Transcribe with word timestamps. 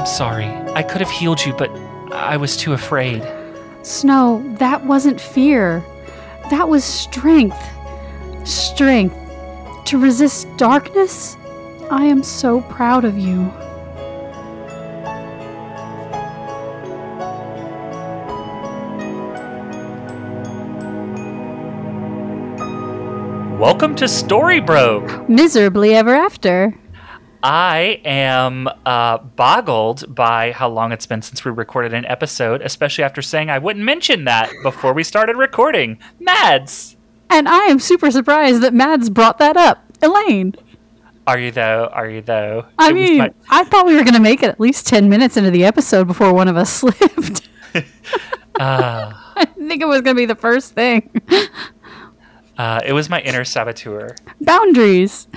I'm 0.00 0.06
sorry. 0.06 0.46
I 0.46 0.82
could 0.82 1.02
have 1.02 1.10
healed 1.10 1.44
you, 1.44 1.52
but 1.52 1.70
I 2.10 2.38
was 2.38 2.56
too 2.56 2.72
afraid. 2.72 3.22
Snow, 3.82 4.42
that 4.56 4.86
wasn't 4.86 5.20
fear. 5.20 5.84
That 6.48 6.70
was 6.70 6.84
strength. 6.84 7.62
Strength. 8.44 9.14
To 9.84 9.98
resist 9.98 10.48
darkness? 10.56 11.36
I 11.90 12.06
am 12.06 12.22
so 12.22 12.62
proud 12.62 13.04
of 13.04 13.18
you. 13.18 13.42
Welcome 23.60 23.94
to 23.96 24.06
Storybroke. 24.06 25.28
Miserably 25.28 25.94
ever 25.94 26.14
after. 26.14 26.74
I 27.42 28.00
am 28.04 28.68
uh, 28.84 29.18
boggled 29.18 30.14
by 30.14 30.52
how 30.52 30.68
long 30.68 30.92
it's 30.92 31.06
been 31.06 31.22
since 31.22 31.44
we 31.44 31.50
recorded 31.50 31.94
an 31.94 32.04
episode, 32.04 32.60
especially 32.60 33.04
after 33.04 33.22
saying 33.22 33.48
I 33.48 33.58
wouldn't 33.58 33.84
mention 33.84 34.24
that 34.24 34.52
before 34.62 34.92
we 34.92 35.02
started 35.02 35.36
recording. 35.36 35.98
Mads! 36.18 36.96
And 37.30 37.48
I 37.48 37.60
am 37.66 37.78
super 37.78 38.10
surprised 38.10 38.60
that 38.62 38.74
Mads 38.74 39.08
brought 39.08 39.38
that 39.38 39.56
up. 39.56 39.82
Elaine. 40.02 40.54
Are 41.26 41.38
you 41.38 41.50
though? 41.50 41.88
Are 41.92 42.08
you 42.10 42.20
though? 42.20 42.66
I 42.78 42.90
It 42.90 42.94
mean, 42.94 43.18
my- 43.18 43.32
I 43.48 43.64
thought 43.64 43.86
we 43.86 43.94
were 43.94 44.02
going 44.02 44.14
to 44.14 44.20
make 44.20 44.42
it 44.42 44.48
at 44.50 44.60
least 44.60 44.86
10 44.88 45.08
minutes 45.08 45.36
into 45.36 45.50
the 45.50 45.64
episode 45.64 46.06
before 46.08 46.34
one 46.34 46.48
of 46.48 46.56
us 46.56 46.70
slipped. 46.80 47.48
uh, 47.74 47.82
I 49.36 49.44
think 49.56 49.80
it 49.80 49.86
was 49.88 50.02
going 50.02 50.16
to 50.16 50.20
be 50.20 50.26
the 50.26 50.34
first 50.34 50.74
thing. 50.74 51.08
Uh, 52.60 52.80
it 52.84 52.92
was 52.92 53.08
my 53.08 53.20
inner 53.22 53.42
saboteur. 53.42 54.14
Boundaries. 54.42 55.28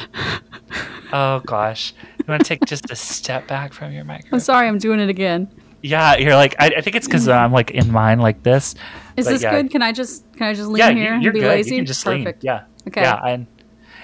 Oh 1.13 1.39
gosh. 1.45 1.93
You 2.17 2.25
want 2.27 2.43
to 2.43 2.47
take 2.49 2.65
just 2.65 2.91
a 2.91 2.97
step 2.97 3.47
back 3.47 3.71
from 3.71 3.93
your 3.93 4.03
microphone? 4.03 4.33
I'm 4.33 4.39
sorry, 4.41 4.67
I'm 4.67 4.77
doing 4.77 4.99
it 4.99 5.09
again. 5.09 5.47
Yeah, 5.81 6.17
you're 6.17 6.35
like, 6.35 6.53
I, 6.59 6.67
I 6.77 6.81
think 6.81 6.97
it's 6.97 7.07
because 7.07 7.29
I'm 7.29 7.45
um, 7.45 7.51
like 7.53 7.71
in 7.71 7.91
mine 7.91 8.19
like 8.19 8.43
this. 8.43 8.75
Is 9.15 9.25
But 9.25 9.31
this 9.31 9.41
yeah. 9.43 9.51
good? 9.51 9.71
Can 9.71 9.81
I 9.81 9.93
just 9.93 10.29
can 10.33 10.47
I 10.47 10.53
just 10.53 10.67
lean 10.67 10.79
yeah, 10.79 10.91
here 10.91 11.13
and 11.13 11.23
be 11.23 11.31
good. 11.31 11.43
lazy? 11.43 11.75
You 11.75 11.79
can 11.79 11.85
just 11.85 12.03
Perfect. 12.03 12.43
lean. 12.43 12.49
Yeah. 12.55 12.63
Okay. 12.89 13.01
Yeah, 13.01 13.21
and 13.25 13.47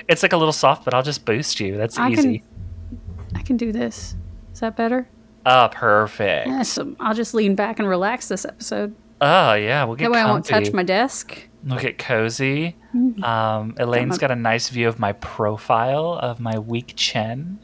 it's 0.07 0.23
like 0.23 0.31
a 0.31 0.37
little 0.37 0.53
soft, 0.53 0.85
but 0.85 0.93
I'll 0.93 1.03
just 1.03 1.25
boost 1.25 1.59
you. 1.59 1.75
That's 1.75 1.97
I 1.97 2.11
easy. 2.11 2.39
can 2.39 3.35
I 3.35 3.41
can 3.41 3.57
do 3.57 3.73
this. 3.73 4.15
Is 4.53 4.61
that 4.61 4.77
better? 4.77 5.09
Oh, 5.45 5.67
perfect. 5.71 6.47
Yeah, 6.47 6.61
so 6.61 6.83
um, 6.83 6.95
I'll 7.01 7.15
just 7.15 7.33
lean 7.33 7.55
back 7.55 7.79
and 7.79 7.87
relax 7.89 8.29
this 8.29 8.45
episode. 8.45 8.95
Oh 9.19 9.55
yeah, 9.55 9.83
we'll 9.83 9.97
get 9.97 10.05
That 10.05 10.11
way 10.11 10.21
I 10.21 10.25
won't 10.31 10.45
touch 10.45 10.71
my 10.71 10.83
desk. 10.83 11.48
We'll 11.63 11.79
get 11.79 11.97
cozy. 11.97 12.75
Mm-hmm. 12.95 13.23
Um, 13.23 13.75
Elaine's 13.77 14.17
got 14.17 14.31
a 14.31 14.35
nice 14.35 14.69
view 14.69 14.87
of 14.87 14.97
my 14.99 15.11
profile 15.13 16.13
of 16.21 16.39
my 16.39 16.57
weak 16.57 16.93
chin. 16.95 17.59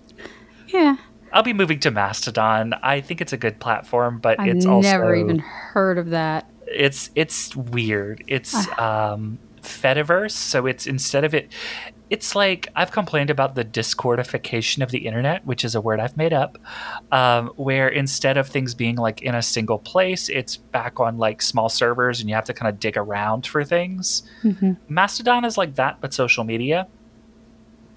yeah. 0.69 0.97
I'll 1.33 1.43
be 1.43 1.53
moving 1.53 1.81
to 1.81 1.91
Mastodon. 1.91 2.75
I 2.83 3.00
think 3.00 3.21
it's 3.21 3.33
a 3.33 3.37
good 3.37 3.59
platform, 3.61 4.19
but 4.19 4.37
it's 4.41 4.66
also. 4.66 4.78
I've 4.78 4.78
it's 4.78 4.93
never 4.93 5.15
also 5.15 5.25
even 5.25 5.39
heard 5.39 5.99
of 5.99 6.11
that. 6.11 6.50
it's 6.66 7.11
it's 7.15 7.55
weird. 7.56 8.22
It's 8.27 8.55
Ah. 8.55 9.12
um 9.12 9.38
Fediverse, 9.62 10.31
so 10.33 10.67
it's 10.67 10.87
instead 10.87 11.25
of 11.25 11.34
it 11.34 11.53
it's 12.11 12.34
like 12.34 12.69
I've 12.75 12.91
complained 12.91 13.28
about 13.28 13.55
the 13.55 13.65
discordification 13.67 14.83
of 14.83 14.91
the 14.91 14.99
internet, 15.06 15.44
which 15.44 15.62
is 15.62 15.75
a 15.75 15.81
word 15.81 16.00
I've 16.00 16.17
made 16.17 16.33
up, 16.33 16.56
um, 17.12 17.49
where 17.56 17.87
instead 17.88 18.38
of 18.38 18.49
things 18.49 18.75
being 18.75 18.97
like 18.97 19.21
in 19.21 19.34
a 19.34 19.43
single 19.43 19.78
place, 19.78 20.31
it's 20.31 20.56
back 20.56 21.00
on 21.00 21.19
like 21.19 21.43
small 21.43 21.69
servers 21.69 22.21
and 22.21 22.28
you 22.31 22.34
have 22.34 22.44
to 22.47 22.55
kind 22.55 22.71
of 22.71 22.81
dig 22.81 22.97
around 22.97 23.47
for 23.47 23.62
things. 23.62 24.22
Mhm. 24.43 24.78
Mastodon 24.88 25.44
is 25.44 25.59
like 25.59 25.75
that, 25.75 25.99
but 26.00 26.15
social 26.15 26.44
media. 26.44 26.87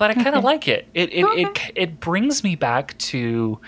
But 0.01 0.17
I 0.17 0.23
kind 0.23 0.35
of 0.35 0.44
like 0.44 0.67
it. 0.67 0.88
It 0.95 1.13
it, 1.13 1.23
Okay. 1.25 1.41
it 1.44 1.72
it 1.75 2.00
brings 2.00 2.44
me 2.44 2.56
back 2.56 2.97
to 3.13 3.59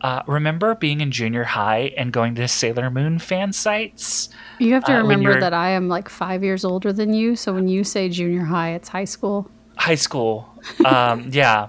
uh, 0.00 0.22
remember 0.26 0.74
being 0.74 1.02
in 1.02 1.10
junior 1.10 1.44
high 1.44 1.92
and 1.98 2.10
going 2.10 2.34
to 2.36 2.48
Sailor 2.48 2.90
Moon 2.90 3.18
fan 3.18 3.52
sites. 3.52 4.30
You 4.58 4.72
have 4.72 4.84
to 4.84 4.94
Uh, 4.96 5.02
remember 5.02 5.38
that 5.40 5.52
I 5.52 5.70
am 5.70 5.88
like 5.88 6.08
five 6.08 6.42
years 6.42 6.64
older 6.64 6.90
than 6.92 7.12
you. 7.12 7.36
So 7.36 7.52
when 7.52 7.68
you 7.68 7.84
say 7.84 8.08
junior 8.08 8.44
high, 8.44 8.70
it's 8.70 8.88
high 8.88 9.04
school. 9.04 9.50
high 9.76 9.96
school 9.96 10.48
um 10.86 11.28
yeah 11.32 11.68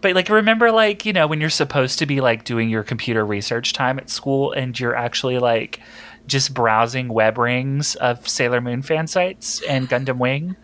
but 0.00 0.14
like 0.14 0.28
remember 0.30 0.70
like 0.72 1.04
you 1.04 1.12
know 1.12 1.26
when 1.26 1.40
you're 1.40 1.50
supposed 1.50 1.98
to 1.98 2.06
be 2.06 2.20
like 2.22 2.44
doing 2.44 2.70
your 2.70 2.82
computer 2.84 3.26
research 3.26 3.72
time 3.74 3.98
at 3.98 4.08
school 4.08 4.52
and 4.52 4.78
you're 4.80 4.94
actually 4.96 5.38
like 5.38 5.80
just 6.26 6.54
browsing 6.54 7.08
web 7.08 7.36
rings 7.36 7.96
of 7.96 8.26
sailor 8.26 8.60
moon 8.62 8.80
fan 8.82 9.06
sites 9.06 9.60
and 9.68 9.88
gundam 9.90 10.16
wing 10.18 10.56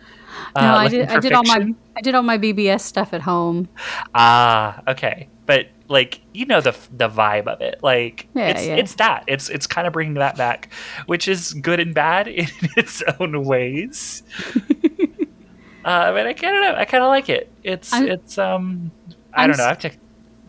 uh, 0.54 0.60
No, 0.62 0.74
I 0.74 0.88
did. 0.88 1.08
I 1.08 1.18
did 1.20 1.32
all 1.32 1.44
my? 1.44 1.72
I 1.96 2.00
did 2.00 2.14
all 2.14 2.22
my 2.22 2.38
BBS 2.38 2.80
stuff 2.80 3.12
at 3.14 3.22
home. 3.22 3.68
ah 4.14 4.82
okay 4.88 5.28
but 5.46 5.66
like 5.88 6.20
you 6.34 6.44
know 6.44 6.60
the 6.60 6.74
the 6.96 7.08
vibe 7.08 7.46
of 7.46 7.60
it 7.60 7.78
like 7.82 8.26
Yeah, 8.34 8.48
it's 8.48 8.66
yeah. 8.66 8.74
it's 8.76 8.94
that 8.96 9.24
it's 9.28 9.48
it's 9.48 9.66
kind 9.68 9.86
of 9.86 9.92
bringing 9.92 10.14
that 10.14 10.36
back 10.36 10.68
which 11.06 11.28
is 11.28 11.52
good 11.54 11.78
and 11.80 11.94
bad 11.94 12.26
in 12.42 12.48
its 12.76 13.02
own 13.20 13.44
ways 13.44 14.22
uh 15.84 16.12
but 16.12 16.26
i 16.26 16.32
kind 16.32 16.64
of 16.66 16.74
i 16.76 16.84
kind 16.84 17.02
of 17.04 17.08
like 17.08 17.28
it 17.28 17.50
it's 17.62 17.92
I'm- 17.92 18.08
it's 18.08 18.38
um 18.38 18.90
i 19.32 19.44
I'm 19.44 19.50
don't 19.50 19.58
know 19.58 19.64
i 19.64 19.68
have 19.68 19.78
to 19.80 19.90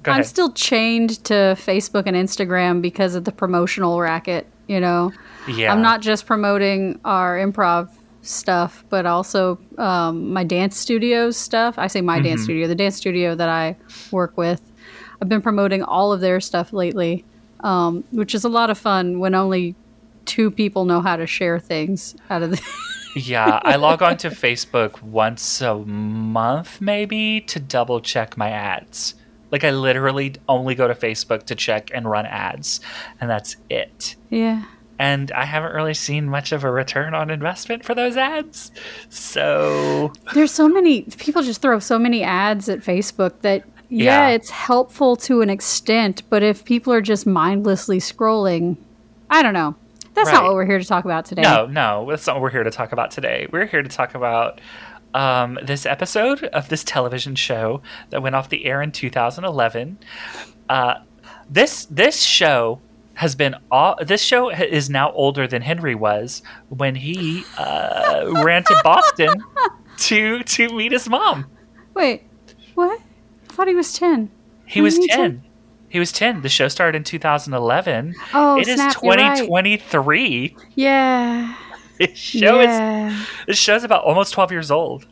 go 0.04 0.12
I'm 0.12 0.24
still 0.24 0.54
chained 0.54 1.22
to 1.26 1.34
Facebook 1.60 2.04
and 2.06 2.16
Instagram 2.16 2.82
because 2.82 3.14
of 3.16 3.26
the 3.26 3.32
promotional 3.34 4.00
racket. 4.00 4.48
You 4.68 4.80
know, 4.80 5.12
yeah 5.50 5.70
I'm 5.74 5.82
not 5.82 6.00
just 6.02 6.26
promoting 6.26 7.00
our 7.04 7.38
improv 7.38 7.90
stuff, 8.28 8.84
but 8.90 9.06
also 9.06 9.58
um, 9.78 10.32
my 10.34 10.44
dance 10.44 10.78
studio 10.78 11.32
stuff. 11.32 11.76
I 11.78 11.88
say 11.88 12.02
my 12.02 12.20
dance 12.20 12.42
Mhm. 12.42 12.44
studio, 12.46 12.68
the 12.68 12.76
dance 12.76 12.96
studio 12.96 13.36
that 13.36 13.50
I 13.50 13.76
work 14.12 14.38
with. 14.38 14.62
I've 15.22 15.30
been 15.30 15.42
promoting 15.42 15.82
all 15.84 16.14
of 16.14 16.20
their 16.22 16.40
stuff 16.40 16.74
lately, 16.74 17.26
um, 17.62 18.04
which 18.12 18.36
is 18.36 18.44
a 18.44 18.50
lot 18.50 18.70
of 18.70 18.78
fun 18.78 19.20
when 19.20 19.34
only 19.36 19.76
two 20.26 20.52
people 20.52 20.86
know 20.86 21.02
how 21.02 21.16
to 21.16 21.26
share 21.26 21.58
things 21.60 22.16
out 22.30 22.44
of 22.44 22.52
the. 22.52 22.62
yeah 23.16 23.60
i 23.64 23.78
log 23.78 24.04
on 24.04 24.16
to 24.16 24.30
facebook 24.30 25.02
once 25.02 25.60
a 25.62 25.74
month 25.74 26.80
maybe 26.82 27.42
to 27.42 27.60
double 27.60 28.00
check 28.00 28.38
my 28.38 28.50
ads 28.52 29.16
like 29.50 29.64
i 29.64 29.72
literally 29.72 30.36
only 30.48 30.76
go 30.76 30.88
to 30.88 30.94
facebook 30.94 31.42
to 31.44 31.56
check 31.56 31.90
and 31.96 32.08
run 32.08 32.28
ads 32.28 32.80
and 33.20 33.28
that's 33.30 33.56
it 33.72 34.16
yeah. 34.30 34.66
And 35.00 35.32
I 35.32 35.46
haven't 35.46 35.74
really 35.74 35.94
seen 35.94 36.28
much 36.30 36.52
of 36.52 36.64
a 36.64 36.72
return 36.72 37.14
on 37.14 37.30
investment 37.30 37.86
for 37.86 37.94
those 37.96 38.18
ads. 38.18 38.72
So 39.10 40.12
There's 40.34 40.52
so 40.52 40.68
many 40.68 41.02
people 41.04 41.42
just 41.44 41.62
throw 41.62 41.80
so 41.80 41.98
many 42.00 42.24
ads 42.24 42.70
at 42.70 42.80
Facebook 42.80 43.34
that 43.42 43.64
yeah, 43.90 44.28
Yeah. 44.28 44.36
it's 44.36 44.50
helpful 44.50 45.16
to 45.18 45.42
an 45.42 45.50
extent, 45.50 46.24
but 46.30 46.44
if 46.44 46.66
people 46.66 46.92
are 46.94 47.02
just 47.02 47.26
mindlessly 47.26 48.00
scrolling, 48.00 48.78
I 49.30 49.42
don't 49.44 49.54
know. 49.54 49.76
That's 50.14 50.32
not 50.32 50.44
what 50.44 50.56
we're 50.56 50.66
here 50.66 50.80
to 50.80 50.86
talk 50.86 51.06
about 51.06 51.26
today. 51.26 51.44
no, 51.44 51.68
no, 51.68 52.08
that's 52.10 52.26
not 52.26 52.38
what 52.38 52.42
we're 52.42 52.50
here 52.50 52.64
to 52.64 52.72
talk 52.72 52.92
about 52.92 53.12
today. 53.12 53.48
We're 53.52 53.68
here 53.68 53.84
to 53.84 53.90
talk 53.90 54.16
about 54.16 54.60
um, 55.14 55.60
this 55.62 55.86
episode 55.86 56.44
of 56.46 56.70
this 56.70 56.84
television 56.84 57.36
show 57.36 57.82
that 58.10 58.24
went 58.24 58.36
off 58.36 58.50
the 58.50 58.66
air 58.66 58.82
in 58.82 58.92
2011. 58.92 60.00
Uh, 60.70 60.96
this 61.50 61.86
this 61.86 62.22
show 62.24 62.82
has 63.18 63.34
been 63.34 63.56
all, 63.72 63.98
this 64.06 64.22
show 64.22 64.50
is 64.52 64.92
now 64.92 65.12
older 65.14 65.48
than 65.48 65.64
Henry 65.64 65.96
was 65.96 66.44
when 66.70 66.94
he 66.94 67.44
uh, 67.58 68.32
ran 68.44 68.64
to 68.64 68.82
Boston 68.84 69.44
to 69.98 70.44
to 70.44 70.70
meet 70.70 70.92
his 70.92 71.10
mom. 71.10 71.48
Wait, 71.96 72.24
what? 72.76 73.02
I 73.50 73.54
thought 73.54 73.68
he 73.68 73.74
was 73.74 73.94
10. 73.94 74.30
He 74.66 74.82
was 74.82 74.96
did 75.00 75.10
he 75.10 75.16
10. 75.16 75.44
He 75.90 75.98
was 76.00 76.12
10. 76.12 76.42
The 76.42 76.50
show 76.50 76.68
started 76.68 76.96
in 76.98 77.04
2011. 77.04 78.14
Oh, 78.36 78.60
it 78.60 78.68
is 78.68 78.76
snap, 78.76 78.96
you're 79.02 79.16
right. 79.16 79.38
2023. 79.38 80.56
Yeah. 80.76 81.56
This 81.98 82.16
show 82.20 82.60
is 82.60 83.26
this 83.48 83.58
show's 83.58 83.84
about 83.84 84.04
almost 84.04 84.32
12 84.34 84.52
years 84.52 84.70
old. 84.70 85.08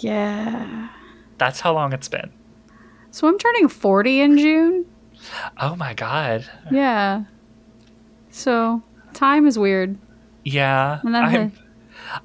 Yeah. 0.00 0.90
That's 1.38 1.60
how 1.60 1.72
long 1.72 1.94
it's 1.94 2.08
been. 2.08 2.30
So 3.10 3.26
I'm 3.26 3.38
turning 3.38 3.68
40 3.68 4.20
in 4.20 4.36
June. 4.36 4.86
Oh 5.56 5.76
my 5.76 5.94
god. 5.94 6.44
Yeah. 6.70 7.24
So 8.38 8.82
time 9.14 9.46
is 9.46 9.58
weird. 9.58 9.98
Yeah. 10.44 11.00
And 11.02 11.14
then 11.14 11.24
I'm, 11.24 11.52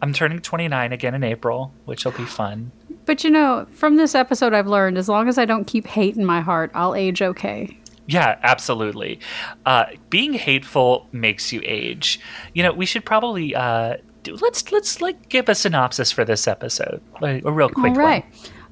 I'm 0.02 0.14
turning 0.14 0.40
29 0.40 0.94
again 0.94 1.16
in 1.16 1.24
April, 1.24 1.74
which 1.86 2.06
will 2.06 2.12
be 2.12 2.26
fun. 2.26 2.72
But 3.06 3.24
you 3.24 3.30
know, 3.30 3.66
from 3.72 3.98
this 3.98 4.16
episode, 4.16 4.54
I've 4.54 4.68
learned 4.68 4.98
as 4.98 5.10
long 5.10 5.28
as 5.28 5.38
I 5.38 5.46
don't 5.46 5.66
keep 5.66 5.88
hate 5.88 6.16
in 6.16 6.24
my 6.24 6.40
heart, 6.40 6.72
I'll 6.74 6.96
age 6.96 7.22
okay. 7.22 7.78
Yeah, 8.06 8.38
absolutely. 8.44 9.20
Uh, 9.66 9.86
being 10.10 10.34
hateful 10.34 11.08
makes 11.12 11.52
you 11.52 11.62
age. 11.64 12.20
You 12.54 12.64
know, 12.64 12.74
we 12.74 12.86
should 12.86 13.06
probably 13.06 13.56
uh, 13.56 13.98
do, 14.22 14.36
let's 14.36 14.72
let's 14.72 15.02
like 15.02 15.30
give 15.30 15.50
a 15.50 15.56
synopsis 15.56 16.12
for 16.12 16.24
this 16.24 16.48
episode, 16.48 17.02
like, 17.22 17.44
a 17.44 17.52
real 17.52 17.70
quick 17.70 17.94
All 17.94 18.00
right. 18.00 18.26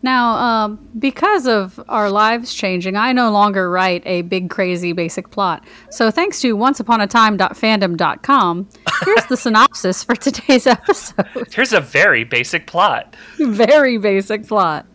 Now, 0.04 0.36
um, 0.36 0.90
because 0.98 1.46
of 1.48 1.80
our 1.88 2.10
lives 2.10 2.52
changing, 2.54 2.96
I 2.96 3.14
no 3.14 3.30
longer 3.32 3.70
write 3.70 4.02
a 4.06 4.24
big, 4.24 4.50
crazy, 4.50 4.94
basic 4.94 5.30
plot. 5.30 5.64
So, 5.92 6.10
thanks 6.10 6.42
to 6.42 6.58
onceuponatime.fandom.com, 6.58 8.70
here's 9.06 9.26
the 9.26 9.38
synopsis 9.42 10.04
for 10.04 10.16
today's 10.16 10.66
episode. 10.66 11.28
Here's 11.54 11.74
a 11.74 11.82
very 11.82 12.24
basic 12.24 12.66
plot. 12.66 13.16
Very 13.38 13.98
basic 13.98 14.48
plot. 14.48 14.88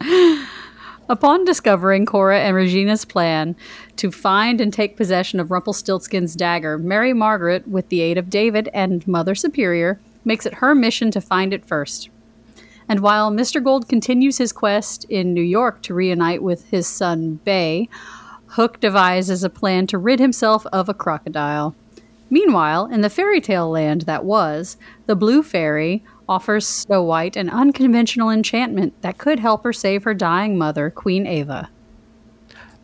Upon 1.09 1.44
discovering 1.44 2.05
Cora 2.05 2.41
and 2.41 2.56
Regina's 2.56 3.05
plan 3.05 3.55
to 3.97 4.11
find 4.11 4.61
and 4.61 4.73
take 4.73 4.97
possession 4.97 5.38
of 5.38 5.52
Rumpelstiltskin's 5.52 6.35
dagger, 6.35 6.79
Mary 6.79 7.12
Margaret, 7.12 7.69
with 7.69 7.91
the 7.91 8.00
aid 8.00 8.19
of 8.19 8.29
David 8.29 8.69
and 8.75 9.06
Mother 9.06 9.37
Superior, 9.37 10.00
makes 10.25 10.47
it 10.47 10.55
her 10.55 10.75
mission 10.75 11.12
to 11.12 11.20
find 11.20 11.55
it 11.55 11.64
first. 11.64 12.11
And 12.88 13.00
while 13.00 13.31
Mr. 13.33 13.62
Gold 13.62 13.88
continues 13.88 14.38
his 14.38 14.53
quest 14.53 15.05
in 15.05 15.35
New 15.35 15.43
York 15.43 15.83
to 15.83 15.94
reunite 15.94 16.43
with 16.43 16.69
his 16.71 16.87
son 16.87 17.41
Bae, 17.44 17.88
Hook 18.50 18.79
devises 18.81 19.43
a 19.43 19.50
plan 19.50 19.87
to 19.88 19.99
rid 19.99 20.21
himself 20.21 20.65
of 20.67 20.88
a 20.88 20.94
crocodile. 20.94 21.75
Meanwhile, 22.31 22.87
in 22.87 23.00
the 23.03 23.11
fairy 23.11 23.41
tale 23.41 23.71
land 23.71 24.03
that 24.03 24.25
was, 24.25 24.77
the 25.06 25.17
Blue 25.17 25.43
Fairy 25.43 26.03
offers 26.29 26.67
Snow 26.67 27.03
White 27.03 27.37
an 27.37 27.49
unconventional 27.50 28.31
enchantment 28.31 29.00
that 29.03 29.19
could 29.19 29.38
help 29.41 29.62
her 29.65 29.73
save 29.73 30.05
her 30.05 30.15
dying 30.15 30.56
mother, 30.59 30.91
Queen 30.91 31.27
Ava. 31.27 31.69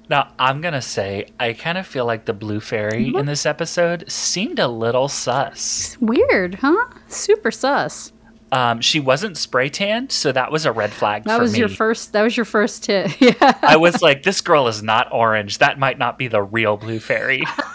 Now, 0.09 0.33
I'm 0.39 0.61
going 0.61 0.75
to 0.75 0.83
say, 0.83 1.27
I 1.41 1.53
kind 1.55 1.79
of 1.79 1.87
feel 1.87 2.05
like 2.05 2.25
the 2.27 2.33
Blue 2.35 2.61
Fairy 2.61 3.07
Mm-hmm. 3.07 3.19
in 3.19 3.27
this 3.27 3.47
episode 3.47 4.05
seemed 4.11 4.59
a 4.59 4.69
little 4.69 5.09
sus. 5.09 5.97
Weird, 6.01 6.57
huh? 6.57 6.87
Super 7.09 7.51
sus. 7.51 8.13
Um, 8.53 8.83
she 8.83 9.01
wasn't 9.01 9.39
spray 9.39 9.71
tanned, 9.71 10.13
so 10.13 10.31
that 10.31 10.53
was 10.53 10.67
a 10.67 10.73
red 10.73 10.93
flag 10.93 11.25
That 11.25 11.37
for 11.37 11.43
was 11.43 11.55
me. 11.55 11.61
your 11.61 11.71
first. 11.71 12.13
That 12.13 12.23
was 12.23 12.37
your 12.37 12.45
first 12.45 12.85
tip. 12.85 13.11
Yeah. 13.21 13.59
I 13.63 13.77
was 13.77 14.03
like, 14.03 14.23
this 14.25 14.41
girl 14.43 14.69
is 14.69 14.83
not 14.83 15.09
orange. 15.11 15.59
That 15.59 15.79
might 15.79 15.99
not 15.99 16.19
be 16.19 16.29
the 16.29 16.43
real 16.43 16.77
Blue 16.77 17.01
Fairy. 17.01 17.45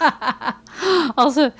also, 1.16 1.52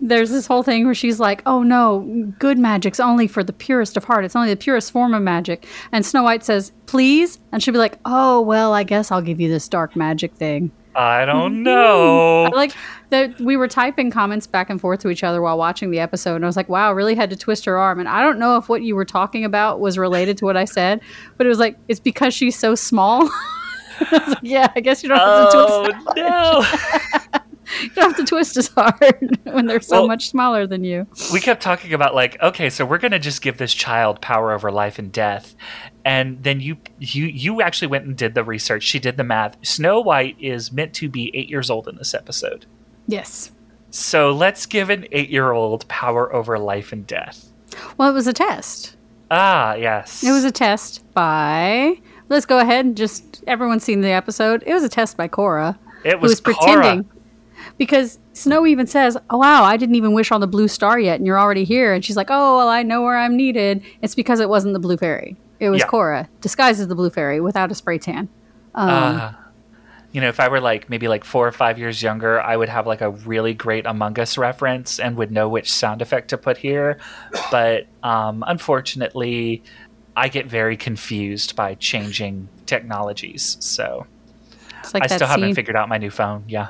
there's 0.00 0.30
this 0.30 0.46
whole 0.46 0.62
thing 0.62 0.84
where 0.84 0.94
she's 0.94 1.18
like, 1.18 1.42
"Oh 1.46 1.62
no, 1.62 2.00
good 2.38 2.58
magic's 2.58 3.00
only 3.00 3.26
for 3.26 3.42
the 3.42 3.52
purest 3.52 3.96
of 3.96 4.04
heart. 4.04 4.24
It's 4.24 4.36
only 4.36 4.50
the 4.50 4.56
purest 4.56 4.92
form 4.92 5.14
of 5.14 5.22
magic." 5.22 5.66
And 5.92 6.04
Snow 6.04 6.22
White 6.22 6.44
says, 6.44 6.72
"Please," 6.86 7.38
and 7.52 7.62
she'll 7.62 7.72
be 7.72 7.78
like, 7.78 7.98
"Oh 8.04 8.40
well, 8.40 8.72
I 8.74 8.82
guess 8.82 9.10
I'll 9.10 9.22
give 9.22 9.40
you 9.40 9.48
this 9.48 9.68
dark 9.68 9.96
magic 9.96 10.34
thing." 10.34 10.70
I 10.96 11.24
don't 11.26 11.62
know. 11.62 12.50
Like 12.54 12.72
that 13.10 13.38
we 13.40 13.56
were 13.56 13.68
typing 13.68 14.10
comments 14.10 14.46
back 14.46 14.70
and 14.70 14.80
forth 14.80 15.00
to 15.00 15.10
each 15.10 15.22
other 15.22 15.40
while 15.42 15.58
watching 15.58 15.90
the 15.90 16.00
episode, 16.00 16.36
and 16.36 16.44
I 16.44 16.48
was 16.48 16.56
like, 16.56 16.68
"Wow, 16.68 16.92
really 16.92 17.14
had 17.14 17.30
to 17.30 17.36
twist 17.36 17.64
her 17.66 17.76
arm." 17.78 18.00
And 18.00 18.08
I 18.08 18.22
don't 18.22 18.38
know 18.38 18.56
if 18.56 18.68
what 18.68 18.82
you 18.82 18.96
were 18.96 19.04
talking 19.04 19.44
about 19.44 19.78
was 19.80 19.98
related 19.98 20.38
to 20.38 20.44
what 20.44 20.56
I 20.56 20.64
said, 20.64 21.00
but 21.36 21.46
it 21.46 21.48
was 21.48 21.58
like 21.58 21.76
it's 21.88 22.00
because 22.00 22.34
she's 22.34 22.58
so 22.58 22.74
small. 22.74 23.28
I 24.00 24.24
like, 24.28 24.38
yeah, 24.42 24.70
I 24.76 24.80
guess 24.80 25.02
you 25.02 25.08
don't 25.08 25.18
have 25.18 25.50
to 25.52 25.56
Oh 25.58 25.84
twist. 25.86 26.16
no! 26.16 27.40
You 27.82 27.88
don't 27.90 28.10
have 28.12 28.16
to 28.18 28.24
twist 28.24 28.56
as 28.56 28.68
hard 28.68 29.38
when 29.42 29.66
they're 29.66 29.80
so 29.80 29.98
Well- 29.98 30.06
much 30.06 30.28
smaller 30.30 30.68
than 30.68 30.84
you. 30.84 31.04
we 31.32 31.40
kept 31.40 31.60
talking 31.62 31.92
about 31.94 32.14
like, 32.14 32.40
okay, 32.40 32.70
so 32.70 32.84
we're 32.86 32.98
gonna 32.98 33.18
just 33.18 33.42
give 33.42 33.58
this 33.58 33.74
child 33.74 34.20
power 34.20 34.52
over 34.52 34.70
life 34.70 35.00
and 35.00 35.10
death, 35.10 35.56
and 36.06 36.40
then 36.44 36.60
you 36.60 36.76
you 37.00 37.26
you 37.26 37.60
actually 37.60 37.88
went 37.88 38.06
and 38.06 38.16
did 38.16 38.34
the 38.34 38.44
research. 38.44 38.84
She 38.84 39.00
did 39.00 39.16
the 39.16 39.24
math. 39.24 39.56
Snow 39.66 40.00
White 40.00 40.36
is 40.40 40.70
meant 40.70 40.94
to 40.94 41.08
be 41.08 41.32
eight 41.34 41.50
years 41.50 41.68
old 41.68 41.88
in 41.88 41.96
this 41.96 42.14
episode. 42.14 42.64
Yes. 43.08 43.50
So 43.90 44.30
let's 44.30 44.66
give 44.66 44.88
an 44.88 45.06
eight-year-old 45.10 45.88
power 45.88 46.32
over 46.32 46.58
life 46.60 46.92
and 46.92 47.06
death. 47.06 47.50
Well, 47.98 48.08
it 48.08 48.12
was 48.12 48.28
a 48.28 48.32
test. 48.32 48.96
Ah, 49.32 49.74
yes. 49.74 50.22
It 50.22 50.30
was 50.30 50.44
a 50.44 50.52
test 50.52 51.02
by. 51.12 52.00
Let's 52.28 52.46
go 52.46 52.60
ahead 52.60 52.86
and 52.86 52.96
just. 52.96 53.42
Everyone's 53.48 53.82
seen 53.82 54.00
the 54.00 54.10
episode. 54.10 54.62
It 54.64 54.74
was 54.74 54.84
a 54.84 54.88
test 54.88 55.16
by 55.16 55.26
Cora. 55.26 55.76
It 56.04 56.20
was, 56.20 56.30
was 56.32 56.40
pretending. 56.40 57.10
Because 57.78 58.20
Snow 58.32 58.64
even 58.64 58.86
says, 58.86 59.16
Oh, 59.28 59.38
wow, 59.38 59.64
I 59.64 59.76
didn't 59.76 59.96
even 59.96 60.12
wish 60.12 60.30
on 60.30 60.40
the 60.40 60.46
blue 60.46 60.68
star 60.68 61.00
yet, 61.00 61.18
and 61.18 61.26
you're 61.26 61.38
already 61.38 61.64
here. 61.64 61.92
And 61.92 62.04
she's 62.04 62.16
like, 62.16 62.30
Oh, 62.30 62.58
well, 62.58 62.68
I 62.68 62.84
know 62.84 63.02
where 63.02 63.18
I'm 63.18 63.36
needed. 63.36 63.82
It's 64.02 64.14
because 64.14 64.38
it 64.38 64.48
wasn't 64.48 64.74
the 64.74 64.78
blue 64.78 64.96
fairy. 64.96 65.36
It 65.60 65.70
was 65.70 65.80
Yeah. 65.80 65.86
Cora, 65.86 66.28
disguised 66.40 66.80
as 66.80 66.88
the 66.88 66.94
blue 66.94 67.10
fairy 67.10 67.40
without 67.40 67.70
a 67.70 67.74
spray 67.74 67.98
tan. 67.98 68.28
Um, 68.74 68.88
Uh, 68.90 69.32
you 70.12 70.20
know, 70.20 70.28
if 70.28 70.40
I 70.40 70.48
were 70.48 70.60
like 70.60 70.88
maybe 70.88 71.08
like 71.08 71.24
four 71.24 71.46
or 71.46 71.52
five 71.52 71.78
years 71.78 72.02
younger, 72.02 72.40
I 72.40 72.56
would 72.56 72.68
have 72.68 72.86
like 72.86 73.00
a 73.00 73.10
really 73.10 73.54
great 73.54 73.84
Among 73.86 74.18
Us 74.18 74.38
reference 74.38 74.98
and 74.98 75.16
would 75.16 75.30
know 75.30 75.48
which 75.48 75.70
sound 75.70 76.00
effect 76.02 76.28
to 76.30 76.38
put 76.38 76.56
here. 76.58 76.98
But 77.50 77.86
um, 78.02 78.44
unfortunately, 78.46 79.62
I 80.16 80.28
get 80.28 80.46
very 80.46 80.76
confused 80.76 81.56
by 81.56 81.74
changing 81.74 82.48
technologies. 82.64 83.56
So 83.60 84.06
it's 84.80 84.94
like 84.94 85.02
I 85.02 85.06
still 85.06 85.20
scene. 85.20 85.40
haven't 85.40 85.54
figured 85.54 85.76
out 85.76 85.88
my 85.88 85.98
new 85.98 86.10
phone. 86.10 86.44
Yeah. 86.48 86.68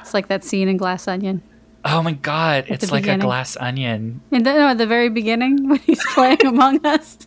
It's 0.00 0.14
like 0.14 0.28
that 0.28 0.44
scene 0.44 0.68
in 0.68 0.76
Glass 0.76 1.08
Onion. 1.08 1.42
Oh 1.84 2.02
my 2.02 2.12
God. 2.12 2.64
It's 2.68 2.86
the 2.86 2.92
like 2.92 3.06
a 3.06 3.16
glass 3.18 3.56
onion. 3.58 4.20
And 4.32 4.44
then, 4.44 4.56
no, 4.56 4.68
at 4.68 4.78
the 4.78 4.86
very 4.86 5.08
beginning 5.08 5.68
when 5.68 5.78
he's 5.80 6.04
playing 6.14 6.44
Among 6.44 6.84
Us. 6.84 7.18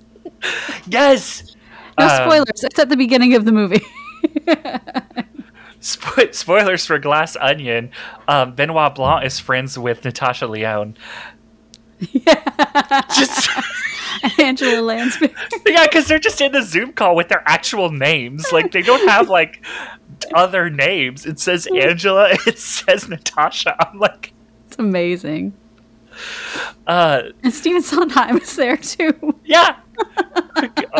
Yes. 0.88 1.56
No 1.98 2.06
Um, 2.08 2.12
spoilers. 2.30 2.64
It's 2.64 2.80
at 2.80 2.90
the 2.90 2.98
beginning 2.98 3.36
of 3.36 3.46
the 3.46 3.52
movie. 3.52 3.82
Spo- 5.82 6.34
spoilers 6.34 6.86
for 6.86 7.00
Glass 7.00 7.38
Onion. 7.40 7.92
Um, 8.28 8.54
Benoit 8.54 8.96
Blanc 8.96 9.26
is 9.26 9.40
friends 9.40 9.78
with 9.78 10.04
Natasha 10.04 10.48
Lyonne. 10.48 10.96
Just. 13.16 13.50
Angela 14.40 14.82
Lansbury. 14.82 15.34
Yeah, 15.66 15.86
because 15.86 16.08
they're 16.08 16.20
just 16.20 16.42
in 16.42 16.52
the 16.52 16.62
Zoom 16.64 16.92
call 16.94 17.16
with 17.16 17.30
their 17.30 17.44
actual 17.46 17.92
names. 17.92 18.52
Like 18.52 18.72
they 18.72 18.82
don't 18.82 19.08
have 19.08 19.30
like 19.30 19.64
other 20.34 20.70
names. 20.70 21.26
It 21.26 21.40
says 21.40 21.68
Angela. 21.74 22.30
It 22.46 22.60
says 22.60 23.08
Natasha. 23.08 23.76
I'm 23.80 24.00
like, 24.00 24.34
It's 24.68 24.78
amazing. 24.80 25.54
Uh, 26.88 27.24
And 27.44 27.54
Stephen 27.54 27.82
Sondheim 27.82 28.38
is 28.38 28.56
there 28.56 28.78
too. 28.78 29.14
yeah. 29.44 29.78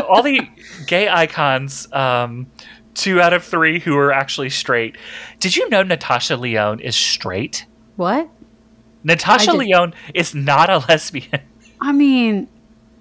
All 0.08 0.22
the 0.24 0.42
gay 0.88 1.08
icons. 1.10 1.92
Um, 1.94 2.48
two 2.94 3.22
out 3.22 3.34
of 3.34 3.44
three 3.44 3.80
who 3.80 3.96
are 3.98 4.12
actually 4.12 4.50
straight. 4.50 4.98
Did 5.40 5.56
you 5.56 5.70
know 5.70 5.84
Natasha 5.84 6.36
Lyonne 6.36 6.80
is 6.80 6.96
straight? 6.96 7.66
What? 7.96 8.30
Natasha 9.04 9.54
Lyonne 9.54 9.94
is 10.14 10.36
not 10.36 10.70
a 10.70 10.80
lesbian. 10.90 11.42
I 11.80 11.94
mean, 11.94 12.50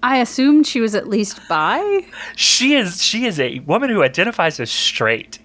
I 0.01 0.17
assumed 0.19 0.65
she 0.65 0.79
was 0.79 0.95
at 0.95 1.07
least 1.09 1.39
bi. 1.49 2.05
She 2.37 2.75
is. 2.75 3.03
She 3.03 3.25
is 3.25 3.39
a 3.39 3.59
woman 3.59 3.89
who 3.89 4.01
identifies 4.03 4.59
as 4.61 4.71
straight. 4.71 5.39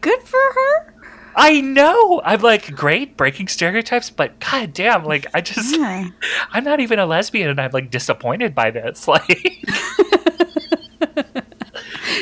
Good 0.00 0.20
for 0.22 0.40
her. 0.40 0.93
I 1.36 1.60
know. 1.60 2.20
I'm 2.24 2.40
like, 2.40 2.74
great, 2.74 3.16
breaking 3.16 3.48
stereotypes, 3.48 4.10
but 4.10 4.38
god 4.40 4.72
damn, 4.72 5.04
like 5.04 5.26
I 5.34 5.40
just 5.40 5.76
Yeah. 5.76 6.08
I'm 6.52 6.64
not 6.64 6.80
even 6.80 6.98
a 6.98 7.06
lesbian 7.06 7.50
and 7.50 7.60
I'm 7.60 7.70
like 7.72 7.90
disappointed 7.90 8.54
by 8.54 8.70
this. 8.70 9.06
Like 9.14 9.28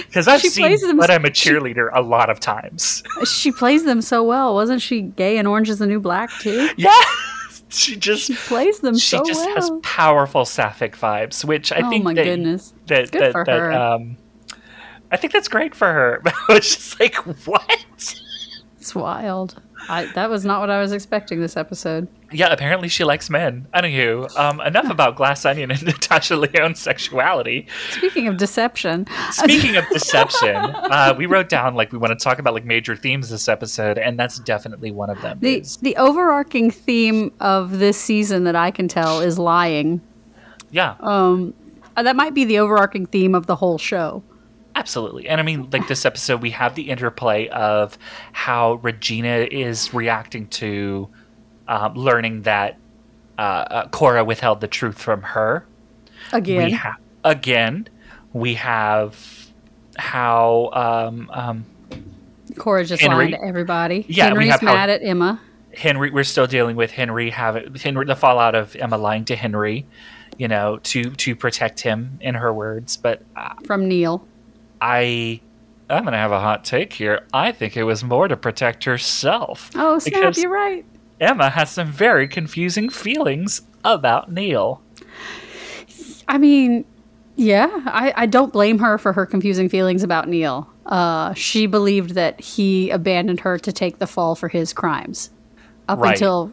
Because 0.06 0.28
I've 0.28 0.40
She 0.42 0.48
seen 0.50 0.78
them- 0.86 0.98
but 0.98 1.10
I'm 1.10 1.24
a 1.24 1.32
she- 1.32 1.50
cheerleader 1.50 1.88
a 1.92 2.02
lot 2.02 2.28
of 2.28 2.38
times. 2.40 3.02
She 3.24 3.50
plays 3.50 3.84
them 3.84 4.02
so 4.02 4.22
well. 4.22 4.54
Wasn't 4.54 4.82
she 4.82 5.00
gay 5.02 5.38
in 5.38 5.46
Orange 5.46 5.70
is 5.70 5.78
the 5.78 5.86
New 5.86 6.00
Black 6.00 6.30
too? 6.40 6.68
Yeah. 6.76 6.92
She 7.70 7.96
just 7.96 8.26
She 8.26 8.34
plays 8.34 8.80
them 8.80 8.94
she 8.98 9.16
so 9.16 9.24
just 9.24 9.42
well. 9.46 9.54
has 9.54 9.70
powerful 9.82 10.44
sapphic 10.44 10.94
vibes, 10.96 11.42
which 11.44 11.72
I 11.72 11.80
oh 11.82 11.88
think 11.88 12.04
my 12.04 12.12
that, 12.12 12.24
goodness. 12.24 12.74
that 12.88 13.10
Good 13.10 13.22
that, 13.22 13.32
for 13.32 13.44
that, 13.46 13.58
her. 13.58 13.72
um 13.72 14.18
I 15.10 15.16
think 15.16 15.32
that's 15.32 15.48
great 15.48 15.74
for 15.74 15.90
her. 15.90 16.20
But 16.22 16.34
I 16.48 16.52
was 16.54 16.74
just 16.76 17.00
like, 17.00 17.14
what? 17.46 18.14
It's 18.82 18.96
wild. 18.96 19.62
I, 19.88 20.06
that 20.16 20.28
was 20.28 20.44
not 20.44 20.60
what 20.60 20.68
I 20.70 20.80
was 20.80 20.90
expecting 20.90 21.40
this 21.40 21.56
episode. 21.56 22.08
Yeah, 22.32 22.48
apparently 22.52 22.88
she 22.88 23.04
likes 23.04 23.30
men. 23.30 23.68
Anywho, 23.72 24.36
um, 24.36 24.60
enough 24.60 24.90
about 24.90 25.14
Glass 25.14 25.44
Onion 25.44 25.70
and 25.70 25.80
Natasha 25.86 26.34
Lyonne's 26.34 26.80
sexuality. 26.80 27.68
Speaking 27.92 28.26
of 28.26 28.38
deception, 28.38 29.06
Speaking 29.30 29.76
of 29.76 29.84
deception, 29.92 30.56
uh, 30.56 31.14
we 31.16 31.26
wrote 31.26 31.48
down 31.48 31.76
like 31.76 31.92
we 31.92 31.98
want 31.98 32.10
to 32.18 32.20
talk 32.22 32.40
about 32.40 32.54
like 32.54 32.64
major 32.64 32.96
themes 32.96 33.30
this 33.30 33.46
episode, 33.48 33.98
and 33.98 34.18
that's 34.18 34.40
definitely 34.40 34.90
one 34.90 35.10
of 35.10 35.22
them. 35.22 35.38
the 35.40 35.60
is- 35.60 35.76
the 35.76 35.94
overarching 35.96 36.72
theme 36.72 37.30
of 37.38 37.78
this 37.78 37.96
season 37.96 38.42
that 38.44 38.56
I 38.56 38.72
can 38.72 38.88
tell 38.88 39.20
is 39.20 39.38
lying. 39.38 40.00
yeah, 40.72 40.96
Um, 40.98 41.54
uh, 41.96 42.02
that 42.02 42.16
might 42.16 42.34
be 42.34 42.44
the 42.44 42.58
overarching 42.58 43.06
theme 43.06 43.36
of 43.36 43.46
the 43.46 43.54
whole 43.54 43.78
show. 43.78 44.24
Absolutely. 44.74 45.28
And 45.28 45.40
I 45.40 45.44
mean, 45.44 45.68
like 45.72 45.88
this 45.88 46.04
episode, 46.04 46.42
we 46.42 46.50
have 46.50 46.74
the 46.74 46.90
interplay 46.90 47.48
of 47.48 47.96
how 48.32 48.74
Regina 48.74 49.46
is 49.50 49.92
reacting 49.94 50.46
to 50.48 51.08
um, 51.68 51.94
learning 51.94 52.42
that 52.42 52.78
uh, 53.38 53.40
uh, 53.42 53.88
Cora 53.88 54.24
withheld 54.24 54.60
the 54.60 54.68
truth 54.68 54.98
from 55.00 55.22
her. 55.22 55.66
Again, 56.32 56.64
We 56.66 56.72
ha- 56.72 56.96
again, 57.24 57.88
we 58.32 58.54
have 58.54 59.50
how 59.96 60.70
um, 60.72 61.30
um, 61.32 61.64
Cora 62.58 62.84
just 62.84 63.02
Henry- 63.02 63.16
lying 63.16 63.30
to 63.32 63.44
everybody. 63.44 64.04
Yeah, 64.08 64.24
we 64.24 64.28
Henry's 64.28 64.50
have 64.52 64.60
how- 64.60 64.74
mad 64.74 64.90
at 64.90 65.02
Emma. 65.02 65.40
Henry, 65.74 66.10
we're 66.10 66.22
still 66.24 66.46
dealing 66.46 66.76
with 66.76 66.90
Henry 66.90 67.30
having 67.30 67.74
Henry 67.76 68.04
the 68.04 68.14
fallout 68.14 68.54
of 68.54 68.76
Emma 68.76 68.98
lying 68.98 69.24
to 69.24 69.36
Henry, 69.36 69.86
you 70.36 70.46
know, 70.46 70.78
to 70.82 71.10
to 71.12 71.34
protect 71.34 71.80
him 71.80 72.18
in 72.20 72.34
her 72.34 72.52
words. 72.52 72.98
But 72.98 73.22
uh, 73.34 73.54
from 73.64 73.88
Neil. 73.88 74.26
I, 74.82 75.40
I'm 75.88 76.04
gonna 76.04 76.16
have 76.16 76.32
a 76.32 76.40
hot 76.40 76.64
take 76.64 76.92
here. 76.92 77.24
I 77.32 77.52
think 77.52 77.76
it 77.76 77.84
was 77.84 78.02
more 78.02 78.26
to 78.28 78.36
protect 78.36 78.84
herself. 78.84 79.70
Oh 79.76 79.98
snap! 80.00 80.36
You're 80.36 80.50
right. 80.50 80.84
Emma 81.20 81.48
has 81.50 81.70
some 81.70 81.92
very 81.92 82.26
confusing 82.26 82.90
feelings 82.90 83.62
about 83.84 84.32
Neil. 84.32 84.82
I 86.26 86.38
mean, 86.38 86.84
yeah, 87.36 87.68
I, 87.86 88.12
I 88.16 88.26
don't 88.26 88.52
blame 88.52 88.78
her 88.80 88.98
for 88.98 89.12
her 89.12 89.24
confusing 89.24 89.68
feelings 89.68 90.02
about 90.02 90.28
Neil. 90.28 90.68
Uh, 90.86 91.32
she 91.34 91.66
believed 91.66 92.10
that 92.14 92.40
he 92.40 92.90
abandoned 92.90 93.40
her 93.40 93.56
to 93.58 93.72
take 93.72 93.98
the 94.00 94.06
fall 94.06 94.34
for 94.34 94.48
his 94.48 94.72
crimes 94.72 95.30
up 95.88 96.00
Right. 96.00 96.12
until 96.12 96.52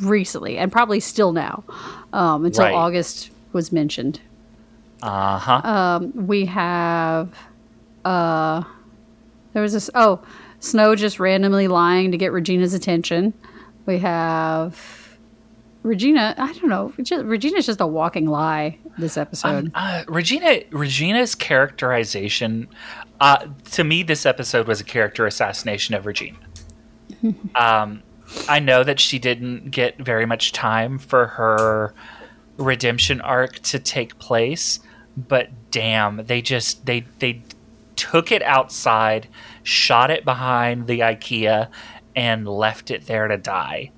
recently, 0.00 0.58
and 0.58 0.70
probably 0.70 1.00
still 1.00 1.32
now, 1.32 1.64
um, 2.12 2.44
until 2.44 2.66
Right. 2.66 2.74
August 2.74 3.30
was 3.52 3.72
mentioned. 3.72 4.20
Uh 5.02 5.38
huh. 5.38 5.60
Um, 5.64 6.26
we 6.26 6.46
have, 6.46 7.34
uh, 8.04 8.62
there 9.52 9.62
was 9.62 9.72
this, 9.72 9.90
oh, 9.94 10.22
Snow 10.60 10.94
just 10.94 11.18
randomly 11.18 11.66
lying 11.66 12.12
to 12.12 12.16
get 12.16 12.32
Regina's 12.32 12.72
attention. 12.72 13.34
We 13.84 13.98
have 13.98 15.18
Regina, 15.82 16.34
I 16.38 16.52
don't 16.52 16.68
know, 16.68 16.92
just, 17.02 17.24
Regina's 17.24 17.66
just 17.66 17.80
a 17.80 17.86
walking 17.86 18.26
lie 18.26 18.78
this 18.96 19.16
episode. 19.16 19.48
Um, 19.48 19.72
uh, 19.74 20.04
Regina 20.06 20.60
Regina's 20.70 21.34
characterization 21.34 22.68
uh, 23.20 23.46
to 23.72 23.84
me 23.84 24.02
this 24.02 24.26
episode 24.26 24.66
was 24.66 24.80
a 24.80 24.84
character 24.84 25.26
assassination 25.26 25.94
of 25.94 26.06
Regina. 26.06 26.38
um, 27.54 28.02
I 28.48 28.58
know 28.58 28.82
that 28.82 28.98
she 28.98 29.18
didn't 29.18 29.70
get 29.70 29.98
very 29.98 30.26
much 30.26 30.52
time 30.52 30.98
for 30.98 31.26
her 31.26 31.94
redemption 32.56 33.20
arc 33.20 33.58
to 33.60 33.78
take 33.78 34.18
place, 34.18 34.80
but 35.16 35.48
damn, 35.70 36.24
they 36.26 36.42
just 36.42 36.86
they 36.86 37.04
they 37.18 37.42
took 37.96 38.32
it 38.32 38.42
outside, 38.42 39.28
shot 39.62 40.10
it 40.10 40.24
behind 40.24 40.86
the 40.86 41.00
IKEA, 41.00 41.68
and 42.16 42.48
left 42.48 42.90
it 42.90 43.06
there 43.06 43.28
to 43.28 43.36
die. 43.36 43.90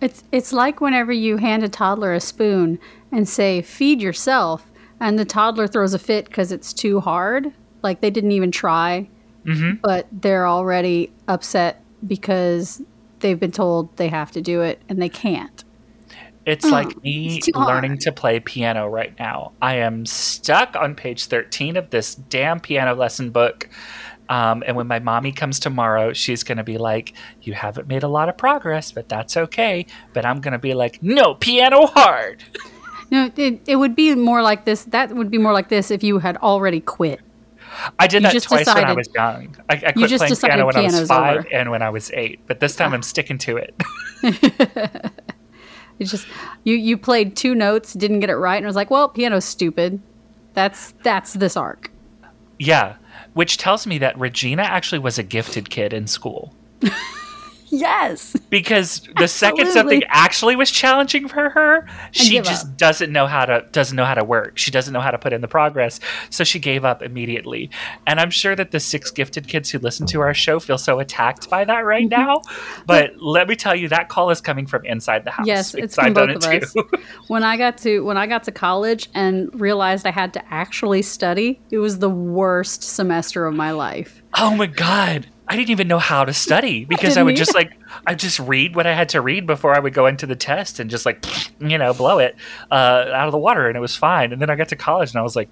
It's 0.00 0.22
it's 0.32 0.52
like 0.52 0.80
whenever 0.80 1.12
you 1.12 1.36
hand 1.38 1.62
a 1.62 1.68
toddler 1.68 2.12
a 2.14 2.20
spoon 2.20 2.78
and 3.12 3.28
say 3.28 3.62
feed 3.62 4.00
yourself, 4.02 4.70
and 5.00 5.18
the 5.18 5.24
toddler 5.24 5.66
throws 5.66 5.94
a 5.94 5.98
fit 5.98 6.26
because 6.26 6.52
it's 6.52 6.72
too 6.72 7.00
hard. 7.00 7.52
Like 7.82 8.00
they 8.00 8.10
didn't 8.10 8.32
even 8.32 8.50
try, 8.50 9.08
Mhm. 9.44 9.80
but 9.82 10.06
they're 10.12 10.46
already 10.46 11.12
upset 11.28 11.82
because 12.06 12.82
they've 13.20 13.40
been 13.40 13.52
told 13.52 13.96
they 13.96 14.08
have 14.08 14.30
to 14.32 14.42
do 14.42 14.60
it 14.60 14.82
and 14.88 15.00
they 15.00 15.08
can't. 15.08 15.63
It's 16.46 16.66
like 16.66 17.02
me 17.02 17.38
it's 17.38 17.48
learning 17.48 17.98
to 17.98 18.12
play 18.12 18.40
piano 18.40 18.88
right 18.88 19.18
now. 19.18 19.52
I 19.62 19.76
am 19.76 20.04
stuck 20.04 20.76
on 20.76 20.94
page 20.94 21.26
13 21.26 21.76
of 21.76 21.90
this 21.90 22.14
damn 22.14 22.60
piano 22.60 22.94
lesson 22.94 23.30
book. 23.30 23.68
Um, 24.28 24.62
and 24.66 24.76
when 24.76 24.86
my 24.86 24.98
mommy 24.98 25.32
comes 25.32 25.58
tomorrow, 25.60 26.12
she's 26.12 26.42
going 26.42 26.58
to 26.58 26.64
be 26.64 26.78
like, 26.78 27.14
You 27.42 27.52
haven't 27.54 27.88
made 27.88 28.02
a 28.02 28.08
lot 28.08 28.28
of 28.28 28.36
progress, 28.36 28.92
but 28.92 29.08
that's 29.08 29.36
okay. 29.36 29.86
But 30.12 30.24
I'm 30.24 30.40
going 30.40 30.52
to 30.52 30.58
be 30.58 30.74
like, 30.74 31.02
No, 31.02 31.34
piano 31.34 31.86
hard. 31.86 32.42
No, 33.10 33.30
it, 33.36 33.60
it 33.68 33.76
would 33.76 33.94
be 33.94 34.14
more 34.14 34.42
like 34.42 34.64
this. 34.64 34.84
That 34.84 35.14
would 35.14 35.30
be 35.30 35.38
more 35.38 35.52
like 35.52 35.68
this 35.68 35.90
if 35.90 36.02
you 36.02 36.18
had 36.18 36.36
already 36.38 36.80
quit. 36.80 37.20
I 37.98 38.06
did 38.06 38.22
You 38.22 38.30
that 38.30 38.42
twice 38.42 38.66
when 38.66 38.84
I 38.84 38.92
was 38.92 39.08
young. 39.14 39.56
I, 39.68 39.74
I 39.74 39.92
quit 39.92 40.08
just 40.08 40.20
playing 40.20 40.30
decided 40.30 40.54
piano 40.54 40.66
when 40.66 40.76
I 40.76 40.82
was 40.82 41.08
five 41.08 41.38
over. 41.38 41.48
and 41.52 41.70
when 41.70 41.82
I 41.82 41.90
was 41.90 42.10
eight. 42.12 42.40
But 42.46 42.60
this 42.60 42.74
time 42.74 42.94
I'm 42.94 43.02
sticking 43.02 43.38
to 43.38 43.58
it. 43.58 43.74
It's 45.98 46.10
just 46.10 46.26
you 46.64 46.74
you 46.74 46.96
played 46.98 47.36
two 47.36 47.54
notes, 47.54 47.92
didn't 47.92 48.20
get 48.20 48.30
it 48.30 48.36
right, 48.36 48.56
and 48.56 48.66
I 48.66 48.68
was 48.68 48.76
like, 48.76 48.90
well, 48.90 49.08
piano's 49.08 49.44
stupid. 49.44 50.00
That's 50.54 50.92
that's 51.02 51.34
this 51.34 51.56
arc. 51.56 51.90
yeah. 52.58 52.96
Which 53.32 53.56
tells 53.58 53.84
me 53.84 53.98
that 53.98 54.16
Regina 54.16 54.62
actually 54.62 55.00
was 55.00 55.18
a 55.18 55.24
gifted 55.24 55.68
kid 55.68 55.92
in 55.92 56.06
school. 56.06 56.54
Yes. 57.78 58.36
because 58.50 59.08
the 59.18 59.26
second 59.28 59.66
something 59.72 60.02
actually 60.08 60.56
was 60.56 60.70
challenging 60.70 61.28
for 61.28 61.50
her 61.50 61.86
she 62.12 62.40
just 62.40 62.66
up. 62.66 62.76
doesn't 62.76 63.12
know 63.12 63.26
how 63.26 63.44
to 63.44 63.66
doesn't 63.72 63.96
know 63.96 64.04
how 64.04 64.14
to 64.14 64.24
work 64.24 64.56
she 64.58 64.70
doesn't 64.70 64.92
know 64.92 65.00
how 65.00 65.10
to 65.10 65.18
put 65.18 65.32
in 65.32 65.40
the 65.40 65.48
progress 65.48 65.98
so 66.30 66.44
she 66.44 66.58
gave 66.58 66.84
up 66.84 67.02
immediately 67.02 67.70
and 68.06 68.20
i'm 68.20 68.30
sure 68.30 68.54
that 68.54 68.70
the 68.70 68.80
six 68.80 69.10
gifted 69.10 69.48
kids 69.48 69.70
who 69.70 69.78
listen 69.80 70.06
to 70.06 70.20
our 70.20 70.34
show 70.34 70.58
feel 70.60 70.78
so 70.78 70.98
attacked 71.00 71.50
by 71.50 71.64
that 71.64 71.80
right 71.84 72.08
Mm-hmm. 72.08 72.20
now 72.20 72.42
but 72.86 73.12
let 73.18 73.48
me 73.48 73.56
tell 73.56 73.74
you 73.74 73.88
that 73.88 74.08
call 74.08 74.30
is 74.30 74.40
coming 74.40 74.66
from 74.66 74.84
inside 74.84 75.24
the 75.24 75.30
house 75.30 75.46
Yes, 75.46 75.74
it's 75.74 75.94
from 75.94 76.06
I've 76.06 76.14
both 76.14 76.30
it 76.30 76.36
of 76.36 76.44
us. 76.62 76.72
too. 76.72 76.88
When 77.28 77.42
I 77.42 77.56
got 77.56 77.78
to 77.78 78.00
when 78.04 78.16
I 78.16 78.26
got 78.26 78.44
to 78.44 78.52
college 78.52 79.08
and 79.14 79.48
realized 79.60 80.06
I 80.06 80.10
had 80.10 80.32
to 80.34 80.42
actually 80.52 81.02
study, 81.02 81.60
it 81.70 81.78
was 81.78 81.98
the 81.98 82.10
worst 82.10 82.82
semester 82.82 83.46
of 83.46 83.54
my 83.54 83.70
life. 83.72 84.22
oh 84.38 84.54
my 84.54 84.66
god 84.66 85.26
I 85.46 85.56
didn't 85.56 85.70
even 85.70 85.88
know 85.88 85.98
how 85.98 86.24
to 86.24 86.32
study 86.32 86.84
because 86.88 87.16
I, 87.16 87.22
would 87.22 87.36
just 87.36 87.54
like 87.54 87.72
I 88.06 88.14
just 88.14 88.38
read 88.38 88.74
what 88.76 88.86
I 88.86 88.94
had 88.94 89.10
to 89.10 89.20
read 89.20 89.46
before 89.46 89.74
I 89.74 89.78
would 89.78 89.92
go 89.94 90.06
into 90.06 90.26
the 90.26 90.36
test 90.36 90.80
and 90.80 90.90
just 90.90 91.04
like 91.06 91.24
you 91.60 91.78
know 91.78 91.92
blow 91.94 92.18
it 92.18 92.36
uh, 92.70 92.74
out 93.12 93.26
of 93.26 93.32
the 93.32 93.38
water 93.38 93.68
and 93.68 93.76
it 93.76 93.80
was 93.80 93.96
fine. 93.96 94.32
And 94.32 94.40
then 94.40 94.50
I 94.50 94.56
got 94.56 94.68
to 94.68 94.76
college 94.76 95.10
and 95.10 95.18
I 95.18 95.22
was 95.22 95.36
like, 95.36 95.48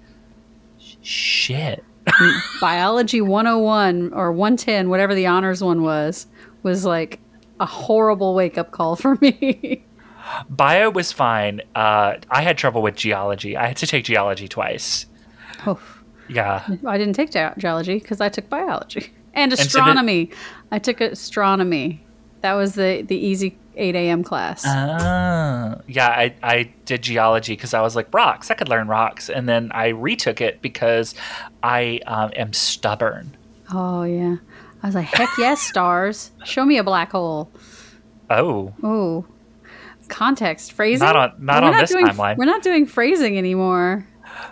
shit. 1.01 1.83
Biology 2.61 3.21
101 3.21 4.13
or 4.13 4.31
110, 4.31 4.89
whatever 4.89 5.15
the 5.15 5.27
honors 5.27 5.63
one 5.63 5.83
was, 5.83 6.27
was 6.63 6.83
like 6.85 7.19
a 7.59 7.65
horrible 7.65 8.35
wake 8.35 8.57
up 8.57 8.71
call 8.71 8.95
for 8.95 9.15
me. 9.21 9.83
Bio 10.49 10.89
was 10.89 11.11
fine. 11.11 11.61
Uh, 11.75 12.15
I 12.29 12.41
had 12.41 12.57
trouble 12.57 12.81
with 12.81 12.95
geology. 12.95 13.55
I 13.55 13.67
had 13.67 13.77
to 13.77 13.87
take 13.87 14.05
geology 14.05 14.47
twice. 14.47 15.05
oh, 15.65 15.79
Yeah. 16.27 16.65
I 16.85 16.97
didn't 16.97 17.13
take 17.13 17.31
ge- 17.31 17.57
geology 17.57 17.99
because 17.99 18.19
I 18.21 18.29
took 18.29 18.49
biology 18.49 19.11
and 19.33 19.51
so 19.51 19.57
did- 19.57 19.65
astronomy. 19.67 20.31
I 20.71 20.79
took 20.79 21.01
astronomy. 21.01 22.03
That 22.41 22.53
was 22.53 22.75
the 22.75 23.03
the 23.07 23.15
easy 23.15 23.57
8 23.75 23.95
a.m. 23.95 24.23
class. 24.23 24.63
Ah. 24.67 25.77
Yeah, 25.87 26.07
I, 26.09 26.35
I 26.43 26.71
did 26.85 27.01
geology 27.01 27.53
because 27.53 27.73
I 27.73 27.81
was 27.81 27.95
like, 27.95 28.13
rocks, 28.13 28.51
I 28.51 28.53
could 28.53 28.69
learn 28.69 28.87
rocks. 28.87 29.29
And 29.29 29.49
then 29.49 29.71
I 29.73 29.87
retook 29.87 30.41
it 30.41 30.61
because 30.61 31.15
I 31.63 31.99
um, 32.05 32.31
am 32.35 32.53
stubborn. 32.53 33.35
oh 33.71 34.03
yeah, 34.03 34.35
I 34.83 34.85
was 34.87 34.93
like, 34.95 35.05
heck 35.07 35.29
yes, 35.39 35.61
stars. 35.69 36.31
Show 36.43 36.65
me 36.65 36.77
a 36.77 36.83
black 36.83 37.11
hole. 37.13 37.49
Oh, 38.29 38.73
Oh, 38.83 39.25
context 40.09 40.73
phrasing. 40.73 41.05
Not 41.05 41.15
on- 41.15 41.33
not 41.39 41.63
We're 41.63 41.69
on 41.71 41.77
this 41.77 41.91
doing, 41.91 42.05
timeline. 42.07 42.37
We're 42.37 42.45
not 42.45 42.61
doing 42.63 42.85
phrasing 42.85 43.37
anymore. 43.37 44.07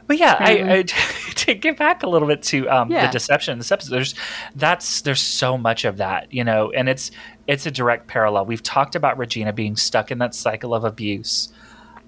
But 0.07 0.17
yeah, 0.17 0.35
I, 0.39 0.77
I 0.77 0.83
to 1.35 1.53
get 1.53 1.77
back 1.77 2.03
a 2.03 2.07
little 2.09 2.27
bit 2.27 2.41
to 2.43 2.69
um, 2.69 2.91
Yeah. 2.91 3.07
the 3.07 3.11
deception 3.11 3.53
in 3.53 3.57
this 3.57 3.71
episode. 3.71 3.91
There's 3.91 4.15
that's 4.55 5.01
there's 5.01 5.21
so 5.21 5.57
much 5.57 5.85
of 5.85 5.97
that, 5.97 6.31
you 6.33 6.43
know, 6.43 6.71
and 6.71 6.89
it's 6.89 7.11
it's 7.47 7.65
a 7.65 7.71
direct 7.71 8.07
parallel. 8.07 8.45
We've 8.45 8.63
talked 8.63 8.95
about 8.95 9.17
Regina 9.17 9.53
being 9.53 9.75
stuck 9.75 10.11
in 10.11 10.17
that 10.19 10.35
cycle 10.35 10.73
of 10.73 10.83
abuse, 10.83 11.51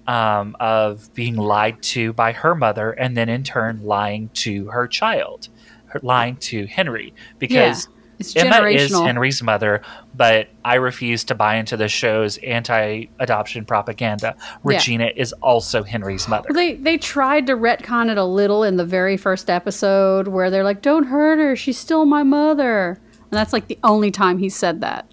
um, 0.07 0.55
of 0.59 1.13
being 1.13 1.35
lied 1.35 1.81
to 1.83 2.13
by 2.13 2.31
her 2.33 2.55
mother, 2.55 2.91
and 2.91 3.15
then 3.17 3.29
in 3.29 3.43
turn 3.43 3.83
lying 3.83 4.29
to 4.35 4.67
her 4.67 4.87
child, 4.87 5.49
her, 5.87 5.99
lying 6.03 6.35
to 6.37 6.65
Henry 6.67 7.13
because. 7.39 7.87
It's 8.27 8.35
Emma 8.35 8.67
is. 8.67 8.91
Henry's 8.91 9.41
mother, 9.43 9.81
but 10.15 10.47
I 10.63 10.75
refuse 10.75 11.23
to 11.25 11.35
buy 11.35 11.55
into 11.55 11.75
the 11.77 11.87
show's 11.87 12.37
anti-adoption 12.37 13.65
propaganda. 13.65 14.35
Regina 14.63 15.11
is 15.15 15.33
also 15.41 15.83
Henry's 15.83 16.27
mother. 16.27 16.49
They 16.53 16.75
they 16.75 16.97
tried 16.97 17.47
to 17.47 17.53
retcon 17.55 18.09
it 18.09 18.17
a 18.17 18.23
little 18.25 18.63
in 18.63 18.77
the 18.77 18.85
very 18.85 19.17
first 19.17 19.49
episode 19.49 20.27
where 20.27 20.49
they're 20.49 20.63
like, 20.63 20.81
"Don't 20.81 21.05
hurt 21.05 21.39
her. 21.39 21.55
She's 21.55 21.77
still 21.77 22.05
my 22.05 22.23
mother." 22.23 22.99
And 23.31 23.37
that's 23.37 23.53
like 23.53 23.67
the 23.67 23.79
only 23.83 24.11
time 24.11 24.37
he 24.37 24.47
said 24.49 24.81
that 24.81 25.07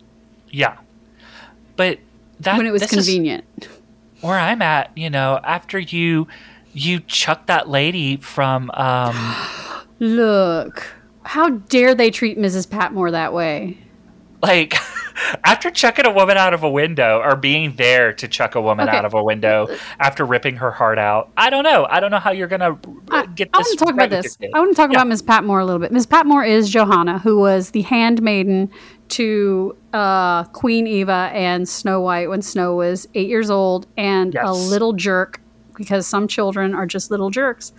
Yeah, 0.50 0.76
but 1.76 1.98
that 2.40 2.58
when 2.58 2.66
it 2.66 2.70
was 2.72 2.86
convenient. 2.86 3.44
where 4.20 4.38
I'm 4.38 4.60
at. 4.62 4.90
You 4.96 5.08
know, 5.10 5.40
after 5.42 5.78
you 5.78 6.28
you 6.72 7.00
chuck 7.00 7.46
that 7.46 7.68
lady 7.68 8.16
from 8.16 8.70
um, 8.74 9.16
Look, 10.00 10.86
how 11.30 11.49
dare 11.50 11.94
they 11.94 12.10
treat 12.10 12.37
Mrs. 12.38 12.68
Patmore 12.68 13.12
that 13.12 13.32
way? 13.32 13.78
like 14.42 14.75
after 15.44 15.70
chucking 15.70 16.06
a 16.06 16.10
woman 16.10 16.38
out 16.38 16.54
of 16.54 16.62
a 16.62 16.70
window 16.70 17.20
or 17.22 17.37
being 17.37 17.76
there 17.76 18.10
to 18.10 18.26
chuck 18.26 18.54
a 18.54 18.60
woman 18.60 18.88
Okay. 18.88 18.96
out 18.96 19.04
of 19.04 19.12
a 19.12 19.22
window 19.22 19.68
after 19.99 20.25
ripping 20.25 20.56
her 20.56 20.70
heart 20.70 20.99
out. 20.99 21.30
I 21.37 21.50
don't 21.50 21.62
know. 21.62 21.87
I 21.90 22.00
don't 22.00 22.10
know 22.10 22.18
how 22.18 22.30
you're 22.32 22.49
gonna 22.49 22.78
I, 23.10 23.26
get 23.26 23.50
I 23.52 23.58
this. 23.58 23.66
want 23.68 23.78
to 23.78 23.84
talk 23.84 23.96
right 23.96 24.06
about 24.10 24.22
this. 24.22 24.38
I 24.54 24.58
want 24.58 24.70
to 24.70 24.75
talk 24.75 24.90
Yeah. 24.90 24.96
about 24.99 25.08
Miss 25.08 25.20
Patmore 25.20 25.60
a 25.60 25.64
little 25.66 25.78
bit. 25.78 25.92
Miss 25.92 26.06
Patmore 26.06 26.42
is 26.42 26.70
Johanna, 26.70 27.18
who 27.18 27.38
was 27.38 27.70
the 27.72 27.82
handmaiden 27.82 28.70
to 29.08 29.76
uh, 29.92 30.44
Queen 30.44 30.87
Eva 30.87 31.30
and 31.34 31.68
Snow 31.68 32.00
White 32.00 32.30
when 32.30 32.40
Snow 32.40 32.75
was 32.76 33.06
eight 33.14 33.28
years 33.28 33.50
old 33.50 33.87
and 33.99 34.34
a 34.37 34.52
little 34.54 34.94
jerk, 34.94 35.40
because 35.76 36.06
some 36.06 36.26
children 36.26 36.75
are 36.75 36.87
just 36.87 37.10
little 37.10 37.28
jerks, 37.28 37.72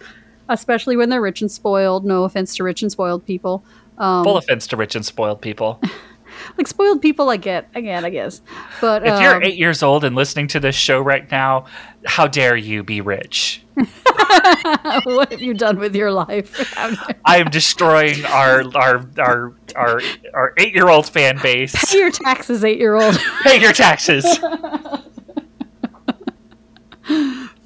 especially 0.54 0.98
when 0.98 1.10
they're 1.10 1.22
rich 1.22 1.42
and 1.42 1.52
spoiled. 1.52 2.06
No 2.06 2.24
offense 2.24 2.56
to 2.56 2.64
rich 2.64 2.82
and 2.82 2.92
spoiled 2.92 3.26
people. 3.26 3.64
Um, 3.98 4.24
Full 4.24 4.38
offense 4.38 4.68
to 4.68 4.78
rich 4.78 4.96
and 4.96 5.06
spoiled 5.06 5.42
people. 5.42 5.82
like 6.58 6.68
spoiled 6.68 7.02
people, 7.02 7.30
I 7.30 7.38
get, 7.38 7.70
I 7.76 7.82
get, 7.82 8.04
I 8.04 8.10
guess. 8.10 8.42
But 8.80 9.06
If 9.06 9.22
you're 9.22 9.36
um, 9.36 9.44
eight 9.44 9.58
years 9.58 9.84
old 9.84 10.04
and 10.04 10.16
listening 10.16 10.48
to 10.50 10.60
this 10.60 10.76
show 10.76 11.00
right 11.02 11.30
now, 11.32 11.66
how 12.06 12.28
dare 12.28 12.56
you 12.56 12.84
be 12.84 13.02
rich? 13.02 13.64
what 15.04 15.32
have 15.32 15.42
you 15.42 15.54
done 15.54 15.80
with 15.80 15.96
your 15.96 16.12
life? 16.12 16.74
I 17.26 17.38
am 17.38 17.50
destroying 17.50 18.24
our 18.26 18.64
our 18.76 19.08
our 19.18 19.54
our 19.76 20.02
our 20.34 20.54
eight 20.58 20.74
year 20.74 20.90
old 20.90 21.08
fan 21.10 21.40
base. 21.42 21.74
Pay 21.90 22.00
your 22.00 22.12
taxes, 22.12 22.64
eight 22.64 22.80
year 22.80 22.96
old. 22.96 23.18
Pay 23.44 23.60
your 23.62 23.74
taxes. 23.74 24.26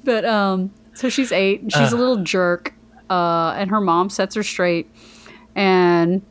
But 0.04 0.24
um, 0.24 0.70
so 0.94 1.08
she's 1.08 1.32
eight. 1.32 1.62
and 1.62 1.72
She's 1.72 1.92
a 1.92 1.96
little 1.96 2.22
jerk, 2.22 2.72
uh, 3.10 3.54
and 3.56 3.70
her 3.70 3.80
mom 3.80 4.10
sets 4.10 4.34
her 4.34 4.42
straight, 4.42 4.90
and 5.54 6.22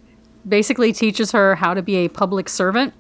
basically 0.48 0.94
teaches 0.94 1.32
her 1.32 1.55
how 1.55 1.74
to 1.74 1.82
be 1.82 1.96
a 1.98 2.08
public 2.08 2.50
servant. 2.50 2.94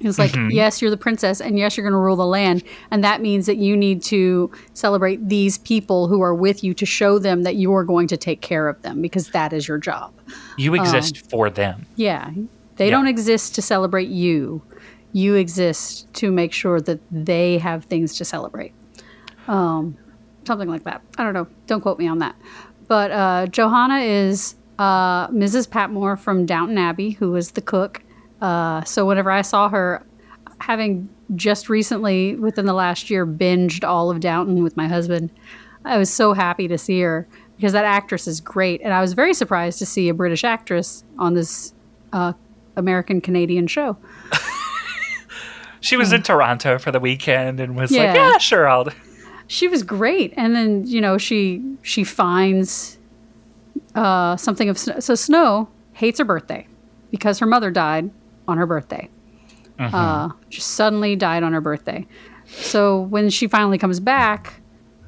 It's 0.00 0.18
like, 0.18 0.32
Mhm. 0.32 0.50
yes, 0.52 0.82
you're 0.82 0.90
the 0.90 0.96
princess, 0.96 1.40
and 1.40 1.58
yes, 1.58 1.76
you're 1.76 1.84
going 1.84 1.92
to 1.92 1.98
rule 1.98 2.16
the 2.16 2.26
land, 2.26 2.64
and 2.90 3.04
that 3.04 3.20
means 3.20 3.46
that 3.46 3.56
you 3.56 3.76
need 3.76 4.02
to 4.04 4.50
celebrate 4.74 5.28
these 5.28 5.58
people 5.58 6.08
who 6.08 6.20
are 6.22 6.34
with 6.34 6.64
you 6.64 6.74
to 6.74 6.84
show 6.86 7.18
them 7.20 7.42
that 7.44 7.54
you 7.54 7.72
are 7.74 7.84
going 7.84 8.08
to 8.08 8.16
take 8.16 8.40
care 8.40 8.68
of 8.68 8.80
them 8.82 9.00
because 9.00 9.28
that 9.28 9.52
is 9.52 9.68
your 9.68 9.78
job. 9.78 10.12
You 10.56 10.74
exist 10.74 11.28
for 11.30 11.48
them. 11.50 11.86
Yeah, 11.94 12.30
they 12.76 12.86
Yeah. 12.86 12.90
don't 12.92 13.06
exist 13.06 13.54
to 13.56 13.62
celebrate 13.62 14.08
you. 14.08 14.62
You 15.12 15.34
exist 15.34 16.12
to 16.14 16.32
make 16.32 16.52
sure 16.52 16.80
that 16.80 16.98
they 17.12 17.58
have 17.58 17.84
things 17.84 18.14
to 18.16 18.24
celebrate. 18.24 18.72
Um, 19.46 19.96
something 20.44 20.68
like 20.68 20.82
that. 20.84 21.02
I 21.18 21.22
don't 21.22 21.34
know. 21.34 21.46
Don't 21.68 21.80
quote 21.80 21.98
me 21.98 22.08
on 22.08 22.18
that. 22.18 22.34
But 22.92 23.10
uh, 23.10 23.46
Johanna 23.46 24.00
is 24.00 24.54
uh, 24.78 25.28
Mrs. 25.28 25.70
Patmore 25.70 26.14
from 26.14 26.44
Downton 26.44 26.76
Abbey, 26.76 27.12
who 27.12 27.30
was 27.30 27.52
the 27.52 27.62
cook. 27.62 28.02
Uh, 28.42 28.84
so 28.84 29.06
whenever 29.06 29.30
I 29.30 29.40
saw 29.40 29.70
her, 29.70 30.06
having 30.58 31.08
just 31.34 31.70
recently, 31.70 32.36
within 32.36 32.66
the 32.66 32.74
last 32.74 33.08
year, 33.08 33.26
binged 33.26 33.82
all 33.82 34.10
of 34.10 34.20
Downton 34.20 34.62
with 34.62 34.76
my 34.76 34.88
husband, 34.88 35.30
I 35.86 35.96
was 35.96 36.12
so 36.12 36.34
happy 36.34 36.68
to 36.68 36.76
see 36.76 37.00
her 37.00 37.26
because 37.56 37.72
that 37.72 37.86
actress 37.86 38.28
is 38.28 38.42
great. 38.42 38.82
And 38.82 38.92
I 38.92 39.00
was 39.00 39.14
very 39.14 39.32
surprised 39.32 39.78
to 39.78 39.86
see 39.86 40.10
a 40.10 40.14
British 40.14 40.44
actress 40.44 41.02
on 41.18 41.32
this 41.32 41.72
uh, 42.12 42.34
American 42.76 43.22
Canadian 43.22 43.68
show. 43.68 43.96
She 45.80 45.96
was 45.96 46.12
in 46.12 46.22
Toronto 46.22 46.78
for 46.78 46.92
the 46.92 47.00
weekend 47.00 47.58
and 47.58 47.74
was 47.74 47.90
like, 47.90 48.10
Hmm. 48.10 48.14
Yeah. 48.14 48.30
"Yeah, 48.32 48.38
sure, 48.38 48.68
I'll." 48.68 48.86
She 49.52 49.68
was 49.68 49.82
great. 49.82 50.32
And 50.36 50.54
then 50.56 50.86
you 50.86 51.00
know 51.00 51.18
she 51.18 51.62
she 51.82 52.04
finds 52.04 52.98
uh 53.94 54.36
something 54.36 54.68
of 54.70 54.78
snow 54.78 54.98
so 55.00 55.14
snow 55.14 55.68
hates 55.92 56.18
her 56.18 56.24
birthday 56.24 56.66
because 57.10 57.38
her 57.38 57.46
mother 57.46 57.70
died 57.70 58.10
on 58.48 58.56
her 58.56 58.66
birthday. 58.66 59.08
Uh 59.78 60.30
just 60.48 60.68
suddenly 60.70 61.16
died 61.16 61.42
on 61.42 61.52
her 61.52 61.60
birthday. 61.60 62.06
So 62.46 63.02
when 63.02 63.28
she 63.30 63.46
finally 63.46 63.78
comes 63.78 64.00
back 64.00 64.54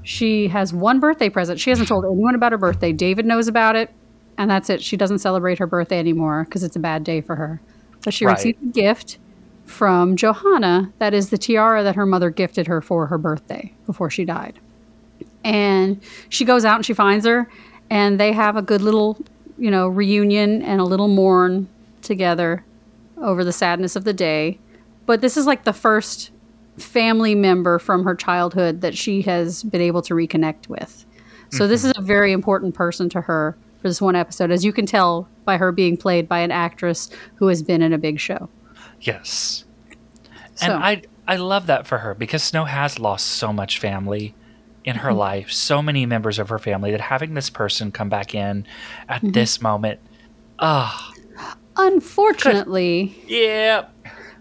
she 0.03 0.49
has 0.49 0.75
one 0.75 1.01
birthday 1.01 1.31
present. 1.31 1.59
She 1.59 1.71
hasn't 1.71 1.89
told 1.89 2.05
anyone 2.05 2.35
about 2.35 2.53
her 2.53 2.59
birthday. 2.59 2.93
David 2.93 3.25
knows 3.25 3.49
about 3.49 3.77
it 3.77 3.91
and 4.37 4.51
that's 4.51 4.69
it. 4.69 4.83
She 4.83 4.99
doesn't 4.99 5.21
celebrate 5.21 5.59
her 5.59 5.67
birthday 5.67 5.99
anymore 5.99 6.45
because 6.45 6.63
it's 6.63 6.77
a 6.77 6.81
bad 6.81 7.05
day 7.05 7.23
for 7.23 7.37
her. 7.37 7.63
But 8.05 8.13
she 8.13 8.27
Right. 8.27 8.37
received 8.37 8.59
a 8.63 8.67
gift 8.73 9.19
from 9.65 10.17
Johanna. 10.17 10.93
That 10.99 11.15
is 11.15 11.31
the 11.31 11.39
tiara 11.39 11.83
that 11.83 11.97
her 11.97 12.07
mother 12.07 12.31
gifted 12.31 12.67
her 12.67 12.81
for 12.81 13.07
her 13.07 13.19
birthday 13.19 13.73
before 13.87 14.11
she 14.11 14.25
died. 14.25 14.59
And 15.45 16.01
she 16.29 16.45
goes 16.45 16.65
out 16.65 16.77
and 16.77 16.87
she 16.87 16.95
finds 16.95 17.27
her, 17.27 17.51
and 17.91 18.19
they 18.19 18.33
have 18.33 18.57
a 18.57 18.63
good 18.63 18.81
little, 18.81 19.19
you 19.59 19.71
know, 19.71 19.89
reunion 19.89 20.63
and 20.63 20.81
a 20.81 20.85
little 20.85 21.09
mourn 21.09 21.69
together 22.03 22.65
over 23.19 23.45
the 23.45 23.53
sadness 23.53 23.97
of 23.97 24.05
the 24.05 24.13
day. 24.13 24.59
But 25.07 25.21
this 25.21 25.37
is 25.37 25.47
like 25.47 25.65
the 25.65 25.73
first 25.73 26.31
family 26.79 27.35
member 27.35 27.79
from 27.79 28.05
her 28.05 28.15
childhood 28.15 28.81
that 28.81 28.97
she 28.97 29.23
has 29.23 29.63
been 29.63 29.81
able 29.81 30.03
to 30.03 30.15
reconnect 30.15 30.69
with. 30.69 31.05
So 31.51 31.69
this 31.69 31.83
mm-hmm. 31.83 31.91
is 31.91 31.99
a 31.99 32.03
very 32.03 32.33
important 32.33 32.75
person 32.75 33.09
to 33.11 33.21
her 33.21 33.57
for 33.81 33.89
this 33.89 34.01
one 34.01 34.17
episode, 34.17 34.51
as 34.51 34.65
you 34.65 34.73
can 34.73 34.87
tell 34.87 35.29
by 35.45 35.57
her 35.57 35.71
being 35.71 35.97
played 35.97 36.27
by 36.27 36.41
an 36.41 36.51
actress 36.51 37.11
who 37.37 37.47
has 37.49 37.63
been 37.63 37.83
in 37.83 37.93
a 37.93 37.99
big 37.99 38.19
show. 38.19 38.49
Yes. 39.05 39.65
So- 40.57 40.67
And 40.67 40.73
I 40.85 41.03
I 41.27 41.37
love 41.37 41.67
that 41.69 41.87
for 41.87 41.99
her 41.99 42.13
because 42.15 42.43
Snow 42.43 42.65
has 42.67 42.99
lost 42.99 43.27
so 43.27 43.53
much 43.53 43.79
family 43.79 44.35
in 44.85 44.97
Mm-hmm. 44.97 45.05
her 45.07 45.13
life, 45.15 45.51
so 45.51 45.81
many 45.81 46.05
members 46.05 46.39
of 46.39 46.51
her 46.51 46.59
family 46.59 46.91
that 46.91 47.01
having 47.01 47.33
this 47.35 47.49
person 47.49 47.91
come 47.91 48.09
back 48.11 48.35
in 48.35 48.67
at 49.09 49.23
Mm-hmm. 49.23 49.31
this 49.33 49.63
moment, 49.63 50.01
ah, 50.59 51.13
Unfortunately 51.77 53.17
yeah, 53.27 53.87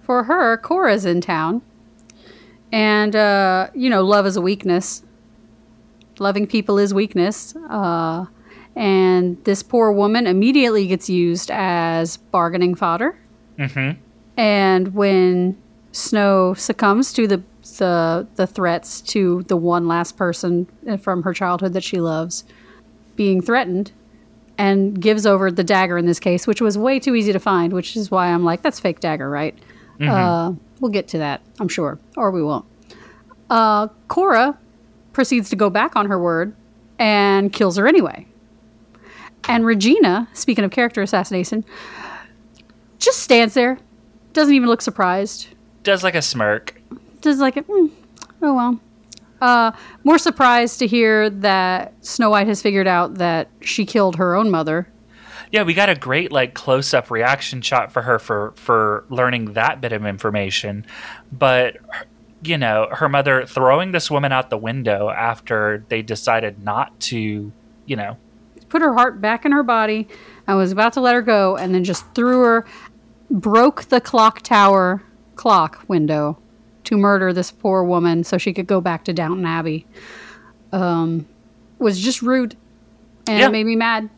for 0.02 0.24
her, 0.24 0.58
Cora's 0.58 1.06
in 1.06 1.22
town. 1.22 1.62
And, 2.72 3.16
uh, 3.16 3.70
you 3.74 3.90
know, 3.90 4.04
love 4.04 4.26
is 4.26 4.36
a 4.36 4.42
weakness. 4.42 5.04
Loving 6.20 6.46
people 6.48 6.78
is 6.80 6.94
weakness. 6.94 7.56
Uh, 7.70 8.26
and 8.76 9.42
this 9.46 9.62
poor 9.64 9.92
woman 9.92 10.26
immediately 10.28 10.88
gets 10.88 11.10
used 11.10 11.52
as 11.52 12.18
bargaining 12.18 12.76
fodder. 12.76 13.18
mm-hmm. 13.58 14.00
And 14.38 14.94
when 14.94 15.58
Snow 15.92 16.54
succumbs 16.56 17.14
to 17.14 17.28
the, 17.28 17.44
the, 17.78 18.28
the 18.36 18.48
threats 18.48 19.02
to 19.02 19.44
the 19.44 19.58
one 19.58 19.88
last 19.88 20.18
person 20.18 20.68
from 21.02 21.24
her 21.24 21.34
childhood 21.34 21.74
that 21.74 21.84
she 21.84 22.00
loves 22.00 22.44
being 23.16 23.42
threatened, 23.42 23.92
and 24.58 25.02
gives 25.02 25.26
over 25.26 25.50
the 25.50 25.64
dagger 25.64 25.98
in 25.98 26.06
this 26.06 26.20
case, 26.20 26.46
which 26.46 26.62
was 26.62 26.78
way 26.78 27.00
too 27.00 27.16
easy 27.16 27.34
to 27.34 27.40
find, 27.40 27.74
which 27.74 27.96
is 27.96 28.12
why 28.12 28.28
I'm 28.28 28.44
like, 28.44 28.62
that's 28.62 28.80
fake 28.80 29.00
dagger, 29.00 29.30
right? 29.30 29.58
Uh, 30.12 30.54
we'll 30.80 30.92
get 30.92 31.08
to 31.10 31.18
that, 31.18 31.42
I'm 31.60 31.68
sure, 31.68 31.98
or 32.18 32.30
we 32.30 32.44
won't. 32.44 32.66
Uh, 33.50 33.88
Cora 34.10 34.58
proceeds 35.12 35.50
to 35.50 35.56
go 35.56 35.70
back 35.70 35.96
on 35.96 36.08
her 36.08 36.20
word 36.20 36.56
and 37.00 37.52
kills 37.52 37.78
her 37.78 37.88
anyway. 37.88 38.28
And 39.48 39.66
Regina, 39.66 40.28
speaking 40.34 40.64
of 40.64 40.72
character 40.72 41.02
assassination, 41.02 41.66
just 43.00 43.20
stands 43.20 43.56
there, 43.56 43.80
doesn't 44.34 44.54
even 44.54 44.70
look 44.70 44.82
surprised. 44.82 45.48
does 45.84 46.04
like 46.04 46.16
a 46.16 46.22
smirk. 46.22 46.82
Does 47.22 47.40
like, 47.40 47.56
mm, 47.56 47.92
oh 48.42 48.54
well. 48.54 48.80
Uh, 49.42 49.72
more 50.04 50.18
surprised 50.18 50.80
to 50.80 50.88
hear 50.88 51.30
that 51.30 51.94
Snow 52.06 52.30
White 52.30 52.48
has 52.48 52.62
figured 52.62 52.88
out 52.88 53.16
that 53.16 53.50
she 53.62 53.86
killed 53.86 54.16
her 54.16 54.36
own 54.36 54.50
mother. 54.50 54.88
Yeah, 55.52 55.64
we 55.64 55.74
got 55.74 55.90
a 55.90 55.96
great 55.96 56.32
like 56.32 56.54
close 56.54 56.94
up 56.94 57.12
reaction 57.12 57.62
shot 57.62 57.92
for 57.92 58.02
her 58.02 58.20
for 58.20 58.54
for 58.56 59.06
learning 59.10 59.54
that 59.54 59.82
bit 59.82 59.92
of 59.92 60.06
information, 60.06 60.86
but 61.32 61.78
you 62.44 62.58
know 62.58 62.88
her 62.92 63.08
mother 63.08 63.46
throwing 63.46 63.92
this 63.92 64.10
woman 64.10 64.32
out 64.32 64.50
the 64.50 64.58
window 64.58 65.10
after 65.10 65.86
they 65.90 66.02
decided 66.02 66.64
not 66.64 66.98
to 67.00 67.52
you 67.86 67.96
know, 67.96 68.18
put 68.70 68.82
her 68.82 68.94
heart 68.94 69.22
back 69.22 69.46
in 69.46 69.52
her 69.52 69.64
body 69.64 70.08
I 70.48 70.56
was 70.56 70.72
about 70.72 70.94
to 70.94 71.02
let 71.02 71.16
her 71.16 71.22
go 71.22 71.56
and 71.56 71.74
then 71.74 71.84
just 71.84 72.06
threw 72.14 72.42
her 72.42 72.66
broke 73.34 73.86
the 73.86 74.00
clock 74.00 74.42
tower 74.42 75.04
clock 75.36 75.84
window 75.90 76.38
to 76.86 76.96
murder 76.96 77.34
this 77.34 77.52
poor 77.52 77.84
woman 77.84 78.24
so 78.24 78.38
she 78.38 78.54
could 78.54 78.68
go 78.68 78.80
back 78.80 79.04
to 79.06 79.12
Downton 79.14 79.46
Abbey. 79.46 79.86
Um, 80.72 81.26
was 81.80 82.00
just 82.00 82.22
rude 82.22 82.56
and 83.28 83.40
Yeah. 83.40 83.48
it 83.48 83.52
made 83.52 83.66
me 83.66 83.76
mad. 83.76 84.10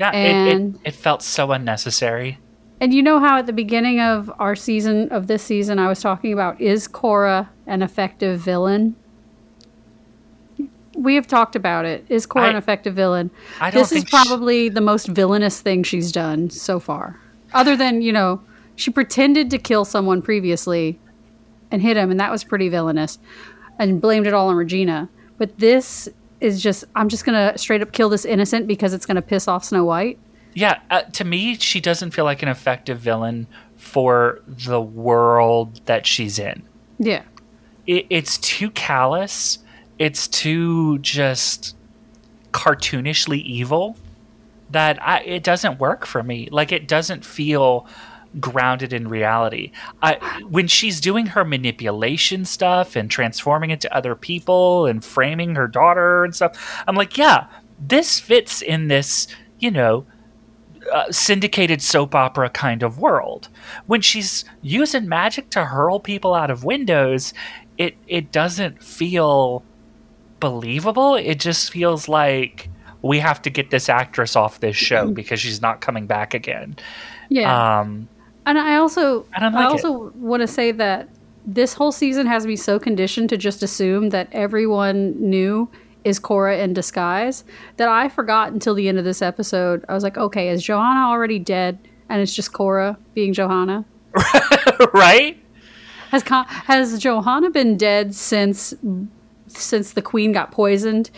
yeah, 0.00 0.12
it, 0.12 0.48
it, 0.48 0.54
And- 0.54 0.78
it 0.84 0.94
felt 0.94 1.22
so 1.22 1.52
unnecessary. 1.52 2.38
And 2.80 2.94
you 2.94 3.02
know 3.02 3.18
how 3.18 3.38
at 3.38 3.46
the 3.46 3.52
beginning 3.52 4.00
of 4.00 4.30
our 4.38 4.54
season 4.54 5.08
of 5.10 5.26
this 5.26 5.42
season 5.42 5.78
I 5.80 5.88
was 5.88 6.00
talking 6.00 6.32
about 6.32 6.60
is 6.60 6.86
Cora 6.86 7.50
an 7.66 7.82
effective 7.82 8.38
villain? 8.40 8.94
We 10.96 11.14
have 11.16 11.26
talked 11.26 11.54
about 11.56 11.84
it. 11.84 12.04
Is 12.08 12.26
Cora 12.26 12.46
I- 12.46 12.50
an 12.50 12.56
effective 12.56 12.94
villain? 12.94 13.30
I 13.60 13.70
don't 13.70 13.80
This 13.82 13.92
is 13.92 14.04
probably 14.04 14.68
the 14.68 14.80
most 14.80 15.08
villainous 15.08 15.60
thing 15.60 15.82
she's 15.82 16.10
done 16.12 16.50
so 16.50 16.78
far. 16.80 17.16
Other 17.52 17.76
than, 17.76 18.02
you 18.02 18.12
know, 18.12 18.42
she 18.76 18.90
pretended 18.90 19.50
to 19.50 19.58
kill 19.58 19.84
someone 19.84 20.22
previously 20.22 20.98
and 21.70 21.82
hit 21.82 21.96
him, 21.96 22.10
and 22.10 22.20
that 22.20 22.30
was 22.30 22.44
pretty 22.44 22.68
villainous, 22.68 23.18
and 23.78 24.00
blamed 24.00 24.26
it 24.26 24.34
all 24.34 24.48
on 24.48 24.56
Regina. 24.56 25.08
But 25.36 25.58
this 25.58 26.08
is 26.40 26.62
just, 26.62 26.84
I'm 26.94 27.08
just 27.08 27.24
going 27.24 27.52
to 27.52 27.58
straight 27.58 27.82
up 27.82 27.92
kill 27.92 28.08
this 28.08 28.24
innocent 28.24 28.66
because 28.66 28.94
it's 28.94 29.06
going 29.06 29.16
to 29.16 29.22
piss 29.22 29.48
off 29.48 29.64
Snow 29.64 29.84
White. 29.84 30.18
Yeah, 30.54 30.80
uh, 30.90 31.02
to 31.02 31.24
me, 31.24 31.56
she 31.56 31.80
doesn't 31.80 32.10
feel 32.12 32.24
like 32.24 32.42
an 32.42 32.48
effective 32.48 32.98
villain 32.98 33.46
for 33.76 34.40
the 34.46 34.80
world 34.80 35.80
that 35.86 36.06
she's 36.06 36.38
in. 36.38 36.62
Yeah. 36.98 37.22
It, 37.86 38.06
it's 38.10 38.38
too 38.38 38.70
callous. 38.70 39.58
It's 39.98 40.26
too 40.28 40.98
just 40.98 41.76
cartoonishly 42.52 43.42
evil 43.42 43.96
that 44.70 45.02
I, 45.02 45.20
it 45.20 45.42
doesn't 45.42 45.78
work 45.78 46.06
for 46.06 46.22
me. 46.22 46.48
Like 46.50 46.72
it 46.72 46.88
doesn't 46.88 47.24
feel 47.24 47.86
grounded 48.40 48.92
in 48.92 49.08
reality. 49.08 49.72
I, 50.02 50.42
when 50.48 50.66
she's 50.68 51.00
doing 51.00 51.26
her 51.26 51.44
manipulation 51.44 52.44
stuff 52.44 52.94
and 52.94 53.10
transforming 53.10 53.70
into 53.70 53.94
other 53.94 54.14
people 54.14 54.86
and 54.86 55.04
framing 55.04 55.54
her 55.54 55.66
daughter 55.66 56.24
and 56.24 56.34
stuff, 56.34 56.82
I'm 56.86 56.96
like, 56.96 57.16
yeah, 57.16 57.46
this 57.78 58.20
fits 58.20 58.60
in 58.62 58.88
this, 58.88 59.28
you 59.58 59.70
know, 59.70 60.06
uh, 60.92 61.10
syndicated 61.10 61.82
soap 61.82 62.14
opera 62.14 62.50
kind 62.50 62.82
of 62.82 62.98
world. 62.98 63.48
When 63.86 64.00
she's 64.00 64.44
using 64.62 65.08
magic 65.08 65.50
to 65.50 65.64
hurl 65.64 66.00
people 66.00 66.34
out 66.34 66.50
of 66.50 66.64
windows, 66.64 67.34
it 67.76 67.96
it 68.06 68.32
doesn't 68.32 68.82
feel 68.82 69.62
believable. 70.40 71.14
It 71.14 71.40
just 71.40 71.72
feels 71.72 72.08
like 72.08 72.70
we 73.02 73.18
have 73.18 73.40
to 73.42 73.50
get 73.50 73.70
this 73.70 73.88
actress 73.88 74.36
off 74.36 74.60
this 74.60 74.76
show 74.76 75.10
because 75.10 75.40
she's 75.40 75.62
not 75.62 75.80
coming 75.80 76.06
back 76.06 76.34
again. 76.34 76.76
Yeah. 77.28 77.80
Um, 77.80 78.08
And 78.46 78.58
I 78.58 78.76
also, 78.76 79.26
I 79.34 79.48
like 79.48 79.54
it. 79.54 79.70
also 79.70 80.10
want 80.16 80.40
to 80.40 80.46
say 80.46 80.72
that 80.72 81.08
this 81.46 81.74
whole 81.74 81.92
season 81.92 82.26
has 82.26 82.46
me 82.46 82.56
so 82.56 82.78
conditioned 82.78 83.28
to 83.30 83.36
just 83.36 83.62
assume 83.62 84.10
that 84.10 84.28
everyone 84.32 85.14
knew 85.18 85.68
is 86.04 86.18
Cora 86.18 86.58
in 86.58 86.72
disguise 86.72 87.44
that 87.76 87.88
I 87.88 88.08
forgot 88.08 88.52
until 88.52 88.74
the 88.74 88.88
end 88.88 88.98
of 88.98 89.04
this 89.04 89.22
episode. 89.22 89.84
I 89.88 89.94
was 89.94 90.02
like, 90.02 90.16
okay, 90.16 90.48
is 90.48 90.62
Johanna 90.62 91.08
already 91.08 91.38
dead? 91.38 91.78
And 92.08 92.20
it's 92.20 92.34
just 92.34 92.52
Cora 92.52 92.98
being 93.14 93.32
Johanna. 93.32 93.84
right? 94.94 95.38
Has 96.10 96.22
has 96.26 96.98
Johanna 96.98 97.50
been 97.50 97.76
dead 97.76 98.14
since 98.14 98.74
since 99.46 99.92
the 99.92 100.00
Queen 100.02 100.32
got 100.32 100.50
poisoned? 100.50 101.10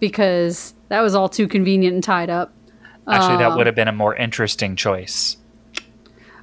Because 0.00 0.72
that 0.88 1.00
was 1.00 1.14
all 1.14 1.28
too 1.28 1.48
convenient 1.48 1.94
and 1.94 2.02
tied 2.04 2.30
up. 2.30 2.52
Actually, 3.10 3.38
that 3.38 3.56
would 3.56 3.66
have 3.66 3.74
been 3.74 3.88
a 3.88 3.92
more 3.92 4.14
interesting 4.14 4.76
choice. 4.76 5.38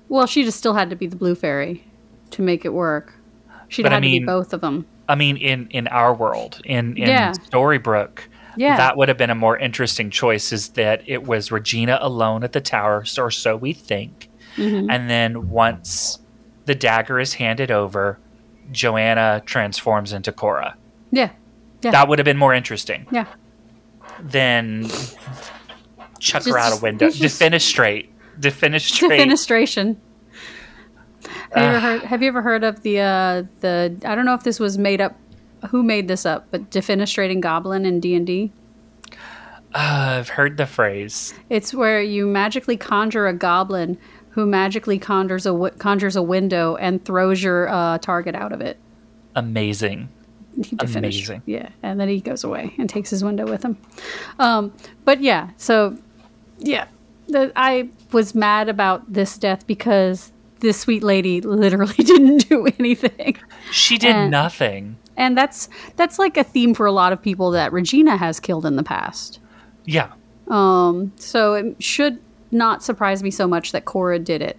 Well, 0.10 0.26
she 0.28 0.44
just 0.44 0.58
still 0.58 0.74
had 0.74 0.90
to 0.90 0.96
be 0.96 1.08
the 1.08 1.16
Blue 1.16 1.36
Fairy 1.36 1.84
to 2.32 2.42
make 2.42 2.66
it 2.66 2.74
work. 2.74 3.14
She'd 3.68 3.84
But 3.84 3.92
I 3.92 3.96
had 3.96 4.04
to 4.04 4.10
be 4.10 4.20
both 4.20 4.54
of 4.54 4.62
them. 4.62 4.86
I 5.08 5.16
mean, 5.16 5.38
in 5.38 5.68
in 5.70 5.88
our 5.90 6.14
world, 6.14 6.62
in 6.66 6.98
in 6.98 7.08
Yeah. 7.10 7.32
Storybrooke, 7.34 8.20
Yeah. 8.58 8.78
that 8.78 8.98
would 8.98 9.10
have 9.10 9.18
been 9.18 9.30
a 9.30 9.36
more 9.36 9.58
interesting 9.58 10.10
choice. 10.10 10.52
Is 10.52 10.70
that 10.70 11.04
it 11.06 11.24
was 11.28 11.52
Regina 11.52 12.00
alone 12.02 12.44
at 12.44 12.52
the 12.54 12.62
tower, 12.62 13.04
or 13.18 13.32
so 13.32 13.56
we 13.56 13.74
think, 13.74 14.30
Mhm. 14.58 14.88
and 14.90 15.10
then 15.10 15.50
once 15.50 16.20
the 16.66 16.74
dagger 16.76 17.20
is 17.20 17.36
handed 17.36 17.70
over, 17.70 18.18
Johanna 18.72 19.44
transforms 19.46 20.12
into 20.14 20.32
Cora. 20.32 20.76
Yeah. 21.12 21.30
Yeah. 21.84 21.92
That 21.92 22.08
would 22.08 22.18
have 22.18 22.26
been 22.26 22.38
more 22.38 22.54
interesting 22.56 23.06
Yeah. 23.12 23.26
Than 24.22 24.88
chuck 26.20 26.44
her 26.44 26.52
Just- 26.52 26.58
out 26.74 26.80
a 26.80 26.82
window. 26.82 27.10
just- 27.10 27.40
Defenestrate. 27.42 28.10
Defenestrate. 28.40 29.10
Defenestration. 29.20 29.96
Have 31.54 31.64
you 31.64 31.64
ever 31.64 31.80
heard? 31.80 32.02
Have 32.04 32.22
you 32.22 32.28
ever 32.28 32.42
heard 32.42 32.64
of 32.64 32.82
the 32.82 33.00
uh, 33.00 33.44
the? 33.62 33.96
I 34.06 34.14
don't 34.16 34.26
know 34.26 34.34
if 34.34 34.44
this 34.44 34.60
was 34.60 34.78
made 34.78 35.00
up. 35.02 35.16
Who 35.70 35.84
made 35.84 36.08
this 36.08 36.26
up? 36.26 36.48
But 36.52 36.70
defenestrating 36.70 37.40
goblin 37.40 37.86
in 37.86 38.00
D 38.00 38.14
and 38.16 38.28
D. 38.28 38.52
Uh, 39.74 40.18
I've 40.20 40.30
heard 40.30 40.58
the 40.58 40.66
phrase. 40.66 41.34
It's 41.50 41.74
where 41.74 42.02
you 42.02 42.28
magically 42.28 42.78
conjure 42.78 43.28
a 43.28 43.34
goblin 43.34 43.98
who 44.30 44.46
magically 44.46 45.00
conjures 45.00 45.46
a 45.46 45.72
conjures 45.80 46.16
a 46.16 46.22
window 46.22 46.76
and 46.76 47.04
throws 47.06 47.42
your 47.42 47.70
uh, 47.70 47.98
target 48.00 48.36
out 48.36 48.52
of 48.52 48.62
it. 48.62 48.78
Amazing. 49.36 50.10
He 50.64 50.76
defenest- 50.76 50.96
Amazing. 50.98 51.42
Yeah, 51.46 51.70
and 51.84 52.00
then 52.00 52.08
he 52.10 52.22
goes 52.22 52.44
away 52.44 52.74
and 52.78 52.90
takes 52.90 53.10
his 53.10 53.24
window 53.24 53.46
with 53.46 53.64
him. 53.64 53.78
Um, 54.40 54.74
but 55.04 55.22
yeah, 55.22 55.50
so 55.58 55.98
yeah, 56.60 56.88
the, 57.28 57.52
I 57.56 57.90
was 58.12 58.34
mad 58.36 58.70
about 58.70 59.12
this 59.12 59.38
death 59.38 59.68
because 59.68 60.32
this 60.62 60.80
sweet 60.80 61.04
lady 61.04 61.42
literally 61.42 61.94
didn't 61.98 62.50
do 62.50 62.66
anything, 62.80 63.36
She 63.72 63.98
did 63.98 64.16
Uh, 64.16 64.28
nothing. 64.30 64.96
and 65.18 65.38
that's 65.38 65.68
that's 65.98 66.18
like 66.20 66.38
a 66.38 66.44
theme 66.44 66.74
for 66.74 66.86
a 66.86 66.92
lot 66.92 67.12
of 67.14 67.22
people 67.22 67.52
that 67.52 67.74
Regina 67.74 68.16
has 68.18 68.40
killed 68.40 68.66
in 68.66 68.76
the 68.78 68.84
past. 68.84 69.40
Yeah. 69.86 70.14
Um, 70.48 71.12
so 71.18 71.54
it 71.56 71.84
should 71.84 72.20
not 72.52 72.84
surprise 72.84 73.22
me 73.24 73.32
so 73.32 73.48
much 73.48 73.72
that 73.74 73.86
Cora 73.86 74.20
did 74.20 74.42
it, 74.42 74.58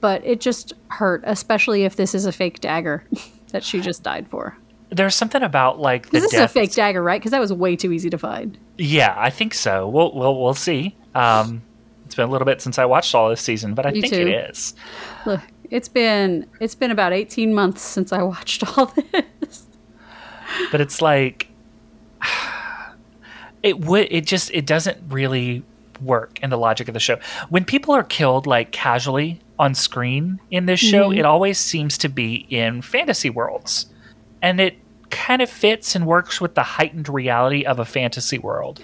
but 0.00 0.24
it 0.26 0.40
just 0.40 0.72
hurt, 0.88 1.22
especially 1.24 1.84
if 1.84 1.96
this 1.96 2.14
is 2.14 2.26
a 2.26 2.32
fake 2.32 2.60
dagger 2.60 3.04
that 3.52 3.64
she 3.64 3.80
just 3.80 4.02
died 4.02 4.28
for. 4.28 4.56
There's 4.90 5.14
something 5.14 5.42
about 5.42 5.78
like 5.78 6.10
the 6.10 6.20
This 6.20 6.32
is 6.32 6.40
a 6.40 6.48
fake 6.48 6.72
dagger, 6.72 7.02
right? 7.02 7.20
Because 7.20 7.30
that 7.30 7.40
was 7.40 7.52
way 7.52 7.76
too 7.76 7.92
easy 7.92 8.10
to 8.10 8.18
find. 8.18 8.58
Yeah, 8.76 9.14
I 9.16 9.30
think 9.30 9.54
so. 9.54 9.88
We'll 9.88 10.12
we'll 10.14 10.40
we'll 10.40 10.54
see. 10.54 10.96
Um, 11.14 11.62
it's 12.06 12.14
been 12.14 12.28
a 12.28 12.30
little 12.30 12.44
bit 12.46 12.60
since 12.60 12.78
I 12.78 12.84
watched 12.86 13.14
all 13.14 13.30
this 13.30 13.40
season, 13.40 13.74
but 13.74 13.86
I 13.86 13.92
Me 13.92 14.00
think 14.00 14.14
too. 14.14 14.20
it 14.22 14.50
is. 14.50 14.74
Look, 15.26 15.40
it's 15.70 15.88
been 15.88 16.46
it's 16.60 16.74
been 16.74 16.90
about 16.90 17.12
18 17.12 17.54
months 17.54 17.82
since 17.82 18.12
I 18.12 18.22
watched 18.22 18.64
all 18.76 18.86
this. 18.86 19.66
But 20.72 20.80
it's 20.80 21.00
like 21.00 21.48
it 23.62 23.80
would. 23.80 24.08
It 24.10 24.26
just 24.26 24.50
it 24.52 24.66
doesn't 24.66 24.98
really 25.08 25.62
work 26.00 26.38
in 26.42 26.50
the 26.50 26.58
logic 26.58 26.88
of 26.88 26.94
the 26.94 27.00
show. 27.00 27.18
When 27.50 27.64
people 27.64 27.94
are 27.94 28.02
killed 28.02 28.46
like 28.46 28.72
casually 28.72 29.40
on 29.58 29.74
screen 29.74 30.40
in 30.50 30.66
this 30.66 30.80
show, 30.80 31.12
it 31.12 31.24
always 31.24 31.58
seems 31.58 31.98
to 31.98 32.08
be 32.08 32.46
in 32.48 32.80
fantasy 32.82 33.28
worlds, 33.28 33.86
and 34.42 34.60
it 34.60 34.78
kind 35.10 35.42
of 35.42 35.50
fits 35.50 35.96
and 35.96 36.06
works 36.06 36.40
with 36.40 36.54
the 36.54 36.62
heightened 36.62 37.08
reality 37.08 37.64
of 37.64 37.78
a 37.78 37.84
fantasy 37.84 38.38
world. 38.38 38.82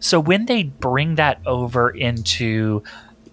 So 0.00 0.18
when 0.18 0.46
they 0.46 0.64
bring 0.64 1.14
that 1.14 1.40
over 1.46 1.90
into 1.90 2.82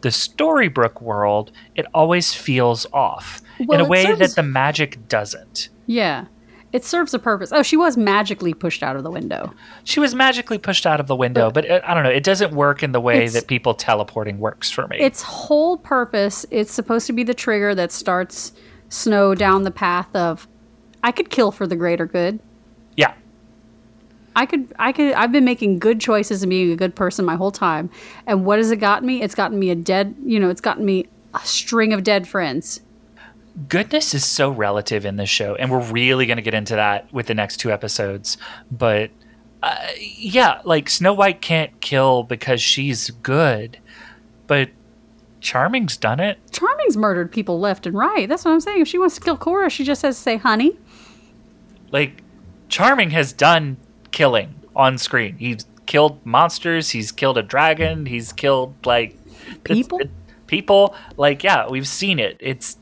the 0.01 0.09
Storybrooke 0.09 1.01
world, 1.01 1.51
it 1.75 1.85
always 1.93 2.33
feels 2.33 2.85
off 2.93 3.41
Well, 3.59 3.79
in 3.79 3.85
a 3.85 3.89
way 3.89 4.03
serves- 4.03 4.19
that 4.19 4.35
the 4.35 4.43
magic 4.43 5.07
doesn't. 5.07 5.69
Yeah. 5.87 6.25
It 6.73 6.83
serves 6.83 7.13
a 7.13 7.19
purpose. 7.19 7.51
Oh, 7.53 7.63
she 7.63 7.77
was 7.77 7.95
magically 7.97 8.53
pushed 8.53 8.83
out 8.83 8.97
of 8.97 9.03
the 9.03 9.09
window. 9.09 9.53
She 9.85 9.99
was 10.01 10.13
magically 10.13 10.57
pushed 10.57 10.85
out 10.85 10.99
of 10.99 11.07
the 11.07 11.15
window, 11.15 11.49
but 11.49 11.63
it, 11.65 11.81
I 11.83 11.93
don't 11.93 12.03
know. 12.03 12.09
It 12.09 12.23
doesn't 12.23 12.51
work 12.53 12.83
in 12.83 12.91
the 12.91 12.99
way 12.99 13.29
that 13.29 13.47
people 13.47 13.73
teleporting 13.73 14.37
works 14.37 14.69
for 14.69 14.85
me. 14.87 14.99
Its 14.99 15.21
whole 15.21 15.77
purpose, 15.77 16.45
it's 16.51 16.71
supposed 16.71 17.07
to 17.07 17.13
be 17.13 17.23
the 17.23 17.33
trigger 17.33 17.73
that 17.73 17.91
starts 17.91 18.51
Snow 18.89 19.33
down 19.33 19.63
the 19.63 19.71
path 19.71 20.13
of 20.15 20.47
I 21.07 21.11
could 21.13 21.29
kill 21.29 21.51
for 21.53 21.65
the 21.65 21.77
greater 21.77 22.05
good. 22.05 22.41
yeah, 22.97 23.13
I 24.35 24.45
could 24.45 24.73
I 24.77 24.91
could 24.91 25.13
I've 25.13 25.31
been 25.31 25.45
making 25.45 25.79
good 25.79 26.01
choices 26.01 26.43
and 26.43 26.49
being 26.49 26.69
a 26.69 26.75
good 26.75 26.95
person 26.95 27.23
my 27.23 27.35
whole 27.37 27.49
time. 27.49 27.89
And 28.25 28.45
what 28.45 28.57
has 28.59 28.71
it 28.71 28.77
gotten 28.77 29.07
me? 29.07 29.21
It's 29.21 29.33
gotten 29.33 29.57
me 29.57 29.69
a 29.69 29.75
dead, 29.75 30.15
you 30.25 30.37
know, 30.37 30.49
it's 30.49 30.59
gotten 30.59 30.83
me 30.83 31.07
a 31.33 31.39
string 31.45 31.93
of 31.93 32.03
dead 32.03 32.27
friends. 32.27 32.81
goodness 33.69 34.13
is 34.13 34.25
so 34.25 34.49
relative 34.51 35.05
in 35.05 35.15
this 35.15 35.29
show, 35.29 35.55
and 35.55 35.71
we're 35.71 35.79
really 35.79 36.25
going 36.25 36.37
to 36.37 36.43
get 36.43 36.53
into 36.53 36.75
that 36.75 37.11
with 37.13 37.27
the 37.27 37.33
next 37.33 37.57
two 37.57 37.71
episodes. 37.71 38.37
But 38.69 39.09
uh, 39.63 39.87
yeah, 39.97 40.59
like 40.65 40.89
Snow 40.89 41.13
White 41.13 41.41
can't 41.41 41.79
kill 41.79 42.23
because 42.23 42.61
she's 42.61 43.09
good, 43.09 43.79
but 44.45 44.69
Charming's 45.39 45.95
done 45.97 46.19
it. 46.19 46.37
Charming's 46.51 46.97
murdered 46.97 47.31
people 47.31 47.59
left 47.59 47.85
and 47.85 47.95
right. 47.97 48.27
That's 48.27 48.43
what 48.43 48.51
I'm 48.51 48.59
saying. 48.59 48.81
If 48.81 48.87
she 48.87 48.97
wants 48.97 49.15
to 49.15 49.21
kill 49.21 49.37
Cora, 49.37 49.69
she 49.69 49.83
just 49.83 50.01
has 50.01 50.17
to 50.17 50.21
say, 50.21 50.37
"Honey." 50.37 50.77
Like 51.91 52.21
Charming 52.69 53.11
has 53.11 53.33
done 53.33 53.77
killing 54.11 54.53
on 54.75 54.97
screen. 54.97 55.37
He's 55.37 55.65
killed 55.85 56.23
monsters. 56.25 56.89
He's 56.89 57.11
killed 57.11 57.37
a 57.37 57.43
dragon. 57.43 58.05
He's 58.05 58.33
killed 58.33 58.73
like 58.85 59.11
it's- 59.11 59.63
People? 59.77 59.99
people. 60.47 60.95
Like 61.17 61.43
yeah, 61.43 61.67
we've 61.67 61.87
seen 61.87 62.19
it. 62.19 62.37
It's. 62.39 62.77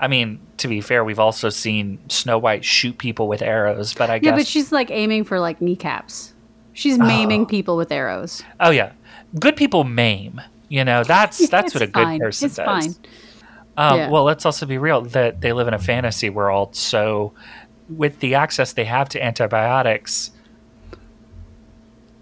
I 0.00 0.06
mean, 0.06 0.38
to 0.58 0.68
be 0.68 0.80
fair, 0.80 1.02
we've 1.02 1.18
also 1.18 1.48
seen 1.48 1.98
Snow 2.08 2.38
White 2.38 2.64
shoot 2.64 2.98
people 2.98 3.26
with 3.26 3.42
arrows. 3.42 3.94
But 3.94 4.10
I 4.10 4.14
Yeah, 4.14 4.18
guess. 4.20 4.26
Yeah, 4.30 4.36
but 4.36 4.46
she's 4.46 4.70
like 4.72 4.90
aiming 4.90 5.24
for 5.24 5.40
like 5.40 5.60
kneecaps. 5.60 6.34
She's 6.72 6.98
maiming 6.98 7.46
people 7.46 7.76
with 7.76 7.90
arrows. 7.90 8.42
oh 8.60 8.70
yeah, 8.70 8.92
good 9.40 9.56
people 9.56 9.82
maim. 9.82 10.40
You 10.68 10.84
know, 10.84 11.02
that's 11.02 11.48
that's 11.50 11.74
what 11.74 11.82
a 11.82 11.86
good 11.86 12.04
fine. 12.04 12.20
person 12.20 12.46
It's 12.46 12.56
does. 12.56 12.66
fine. 12.66 12.94
Um, 13.76 13.96
Yeah. 13.98 14.10
Well, 14.10 14.22
let's 14.24 14.44
also 14.46 14.66
be 14.66 14.78
real 14.78 15.00
that 15.02 15.40
they 15.40 15.52
live 15.52 15.66
in 15.66 15.74
a 15.74 15.78
fantasy 15.78 16.30
world. 16.30 16.76
So, 16.76 17.32
with 17.88 18.20
the 18.20 18.34
access 18.34 18.72
they 18.72 18.84
have 18.84 19.08
to 19.10 19.22
antibiotics, 19.22 20.30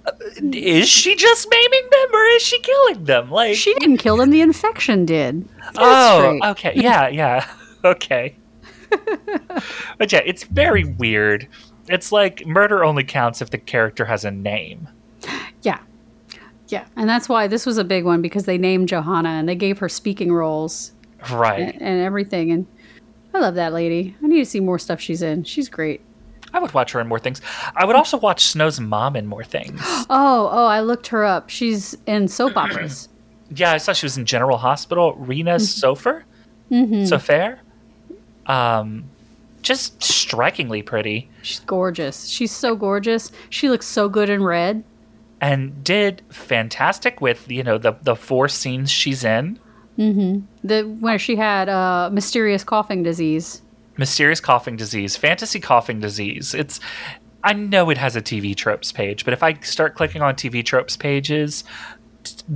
uh, 0.07 0.11
is 0.52 0.88
she 0.88 1.16
just 1.16 1.48
maiming 1.50 1.88
them 1.90 2.09
or 2.14 2.24
is 2.26 2.42
she 2.42 2.61
killing 2.61 3.05
them? 3.05 3.31
Like, 3.31 3.57
She 3.57 3.74
didn't 3.74 3.98
kill 3.98 4.16
them. 4.16 4.31
The 4.31 4.40
infection 4.40 5.05
did. 5.05 5.42
It 5.42 5.48
oh, 5.76 6.38
okay, 6.50 6.72
yeah, 6.76 7.09
yeah, 7.09 7.46
okay. 7.85 8.37
but 9.98 10.12
yeah, 10.12 10.22
it's 10.24 10.44
very 10.44 10.85
weird. 10.85 11.48
It's 11.88 12.12
like 12.12 12.46
murder 12.46 12.85
only 12.85 13.05
counts 13.05 13.42
if 13.42 13.50
the 13.50 13.59
character 13.59 14.05
has 14.05 14.24
a 14.24 14.31
name. 14.31 14.88
Yeah. 15.62 15.81
Yeah. 16.68 16.85
And 16.96 17.09
that's 17.09 17.29
why 17.29 17.46
this 17.46 17.64
was 17.66 17.79
a 17.79 17.85
big 17.85 18.05
one 18.05 18.22
because 18.22 18.44
they 18.44 18.59
named 18.59 18.88
Johanna 18.88 19.29
and 19.31 19.48
they 19.48 19.55
gave 19.55 19.79
her 19.79 19.88
speaking 19.88 20.33
roles 20.33 20.92
Right. 21.33 21.61
and, 21.61 21.83
and 21.83 22.00
everything. 22.00 22.50
And 22.52 22.66
I 23.37 23.40
love 23.40 23.55
that 23.57 23.72
lady. 23.72 24.16
I 24.22 24.27
need 24.29 24.38
to 24.38 24.46
see 24.46 24.61
more 24.61 24.79
stuff 24.79 25.01
she's 25.01 25.20
in. 25.22 25.44
She's 25.44 25.68
great. 25.68 26.01
I 26.55 26.59
would 26.59 26.72
watch 26.72 26.92
her 26.92 27.01
in 27.01 27.07
more 27.09 27.18
things. 27.18 27.40
I 27.75 27.85
would 27.85 27.96
also 27.96 28.16
watch 28.16 28.44
Snow's 28.44 28.81
mom 28.81 29.14
in 29.16 29.27
more 29.27 29.44
things. 29.44 29.81
Oh, 30.09 30.49
oh, 30.53 30.66
I 30.66 30.81
looked 30.81 31.09
her 31.09 31.25
up. 31.25 31.51
She's 31.51 31.96
in 32.07 32.29
soap 32.29 32.57
operas. 32.57 33.09
Yeah, 33.55 33.72
I 33.72 33.77
saw 33.79 33.92
she 33.92 34.07
was 34.07 34.16
in 34.16 34.25
General 34.25 34.57
Hospital. 34.57 35.14
Rena 35.16 35.57
Sofer, 35.57 36.22
hmm 36.68 37.03
Sofer, 37.05 37.59
um, 38.46 39.05
just 39.62 40.03
strikingly 40.03 40.83
pretty, 40.83 41.29
She's 41.42 41.61
gorgeous. 41.61 42.29
She's 42.29 42.53
so 42.53 42.75
gorgeous. 42.77 43.31
She 43.51 43.68
looks 43.68 43.87
so 43.87 44.09
good 44.09 44.31
in 44.31 44.42
red. 44.42 44.83
and 45.40 45.83
did 45.85 46.22
fantastic 46.31 47.20
with 47.20 47.51
you 47.51 47.62
know 47.62 47.77
the 47.79 47.92
the 48.03 48.16
four 48.16 48.49
scenes 48.49 48.90
she's 48.90 49.25
in. 49.25 49.59
The 50.65 50.83
where 51.01 51.19
she 51.19 51.37
had 51.37 51.69
uh, 51.69 52.11
mysterious 52.13 52.65
coughing 52.65 53.03
disease. 53.03 53.63
Mysterious 53.97 54.41
coughing 54.41 54.77
disease, 54.77 55.17
fantasy 55.17 55.59
coughing 55.61 56.01
disease. 56.01 56.55
It's 56.55 56.81
I 57.43 57.53
know 57.53 57.91
it 57.91 57.99
has 57.99 58.17
a 58.17 58.21
TV 58.21 58.57
tropes 58.57 58.93
page, 58.93 59.25
but 59.25 59.33
if 59.33 59.43
I 59.43 59.55
start 59.61 59.95
clicking 59.95 60.21
on 60.21 60.35
TV 60.35 60.65
tropes 60.65 60.97
pages, 60.97 61.65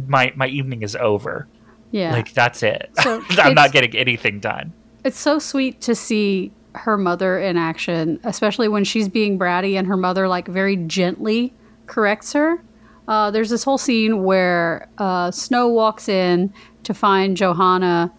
my 0.08 0.32
my 0.36 0.48
evening 0.48 0.82
is 0.82 0.96
over. 0.96 1.46
Yeah. 1.92 2.12
Like 2.12 2.32
that's 2.32 2.62
it. 2.62 2.90
So 3.02 3.22
I'm 3.30 3.54
not 3.54 3.72
getting 3.72 3.96
anything 3.96 4.40
done. 4.40 4.72
It's 5.04 5.18
so 5.18 5.38
sweet 5.38 5.80
to 5.82 5.94
see 5.94 6.52
her 6.74 6.96
mother 6.96 7.38
in 7.38 7.56
action, 7.56 8.20
especially 8.24 8.68
when 8.68 8.84
she's 8.84 9.08
being 9.08 9.38
bratty 9.38 9.74
and 9.78 9.86
her 9.86 9.96
mother 9.96 10.28
like 10.28 10.46
very 10.46 10.76
gently 10.76 11.52
corrects 11.86 12.32
her. 12.32 12.62
Uh, 13.10 13.28
there's 13.28 13.50
this 13.50 13.64
whole 13.64 13.76
scene 13.76 14.22
where 14.22 14.88
uh, 14.98 15.32
Snow 15.32 15.66
walks 15.66 16.08
in 16.08 16.54
to 16.84 16.94
find 16.94 17.36
Johanna, 17.36 18.12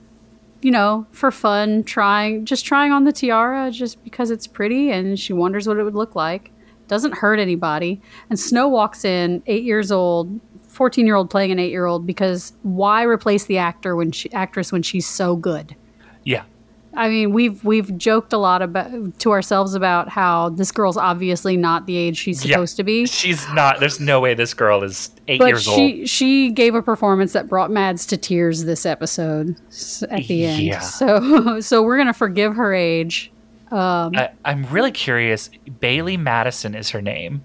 you 0.62 0.70
know, 0.70 1.08
for 1.12 1.32
fun, 1.32 1.86
trying 1.86 2.44
just 2.44 2.66
trying 2.66 2.92
on 2.92 3.06
the 3.06 3.14
tiara 3.14 3.72
just 3.72 4.04
because 4.04 4.30
it's 4.30 4.48
pretty, 4.48 4.92
and 4.92 5.18
she 5.18 5.32
wonders 5.32 5.66
what 5.66 5.78
it 5.78 5.84
would 5.84 5.96
look 5.96 6.14
like. 6.14 6.52
Doesn't 6.90 7.14
hurt 7.14 7.40
anybody, 7.40 8.02
and 8.30 8.38
Snow 8.38 8.68
walks 8.68 9.06
in, 9.06 9.42
eight 9.48 9.64
years 9.64 9.94
old, 9.94 10.42
fourteen 10.68 11.08
year 11.08 11.16
old 11.16 11.30
playing 11.30 11.52
an 11.52 11.60
eight 11.60 11.72
year 11.72 11.86
old 11.86 12.06
because 12.06 12.52
why 12.64 13.04
replace 13.04 13.46
the 13.46 13.58
actor 13.58 13.96
when 13.96 14.12
she 14.12 14.30
actress 14.34 14.74
when 14.74 14.84
she's 14.84 15.08
so 15.08 15.38
good? 15.38 15.74
Yeah. 16.94 17.02
I 17.02 17.10
mean, 17.10 17.32
we've 17.32 17.64
we've 17.64 17.98
joked 17.98 18.34
a 18.34 18.38
lot 18.38 18.62
about 18.62 19.18
to 19.20 19.32
ourselves 19.32 19.74
about 19.74 20.10
how 20.10 20.50
this 20.50 20.72
girl's 20.72 20.98
obviously 20.98 21.58
not 21.58 21.86
the 21.86 21.96
age 21.96 22.18
she's 22.18 22.44
Yeah. 22.46 22.56
supposed 22.56 22.78
to 22.78 22.84
be. 22.84 23.06
She's 23.06 23.48
not. 23.54 23.80
There's 23.80 24.00
no 24.00 24.20
way 24.20 24.34
this 24.34 24.54
girl 24.54 24.84
is 24.84 25.10
eight 25.28 25.40
But 25.40 25.48
years 25.48 25.68
old. 25.68 25.78
she 25.78 26.06
she 26.06 26.52
gave 26.52 26.76
a 26.76 26.82
performance 26.82 27.34
that 27.34 27.48
brought 27.48 27.72
Mads 27.72 28.06
to 28.08 28.18
tears 28.18 28.66
this 28.66 28.86
episode 28.86 29.56
at 30.10 30.28
the 30.28 30.46
end. 30.46 30.64
Yeah. 30.64 30.80
So 30.80 31.60
so 31.62 31.82
we're 31.84 31.98
gonna 31.98 32.14
forgive 32.14 32.56
her 32.56 32.74
age. 32.74 33.32
Um, 33.72 34.14
I, 34.18 34.32
I'm 34.44 34.66
really 34.66 34.92
curious. 34.92 35.50
Bailee 35.80 36.20
Madison 36.20 36.76
is 36.76 36.90
her 36.90 37.02
name. 37.02 37.42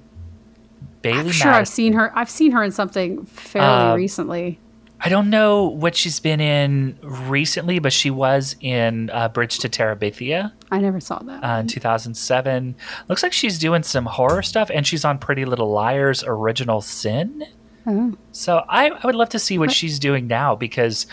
Bailee 1.02 1.20
I'm 1.20 1.30
sure 1.30 1.52
I've 1.52 1.68
seen 1.68 1.92
her. 1.92 2.10
I've 2.18 2.28
seen 2.30 2.50
her 2.50 2.64
in 2.64 2.72
something 2.72 3.24
fairly 3.26 3.68
Uh, 3.92 3.94
recently. 3.94 4.58
I 5.06 5.08
don't 5.08 5.30
know 5.30 5.66
what 5.66 5.94
she's 5.94 6.18
been 6.18 6.40
in 6.40 6.98
recently, 7.00 7.78
but 7.78 7.92
she 7.92 8.10
was 8.10 8.56
in 8.60 9.08
uh, 9.10 9.28
Bridge 9.28 9.60
to 9.60 9.68
Terabithia 9.68 10.50
I 10.72 10.80
never 10.80 10.98
saw 10.98 11.20
that. 11.20 11.44
uh, 11.44 11.60
in 11.60 11.68
2007. 11.68 12.74
Looks 13.08 13.22
like 13.22 13.32
she's 13.32 13.56
doing 13.60 13.84
some 13.84 14.04
horror 14.04 14.42
stuff, 14.42 14.68
and 14.68 14.84
she's 14.84 15.04
on 15.04 15.18
Pretty 15.18 15.44
Little 15.44 15.70
Liars 15.70 16.24
Original 16.26 16.80
Sin. 16.80 17.44
Oh. 17.86 18.14
So 18.32 18.64
I, 18.68 18.88
I 18.88 19.06
would 19.06 19.14
love 19.14 19.28
to 19.28 19.38
see 19.38 19.58
what 19.58 19.70
she's 19.70 20.00
doing 20.00 20.26
now 20.26 20.56
because 20.56 21.06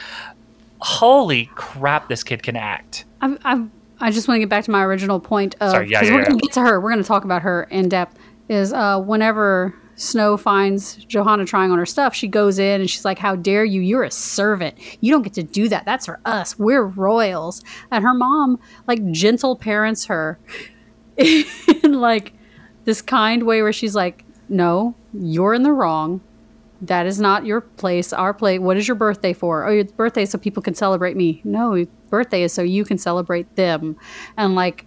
holy 0.79 1.51
crap, 1.53 2.09
this 2.09 2.23
kid 2.23 2.41
can 2.41 2.55
act. 2.55 3.05
I, 3.21 3.37
I, 3.45 3.67
I 3.99 4.09
just 4.09 4.27
want 4.27 4.37
to 4.37 4.39
get 4.39 4.49
back 4.49 4.65
to 4.65 4.71
my 4.71 4.83
original 4.83 5.19
point 5.19 5.53
of 5.61 5.69
Sorry, 5.69 5.91
yeah, 5.91 6.01
yeah, 6.03 6.13
we're 6.13 6.21
yeah. 6.21 6.27
going 6.29 6.39
to 6.39 6.45
get 6.47 6.53
to 6.53 6.61
her. 6.61 6.81
We're 6.81 6.89
going 6.89 7.03
to 7.03 7.07
talk 7.07 7.25
about 7.25 7.43
her 7.43 7.67
in 7.69 7.89
depth. 7.89 8.17
Is 8.49 8.73
uh, 8.73 8.99
whenever 8.99 9.75
Snow 9.95 10.37
finds 10.37 10.95
Johanna 11.05 11.45
trying 11.45 11.71
on 11.71 11.77
her 11.77 11.85
stuff, 11.85 12.13
she 12.15 12.27
goes 12.27 12.59
in 12.59 12.81
and 12.81 12.89
she's 12.89 13.05
like, 13.05 13.19
"How 13.19 13.35
dare 13.35 13.65
you? 13.65 13.81
You're 13.81 14.03
a 14.03 14.11
servant. 14.11 14.75
You 15.01 15.11
don't 15.11 15.21
get 15.21 15.33
to 15.33 15.43
do 15.43 15.69
that. 15.69 15.85
That's 15.85 16.05
for 16.05 16.19
us. 16.25 16.57
We're 16.57 16.85
royals." 16.85 17.63
And 17.91 18.03
her 18.03 18.13
mom 18.13 18.59
like 18.87 19.11
gentle 19.11 19.55
parents 19.55 20.05
her 20.05 20.39
in 21.17 21.93
like 21.93 22.33
this 22.85 23.01
kind 23.01 23.43
way 23.43 23.61
where 23.61 23.73
she's 23.73 23.95
like, 23.95 24.25
"No, 24.49 24.95
you're 25.13 25.53
in 25.53 25.63
the 25.63 25.71
wrong." 25.71 26.21
That 26.81 27.05
is 27.05 27.17
not 27.17 27.45
your 27.45 27.61
place. 27.61 28.11
Our 28.11 28.33
place. 28.33 28.59
What 28.59 28.75
is 28.75 28.89
your 28.89 28.95
birthday 28.95 29.31
for? 29.31 29.65
Oh, 29.65 29.71
your 29.71 29.85
birthday 29.85 30.23
is 30.23 30.31
so 30.31 30.37
people 30.37 30.61
can 30.61 30.75
celebrate 30.75 31.15
me. 31.15 31.39
No, 31.45 31.85
birthday 32.09 32.43
is 32.43 32.51
so 32.51 32.61
you 32.61 32.83
can 32.83 32.97
celebrate 32.97 33.55
them. 33.55 33.95
And 34.35 34.53
like 34.53 34.85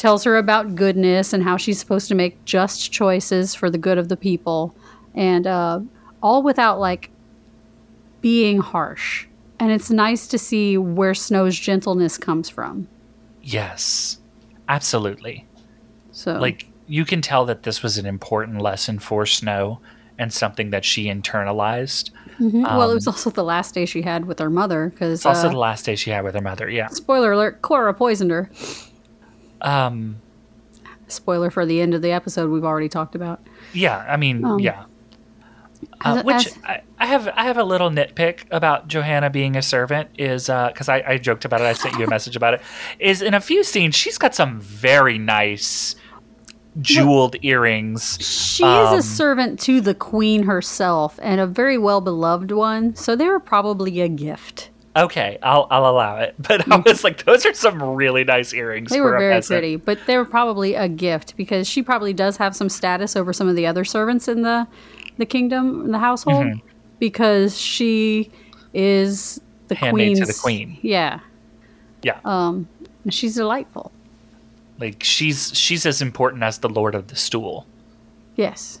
tells 0.00 0.24
her 0.24 0.38
about 0.38 0.74
goodness 0.74 1.34
and 1.34 1.42
how 1.42 1.58
she's 1.58 1.78
supposed 1.78 2.08
to 2.08 2.14
make 2.14 2.42
just 2.46 2.90
choices 2.90 3.54
for 3.54 3.68
the 3.68 3.76
good 3.76 3.98
of 3.98 4.08
the 4.08 4.16
people, 4.16 4.74
and 5.14 5.46
uh, 5.46 5.80
all 6.22 6.42
without 6.42 6.80
like 6.80 7.10
being 8.22 8.58
harsh. 8.58 9.26
And 9.58 9.70
it's 9.70 9.90
nice 9.90 10.26
to 10.28 10.38
see 10.38 10.78
where 10.78 11.12
Snow's 11.12 11.58
gentleness 11.58 12.16
comes 12.16 12.48
from. 12.48 12.88
Yes, 13.42 14.18
absolutely. 14.70 15.46
So 16.12 16.32
Like 16.38 16.66
you 16.86 17.04
can 17.04 17.20
tell 17.20 17.44
that 17.44 17.64
this 17.64 17.82
was 17.82 17.98
an 17.98 18.06
important 18.06 18.62
lesson 18.62 18.98
for 18.98 19.26
Snow 19.26 19.80
and 20.18 20.32
something 20.32 20.70
that 20.70 20.84
she 20.84 21.04
internalized. 21.04 22.10
Mhm. 22.38 22.62
well, 22.62 22.90
it 22.90 22.94
was 22.94 23.06
um, 23.06 23.12
also 23.12 23.28
the 23.28 23.44
last 23.44 23.74
day 23.74 23.84
she 23.84 24.00
had 24.00 24.24
with 24.24 24.38
her 24.38 24.48
mother 24.48 24.88
because 24.88 25.26
also 25.26 25.50
the 25.50 25.58
last 25.58 25.84
day 25.84 25.94
she 25.94 26.08
had 26.08 26.24
with 26.24 26.34
her 26.34 26.40
mother. 26.40 26.70
Yeah. 26.70 26.88
spoiler 26.88 27.32
alert: 27.32 27.60
Cora 27.60 27.92
poisoned 27.92 28.30
her. 28.30 28.50
Um. 29.62 30.16
Spoiler 31.08 31.50
for 31.50 31.66
the 31.66 31.80
end 31.80 31.94
of 31.94 32.02
the 32.02 32.12
episode 32.12 32.50
we've 32.50 32.64
already 32.64 32.88
talked 32.88 33.14
about. 33.16 33.40
Yeah. 33.72 33.98
I 34.08 34.16
mean. 34.16 34.44
Um, 34.44 34.60
yeah. 34.60 34.84
Uh, 36.02 36.22
which 36.22 36.46
as- 36.46 36.58
I, 36.64 36.82
I 36.98 37.06
have 37.06 37.28
I 37.28 37.44
have 37.44 37.56
a 37.58 37.64
little 37.64 37.90
nitpick 37.90 38.44
about 38.50 38.86
Johanna 38.88 39.28
being 39.30 39.56
a 39.56 39.62
servant 39.62 40.10
is 40.18 40.46
because 40.46 40.88
I, 40.88 41.02
I 41.06 41.18
joked 41.18 41.44
about 41.44 41.60
it 41.62 41.64
I 41.64 41.72
sent 41.72 41.98
you 41.98 42.04
a 42.04 42.10
message 42.16 42.36
about 42.36 42.54
it 42.54 42.62
is 42.98 43.22
in 43.22 43.32
a 43.34 43.40
few 43.40 43.64
scenes 43.64 43.94
she's 43.94 44.16
got 44.18 44.34
some 44.34 44.60
very 44.60 45.18
nice 45.18 45.96
jeweled 46.80 47.36
earrings 47.42 48.16
She 48.20 48.62
is 48.64 48.88
Um, 48.88 48.98
a 48.98 49.02
servant 49.02 49.58
to 49.60 49.80
the 49.80 49.94
queen 49.94 50.44
herself 50.44 51.18
and 51.22 51.40
a 51.40 51.46
very 51.46 51.76
well 51.78 52.00
beloved 52.00 52.50
one, 52.52 52.94
so 52.94 53.16
they 53.16 53.26
were 53.26 53.40
probably 53.40 54.00
a 54.00 54.08
gift. 54.08 54.70
Okay 55.00 55.38
I'll 55.42 55.66
I'll 55.70 55.86
allow 55.86 56.16
it 56.18 56.34
but 56.48 56.70
I 56.70 56.76
was 56.76 57.02
like 57.04 57.24
those 57.24 57.44
are 57.46 57.54
some 57.54 57.82
really 57.82 58.24
nice 58.24 58.52
earrings 58.52 58.90
Mm. 58.90 58.94
They 58.94 59.00
were 59.00 59.18
very 59.18 59.40
pretty, 59.42 59.76
but 59.76 59.98
they 60.06 60.16
were 60.16 60.24
probably 60.24 60.74
a 60.74 60.88
gift 60.88 61.36
because 61.36 61.66
she 61.68 61.82
probably 61.82 62.12
does 62.12 62.36
have 62.38 62.54
some 62.56 62.68
status 62.68 63.16
over 63.16 63.32
some 63.32 63.48
of 63.48 63.56
the 63.56 63.66
other 63.66 63.84
servants 63.84 64.28
in 64.28 64.42
the 64.42 64.66
the 65.18 65.26
kingdom, 65.26 65.84
in 65.84 65.92
the 65.92 65.98
household, 65.98 66.46
Mm-hmm. 66.46 66.66
because 66.98 67.58
she 67.58 68.30
is 68.72 69.40
the 69.68 69.76
queen's 69.76 70.20
to 70.20 70.26
the 70.26 70.38
queen. 70.40 70.78
Yeah, 70.82 71.20
yeah 72.02 72.18
um, 72.24 72.68
she's 73.10 73.34
delightful. 73.34 73.92
like 74.78 75.02
she's 75.02 75.52
she's 75.56 75.84
as 75.86 76.00
important 76.00 76.42
as 76.42 76.58
the 76.58 76.68
Lord 76.68 76.94
of 76.94 77.08
the 77.08 77.16
Stool 77.16 77.66
Yes, 78.36 78.80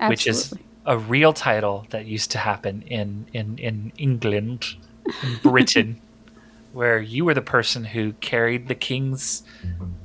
absolutely. 0.00 0.12
which 0.12 0.26
is 0.26 0.54
a 0.86 0.96
real 0.98 1.32
title 1.32 1.86
that 1.90 2.06
used 2.06 2.30
to 2.32 2.38
happen 2.38 2.82
in 2.86 3.26
in 3.32 3.58
in 3.58 3.92
England, 3.98 4.64
Britain, 5.42 6.00
where 6.72 7.00
you 7.00 7.24
were 7.24 7.34
the 7.34 7.42
person 7.42 7.84
who 7.84 8.12
carried 8.14 8.68
the 8.68 8.74
king's 8.74 9.42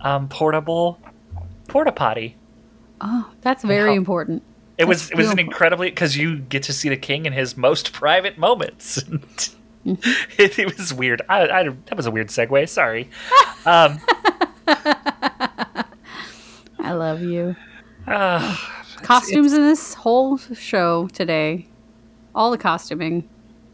um, 0.02 0.28
portable 0.28 1.00
porta 1.68 1.92
potty. 1.92 2.36
oh, 3.02 3.32
that's 3.42 3.64
very 3.64 3.96
important. 3.96 4.44
It 4.78 4.88
was 4.88 5.12
it 5.12 5.18
was 5.18 5.30
an 5.30 5.40
incredibly 5.40 5.90
because 5.90 6.16
you 6.16 6.40
get 6.40 6.64
to 6.64 6.74
see 6.74 6.88
the 6.88 6.98
king 6.98 7.26
in 7.26 7.34
his 7.34 7.58
most 7.58 7.92
private 7.92 8.38
moments. 8.38 8.98
it, 9.86 10.58
it 10.60 10.78
was 10.78 10.94
weird. 10.94 11.22
I, 11.28 11.48
I 11.50 11.64
that 11.64 11.98
was 11.98 12.06
a 12.06 12.12
weird 12.12 12.28
segue. 12.28 12.70
Sorry. 12.70 13.10
Um, 13.66 14.00
I 16.80 16.94
love 16.94 17.22
you. 17.22 17.56
uh, 18.08 18.56
Costumes 19.02 19.54
in 19.54 19.62
this 19.62 19.94
whole 19.94 20.38
show 20.38 21.08
today, 21.10 21.68
all 22.34 22.52
the 22.52 22.58
costuming. 22.58 23.28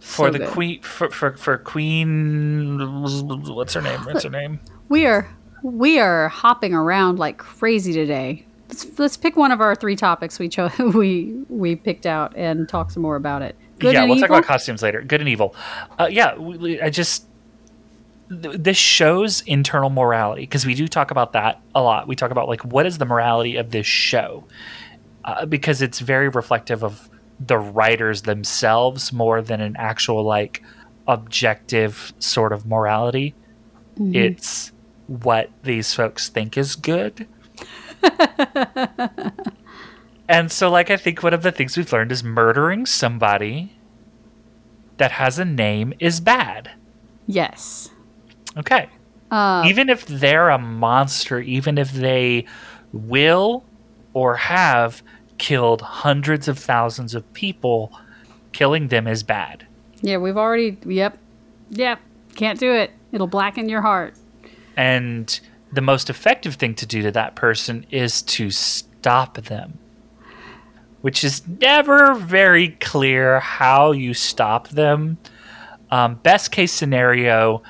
For 0.06 0.28
so 0.28 0.32
the 0.32 0.39
good. 0.39 0.50
queen 0.50 0.82
for, 0.82 1.10
for 1.10 1.36
for 1.36 1.58
Queen, 1.58 2.78
what's 3.02 3.74
her 3.74 3.82
name? 3.82 4.00
What's 4.02 4.24
her 4.24 4.30
name? 4.30 4.60
We 4.88 5.08
are 5.08 5.28
we 5.63 5.98
are 6.00 6.30
hopping 6.30 6.74
around 6.76 7.18
like 7.18 7.38
crazy 7.39 7.91
today. 7.91 8.46
Let's 8.70 9.00
let's 9.00 9.18
pick 9.18 9.36
one 9.36 9.52
of 9.52 9.62
our 9.62 9.74
three 9.76 9.96
topics 9.96 10.38
we 10.38 10.48
chose 10.48 10.78
we 10.80 11.34
we 11.50 11.76
picked 11.76 12.06
out 12.06 12.36
and 12.38 12.70
talk 12.70 12.91
some 12.91 13.02
more 13.02 13.15
about 13.15 13.41
it. 13.41 13.56
Good 13.80 13.94
yeah, 13.94 14.04
we'll 14.06 14.18
evil. 14.18 14.28
talk 14.28 14.38
about 14.38 14.46
costumes 14.46 14.84
later. 14.84 15.02
Good 15.02 15.22
and 15.22 15.30
evil. 15.30 15.56
Uh, 16.00 16.08
yeah, 16.10 16.38
we- 16.38 16.80
I 16.80 16.89
just 16.91 17.26
th- 18.30 18.58
this 18.60 18.78
shows 18.78 19.41
internal 19.41 19.89
morality 19.89 20.44
because 20.44 20.65
we 20.68 20.76
do 20.76 20.88
talk 20.88 21.10
about 21.10 21.34
that 21.34 21.62
a 21.74 21.82
lot. 21.82 22.08
We 22.08 22.15
talk 22.15 22.30
about 22.30 22.48
like 22.48 22.63
what 22.63 22.86
is 22.86 23.00
the 23.00 23.06
morality 23.06 23.56
of 23.58 23.72
this 23.72 23.88
show 23.88 24.46
uh, 25.26 25.48
because 25.48 25.82
it's 25.82 26.00
very 26.00 26.30
reflective 26.30 26.84
of 26.84 27.10
the 27.39 27.58
writers 27.58 28.24
themselves 28.24 29.12
more 29.12 29.41
than 29.41 29.62
an 29.62 29.76
actual 29.78 30.24
like 30.24 30.63
objective 31.08 32.13
sort 32.19 32.54
of 32.54 32.65
morality. 32.65 33.36
Mm-hmm. 33.98 34.15
It's 34.15 34.71
what 35.08 35.50
these 35.63 35.93
folks 35.93 36.30
think 36.30 36.58
is 36.58 36.76
good. 36.76 37.28
and 40.28 40.52
so, 40.52 40.69
like, 40.69 40.89
I 40.89 40.98
think 40.98 41.24
one 41.24 41.34
of 41.34 41.43
the 41.43 41.52
things 41.52 41.78
we've 41.78 41.91
learned 41.91 42.12
is 42.12 42.24
murdering 42.24 42.86
somebody 42.86 43.78
that 44.98 45.12
has 45.12 45.39
a 45.39 45.45
name 45.45 45.93
is 46.00 46.19
bad. 46.19 46.71
yes. 47.28 47.89
Okay. 48.58 48.88
Uh, 49.32 49.63
even 49.67 49.89
if 49.89 50.06
they're 50.06 50.50
a 50.50 50.58
monster, 50.58 51.39
even 51.39 51.78
if 51.78 51.91
they 51.91 52.45
will 52.93 53.65
or 54.13 54.36
have 54.36 55.04
killed 55.38 55.82
hundreds 55.82 56.48
of 56.48 56.58
thousands 56.60 57.13
of 57.15 57.32
people, 57.34 57.91
killing 58.52 58.88
them 58.88 59.08
is 59.08 59.24
bad. 59.24 59.65
yeah, 60.02 60.17
we've 60.17 60.38
already. 60.38 60.78
Yep. 60.86 61.17
Yep. 61.71 62.00
Can't 62.36 62.60
do 62.60 62.71
it. 62.74 62.91
It'll 63.12 63.28
blacken 63.28 63.69
your 63.69 63.82
heart. 63.82 64.13
And 64.78 65.39
the 65.71 65.82
most 65.82 66.10
effective 66.10 66.56
thing 66.56 66.76
to 66.76 66.86
do 66.86 67.02
to 67.02 67.12
that 67.12 67.36
person 67.36 67.86
is 67.91 68.21
to 68.24 68.52
stop 68.52 69.36
them, 69.38 69.80
which 71.02 71.24
is 71.24 71.48
never 71.48 72.13
very 72.13 72.69
clear 72.82 73.39
how 73.39 73.91
you 73.91 74.13
stop 74.13 74.67
them. 74.69 75.17
Um, 75.91 76.15
best 76.15 76.52
case 76.52 76.71
scenario, 76.74 77.62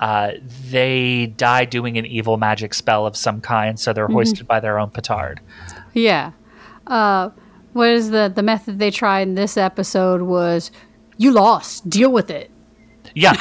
uh, 0.00 0.32
they 0.70 1.26
die 1.36 1.64
doing 1.64 1.98
an 1.98 2.06
evil 2.06 2.36
magic 2.36 2.74
spell 2.74 3.06
of 3.06 3.16
some 3.16 3.40
kind, 3.40 3.78
so 3.78 3.92
they're 3.92 4.08
hoisted 4.08 4.46
by 4.46 4.60
their 4.60 4.78
own 4.78 4.90
petard. 4.90 5.40
Yeah. 5.94 6.32
Uh, 6.86 7.30
what 7.72 7.88
is 7.88 8.10
the 8.10 8.30
the 8.34 8.42
method 8.42 8.78
they 8.78 8.90
tried 8.90 9.22
in 9.28 9.34
this 9.34 9.56
episode 9.56 10.22
was 10.22 10.70
you 11.16 11.30
lost. 11.32 11.88
Deal 11.88 12.10
with 12.12 12.30
it. 12.30 12.50
Yeah. 13.14 13.34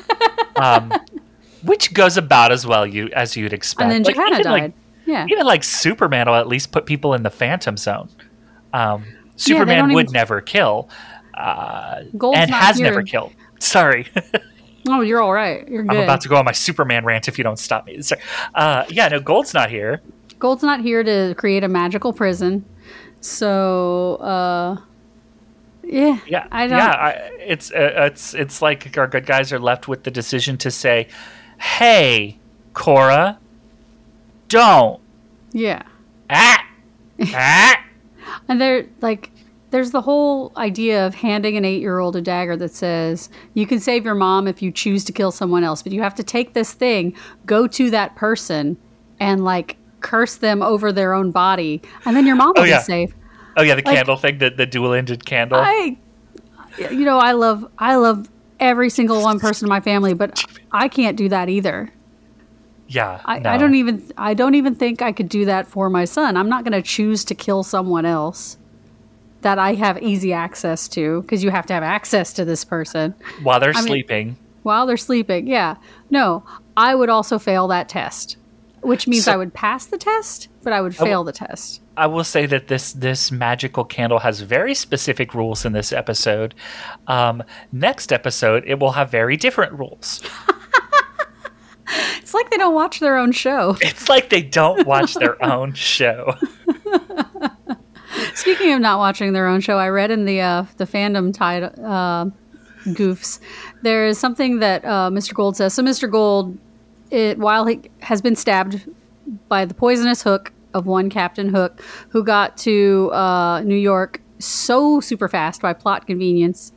um, 0.56 0.92
which 1.64 1.92
goes 1.94 2.16
about 2.16 2.52
as 2.52 2.66
well 2.66 2.86
you 2.86 3.08
as 3.14 3.36
you'd 3.36 3.52
expect. 3.52 3.82
And 3.82 3.92
then 3.92 4.02
Like, 4.02 4.14
Johanna 4.16 4.40
even, 4.40 4.52
like, 4.52 4.62
died. 4.62 4.72
yeah. 5.06 5.26
even 5.28 5.46
like 5.46 5.64
Superman 5.64 6.26
will 6.28 6.36
at 6.36 6.48
least 6.48 6.72
put 6.72 6.86
people 6.86 7.14
in 7.14 7.22
the 7.22 7.30
Phantom 7.30 7.76
Zone. 7.76 8.08
Um, 8.72 9.04
Superman 9.36 9.78
don't 9.86 9.92
would 9.94 10.04
even- 10.06 10.12
never 10.12 10.40
kill, 10.40 10.88
uh, 11.34 12.02
and 12.34 12.50
has 12.50 12.76
here. 12.78 12.86
never 12.86 13.02
killed. 13.02 13.32
Sorry, 13.60 14.06
Oh, 14.88 15.00
you're 15.02 15.20
all 15.20 15.32
right. 15.32 15.68
You're 15.68 15.82
good. 15.82 15.96
I'm 15.96 16.02
about 16.04 16.20
to 16.22 16.28
go 16.28 16.36
on 16.36 16.44
my 16.46 16.52
Superman 16.52 17.04
rant 17.04 17.28
if 17.28 17.36
you 17.36 17.44
don't 17.44 17.58
stop 17.58 17.84
me. 17.86 18.00
Sorry. 18.00 18.20
Uh, 18.54 18.84
yeah, 18.88 19.08
no, 19.08 19.20
Gold's 19.20 19.52
not 19.52 19.68
here. 19.70 20.00
Gold's 20.38 20.62
not 20.62 20.80
here 20.80 21.02
to 21.02 21.34
create 21.36 21.62
a 21.64 21.68
magical 21.68 22.12
prison. 22.12 22.64
So, 23.20 24.16
uh, 24.16 24.76
yeah. 25.82 26.18
Yeah, 26.26 26.46
I 26.52 26.66
don't. 26.66 26.78
yeah. 26.78 26.90
I, 26.90 27.10
it's 27.40 27.70
uh, 27.72 27.92
it's 28.06 28.34
it's 28.34 28.62
like 28.62 28.96
our 28.98 29.06
good 29.06 29.26
guys 29.26 29.52
are 29.52 29.58
left 29.58 29.88
with 29.88 30.04
the 30.04 30.10
decision 30.10 30.56
to 30.58 30.70
say, 30.70 31.08
"Hey, 31.58 32.38
Cora, 32.74 33.38
don't 34.48 35.00
Yeah. 35.52 35.82
ah 36.30 36.64
ah." 37.22 37.84
And 38.48 38.60
there, 38.60 38.86
like, 39.00 39.30
there's 39.70 39.90
the 39.90 40.00
whole 40.02 40.52
idea 40.56 41.06
of 41.06 41.14
handing 41.14 41.56
an 41.56 41.64
eight 41.64 41.80
year 41.80 41.98
old 41.98 42.14
a 42.16 42.20
dagger 42.22 42.56
that 42.58 42.72
says, 42.74 43.28
you 43.54 43.66
can 43.66 43.80
save 43.80 44.04
your 44.04 44.14
mom 44.14 44.46
if 44.46 44.62
you 44.62 44.70
choose 44.70 45.04
to 45.06 45.12
kill 45.12 45.30
someone 45.32 45.64
else, 45.64 45.82
but 45.82 45.92
you 45.92 46.02
have 46.02 46.14
to 46.16 46.22
take 46.22 46.52
this 46.54 46.72
thing, 46.72 47.14
go 47.46 47.66
to 47.66 47.90
that 47.90 48.14
person, 48.16 48.76
and, 49.18 49.44
like, 49.44 49.76
curse 50.00 50.36
them 50.36 50.62
over 50.62 50.92
their 50.92 51.14
own 51.14 51.30
body, 51.30 51.82
and 52.04 52.16
then 52.16 52.26
your 52.26 52.36
mom 52.36 52.52
will 52.56 52.62
Oh, 52.62 52.64
yeah. 52.64 52.78
be 52.78 52.84
safe. 52.84 53.14
Oh 53.56 53.62
yeah, 53.62 53.74
the 53.74 53.82
Like- 53.84 53.96
candle 53.96 54.16
thing, 54.16 54.38
the, 54.38 54.50
the 54.50 54.66
dual 54.66 54.92
ended 54.94 55.24
candle. 55.24 55.58
I, 55.60 55.96
you 56.78 57.04
know, 57.04 57.18
I 57.18 57.32
love, 57.32 57.68
I 57.78 57.96
love 57.96 58.28
every 58.60 58.90
single 58.90 59.22
one 59.22 59.40
person 59.40 59.66
in 59.66 59.68
my 59.68 59.80
family, 59.80 60.14
but 60.14 60.42
I 60.72 60.88
can't 60.88 61.16
do 61.16 61.28
that 61.28 61.48
either. 61.48 61.92
yeah, 62.88 63.20
I, 63.24 63.38
no. 63.40 63.50
I 63.50 63.58
don't 63.58 63.74
even 63.74 64.02
I 64.16 64.32
don't 64.34 64.54
even 64.54 64.74
think 64.74 65.02
I 65.02 65.12
could 65.12 65.28
do 65.28 65.44
that 65.44 65.66
for 65.66 65.90
my 65.90 66.04
son. 66.06 66.36
I'm 66.36 66.48
not 66.48 66.64
going 66.64 66.72
to 66.72 66.82
choose 66.82 67.22
to 67.26 67.34
kill 67.34 67.62
someone 67.62 68.06
else 68.06 68.56
that 69.42 69.58
I 69.58 69.74
have 69.74 70.02
easy 70.02 70.32
access 70.32 70.88
to 70.88 71.20
because 71.22 71.44
you 71.44 71.50
have 71.50 71.66
to 71.66 71.74
have 71.74 71.82
access 71.82 72.32
to 72.32 72.44
this 72.46 72.64
person 72.64 73.14
while 73.42 73.60
they're 73.60 73.74
mean- 73.74 73.82
sleeping. 73.86 74.36
while 74.62 74.86
they're 74.86 74.96
sleeping. 74.96 75.46
Yeah. 75.46 75.76
No, 76.10 76.44
I 76.78 76.94
would 76.94 77.10
also 77.10 77.38
fail 77.38 77.68
that 77.68 77.88
test, 77.90 78.36
which 78.82 79.06
means 79.08 79.24
So- 79.24 79.32
I 79.32 79.36
would 79.36 79.52
pass 79.54 79.86
the 79.86 79.98
test, 79.98 80.48
but 80.62 80.72
I 80.72 80.80
would 80.80 80.94
fail 80.96 81.24
the 81.24 81.32
test. 81.32 81.80
I 81.96 82.06
will 82.06 82.24
say 82.24 82.46
that 82.46 82.68
this 82.68 82.92
this 82.92 83.32
magical 83.32 83.84
candle 83.84 84.20
has 84.20 84.40
very 84.40 84.74
specific 84.74 85.34
rules 85.34 85.64
in 85.64 85.72
this 85.72 85.92
episode. 85.92 86.54
Um, 87.08 87.42
next 87.72 88.12
episode, 88.12 88.62
it 88.66 88.78
will 88.78 88.92
have 88.92 89.10
very 89.10 89.36
different 89.36 89.72
rules. 89.72 90.20
It's 92.18 92.34
like 92.34 92.50
they 92.50 92.58
don't 92.58 92.74
watch 92.74 93.00
their 93.00 93.16
own 93.16 93.32
show. 93.32 93.74
It's 93.80 94.10
like 94.10 94.28
they 94.28 94.42
don't 94.42 94.86
watch 94.86 95.14
their 95.14 95.42
own 95.52 95.72
show. 95.72 96.34
Speaking 98.34 98.72
of 98.74 98.80
not 98.80 98.98
watching 98.98 99.32
their 99.32 99.46
own 99.46 99.60
show, 99.60 99.78
I 99.78 99.88
read 99.88 100.10
in 100.10 100.26
the 100.26 100.40
uh, 100.40 100.64
the 100.76 100.84
fandom 100.84 101.32
title 101.32 101.70
uh, 101.84 102.26
goofs 102.88 103.40
there 103.82 104.06
is 104.06 104.18
something 104.18 104.58
that 104.60 104.84
uh, 104.84 105.08
Mr. 105.10 105.32
Gold 105.34 105.56
says. 105.56 105.72
So 105.74 105.82
Mr. 105.82 106.10
Gold, 106.10 106.58
it, 107.10 107.38
while 107.38 107.66
he 107.66 107.82
has 108.00 108.20
been 108.22 108.36
stabbed 108.36 108.88
by 109.48 109.64
the 109.64 109.74
poisonous 109.74 110.22
hook 110.22 110.52
of 110.74 110.86
one 110.86 111.10
Captain 111.10 111.48
Hook, 111.48 111.82
who 112.10 112.22
got 112.24 112.56
to 112.58 113.10
uh, 113.12 113.60
New 113.62 113.76
York 113.76 114.20
so 114.38 115.00
super 115.00 115.28
fast 115.28 115.60
by 115.62 115.72
plot 115.72 116.06
convenience, 116.06 116.72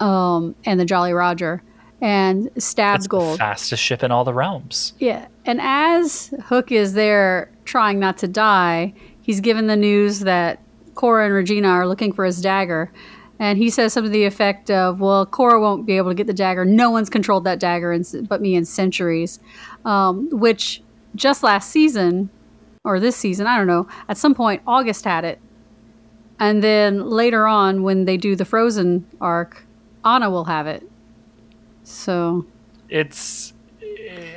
um, 0.00 0.54
and 0.64 0.80
the 0.80 0.84
Jolly 0.84 1.12
Roger, 1.12 1.62
and 2.00 2.48
stabbed 2.58 3.00
It's 3.02 3.06
Gold. 3.06 3.34
the 3.34 3.38
fastest 3.38 3.82
ship 3.82 4.02
in 4.02 4.10
all 4.10 4.24
the 4.24 4.34
realms. 4.34 4.94
Yeah. 4.98 5.26
And 5.44 5.60
as 5.60 6.32
Hook 6.44 6.72
is 6.72 6.94
there 6.94 7.50
trying 7.64 7.98
not 7.98 8.18
to 8.18 8.28
die, 8.28 8.94
he's 9.20 9.40
given 9.40 9.66
the 9.66 9.76
news 9.76 10.20
that 10.20 10.60
Cora 10.94 11.26
and 11.26 11.34
Regina 11.34 11.68
are 11.68 11.86
looking 11.86 12.12
for 12.12 12.24
his 12.24 12.40
dagger. 12.40 12.92
And 13.38 13.58
he 13.58 13.70
says 13.70 13.92
something 13.92 14.12
to 14.12 14.12
the 14.12 14.24
effect 14.24 14.70
of, 14.70 15.00
Well, 15.00 15.26
Cora 15.26 15.60
won't 15.60 15.86
be 15.86 15.96
able 15.96 16.10
to 16.10 16.14
get 16.14 16.26
the 16.26 16.32
dagger. 16.32 16.64
No 16.64 16.90
one's 16.90 17.10
controlled 17.10 17.44
that 17.44 17.58
dagger 17.58 17.92
in, 17.92 18.04
but 18.28 18.40
me 18.40 18.54
in 18.54 18.64
centuries. 18.64 19.40
Um, 19.84 20.28
which 20.30 20.82
just 21.14 21.42
last 21.42 21.70
season, 21.70 22.30
or 22.84 23.00
this 23.00 23.16
season, 23.16 23.46
I 23.46 23.56
don't 23.56 23.66
know, 23.66 23.88
at 24.08 24.16
some 24.16 24.34
point, 24.34 24.62
August 24.66 25.04
had 25.04 25.24
it. 25.24 25.40
And 26.38 26.62
then 26.62 27.08
later 27.08 27.46
on, 27.46 27.82
when 27.82 28.04
they 28.04 28.16
do 28.16 28.34
the 28.34 28.44
Frozen 28.44 29.06
arc, 29.20 29.64
Anna 30.04 30.30
will 30.30 30.44
have 30.44 30.66
it. 30.66 30.88
So 31.84 32.46
It's 32.88 33.54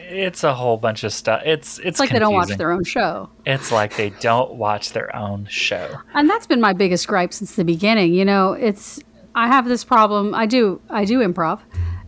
it's 0.09 0.43
a 0.43 0.53
whole 0.53 0.77
bunch 0.77 1.03
of 1.03 1.11
stuff. 1.13 1.41
It's 1.45 1.77
it's, 1.79 1.87
it's 1.87 1.99
like 1.99 2.09
they 2.09 2.19
don't 2.19 2.33
watch 2.33 2.55
their 2.57 2.71
own 2.71 2.83
show. 2.83 3.29
It's 3.45 3.71
like 3.71 3.95
they 3.97 4.09
don't 4.09 4.53
watch 4.55 4.91
their 4.93 5.13
own 5.15 5.45
show. 5.49 5.97
and 6.13 6.29
that's 6.29 6.47
been 6.47 6.61
my 6.61 6.73
biggest 6.73 7.07
gripe 7.07 7.33
since 7.33 7.55
the 7.55 7.63
beginning 7.65 8.13
you 8.13 8.25
know 8.25 8.53
it's 8.53 8.99
i 9.33 9.47
have 9.47 9.65
this 9.67 9.83
problem 9.83 10.33
i 10.33 10.45
do 10.45 10.79
i 10.89 11.05
do 11.05 11.19
improv 11.19 11.59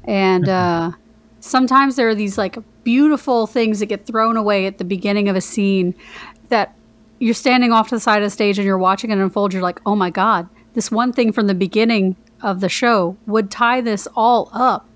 and 0.06 0.48
uh, 0.62 0.92
sometimes 1.40 1.96
there 1.96 2.08
are 2.10 2.16
these 2.16 2.38
like 2.38 2.58
beautiful 2.84 3.48
things 3.48 3.80
that 3.80 3.88
get 3.88 4.06
thrown 4.06 4.38
away 4.38 4.66
at 4.66 4.78
the 4.78 4.86
beginning 4.86 5.28
of 5.30 5.36
a 5.36 5.42
scene 5.42 5.94
that 6.50 6.76
you're 7.20 7.34
standing 7.34 7.72
off 7.72 7.90
to 7.90 7.96
the 7.96 8.00
side 8.00 8.22
of 8.22 8.26
the 8.26 8.30
stage 8.30 8.58
and 8.58 8.66
you're 8.66 8.78
watching 8.78 9.12
it 9.12 9.18
unfold 9.18 9.54
you're 9.54 9.62
like 9.62 9.82
oh 9.86 9.96
my 9.96 10.10
god 10.10 10.48
this 10.74 10.92
one 10.92 11.12
thing 11.12 11.32
from 11.32 11.48
the 11.48 11.56
beginning 11.56 12.16
of 12.42 12.60
the 12.62 12.70
show 12.70 13.18
would 13.26 13.50
tie 13.52 13.82
this 13.82 14.08
all 14.16 14.50
up 14.54 14.88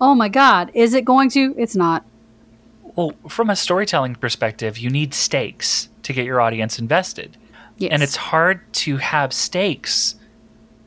oh 0.00 0.14
my 0.14 0.28
god 0.28 0.70
is 0.74 0.94
it 0.94 1.04
going 1.04 1.28
to 1.28 1.54
it's 1.58 1.76
not 1.76 2.04
Well, 2.96 3.12
from 3.28 3.50
a 3.50 3.56
storytelling 3.56 4.14
perspective, 4.16 4.78
you 4.78 4.88
need 4.90 5.14
stakes 5.14 5.88
to 6.04 6.12
get 6.12 6.24
your 6.24 6.40
audience 6.40 6.78
invested. 6.78 7.36
Yes. 7.76 7.90
And 7.92 8.02
it's 8.02 8.16
hard 8.16 8.60
to 8.74 8.98
have 8.98 9.32
stakes 9.32 10.14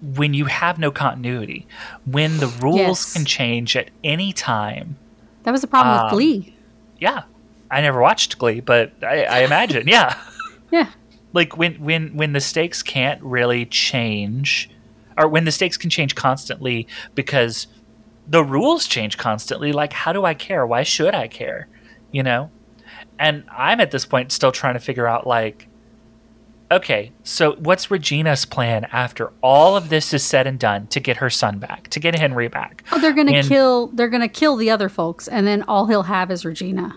when 0.01 0.33
you 0.33 0.45
have 0.45 0.77
no 0.79 0.91
continuity, 0.91 1.67
when 2.05 2.37
the 2.37 2.47
rules 2.47 2.77
Yes. 2.79 3.13
can 3.13 3.25
change 3.25 3.75
at 3.75 3.89
any 4.03 4.31
time. 4.31 4.95
that 5.43 5.51
was 5.51 5.61
the 5.61 5.67
problem 5.67 5.97
um, 5.97 6.05
with 6.05 6.11
Glee. 6.13 6.55
Yeah. 6.99 7.23
I 7.71 7.81
never 7.81 7.99
watched 7.99 8.37
Glee, 8.37 8.61
but 8.61 8.93
I, 9.03 9.23
I 9.23 9.39
imagine, 9.39 9.87
yeah. 9.89 10.17
Yeah. 10.71 10.89
Like 11.33 11.57
when 11.57 11.73
when 11.75 12.15
when 12.15 12.31
the 12.33 12.39
stakes 12.39 12.81
can't 12.81 13.21
really 13.21 13.65
change 13.65 14.69
or 15.17 15.27
when 15.27 15.43
the 15.45 15.51
stakes 15.51 15.75
can 15.77 15.89
change 15.89 16.15
constantly 16.15 16.87
because 17.15 17.67
the 18.27 18.43
rules 18.43 18.87
change 18.87 19.17
constantly, 19.17 19.71
like 19.73 19.91
how 19.93 20.13
do 20.13 20.23
I 20.25 20.33
care? 20.33 20.65
Why 20.65 20.83
should 20.83 21.13
I 21.15 21.27
care? 21.27 21.67
You 22.17 22.23
know? 22.23 22.49
And 23.19 23.43
I'm 23.55 23.79
at 23.79 23.91
this 23.91 24.05
point 24.07 24.31
still 24.31 24.51
trying 24.51 24.73
to 24.73 24.79
figure 24.79 25.05
out 25.07 25.27
like 25.27 25.67
okay, 26.69 27.11
so 27.23 27.53
what's 27.59 27.89
Regina's 27.89 28.43
plan 28.43 28.85
after 28.91 29.31
all 29.41 29.77
of 29.77 29.87
this 29.89 30.13
is 30.13 30.21
said 30.23 30.45
and 30.47 30.59
done 30.59 30.85
to 30.87 30.99
get 30.99 31.15
her 31.17 31.29
son 31.29 31.59
back, 31.59 31.87
to 31.89 31.99
get 31.99 32.13
Henry 32.17 32.47
back? 32.49 32.83
Oh, 32.91 32.99
they're 32.99 33.13
gonna 33.13 33.33
And- 33.33 33.47
kill. 33.47 33.87
They're 33.93 34.09
gonna 34.09 34.27
kill 34.27 34.55
the 34.57 34.69
other 34.71 34.89
folks, 34.89 35.27
and 35.27 35.45
then 35.47 35.63
all 35.67 35.85
he'll 35.85 36.03
have 36.03 36.31
is 36.31 36.43
Regina. 36.43 36.95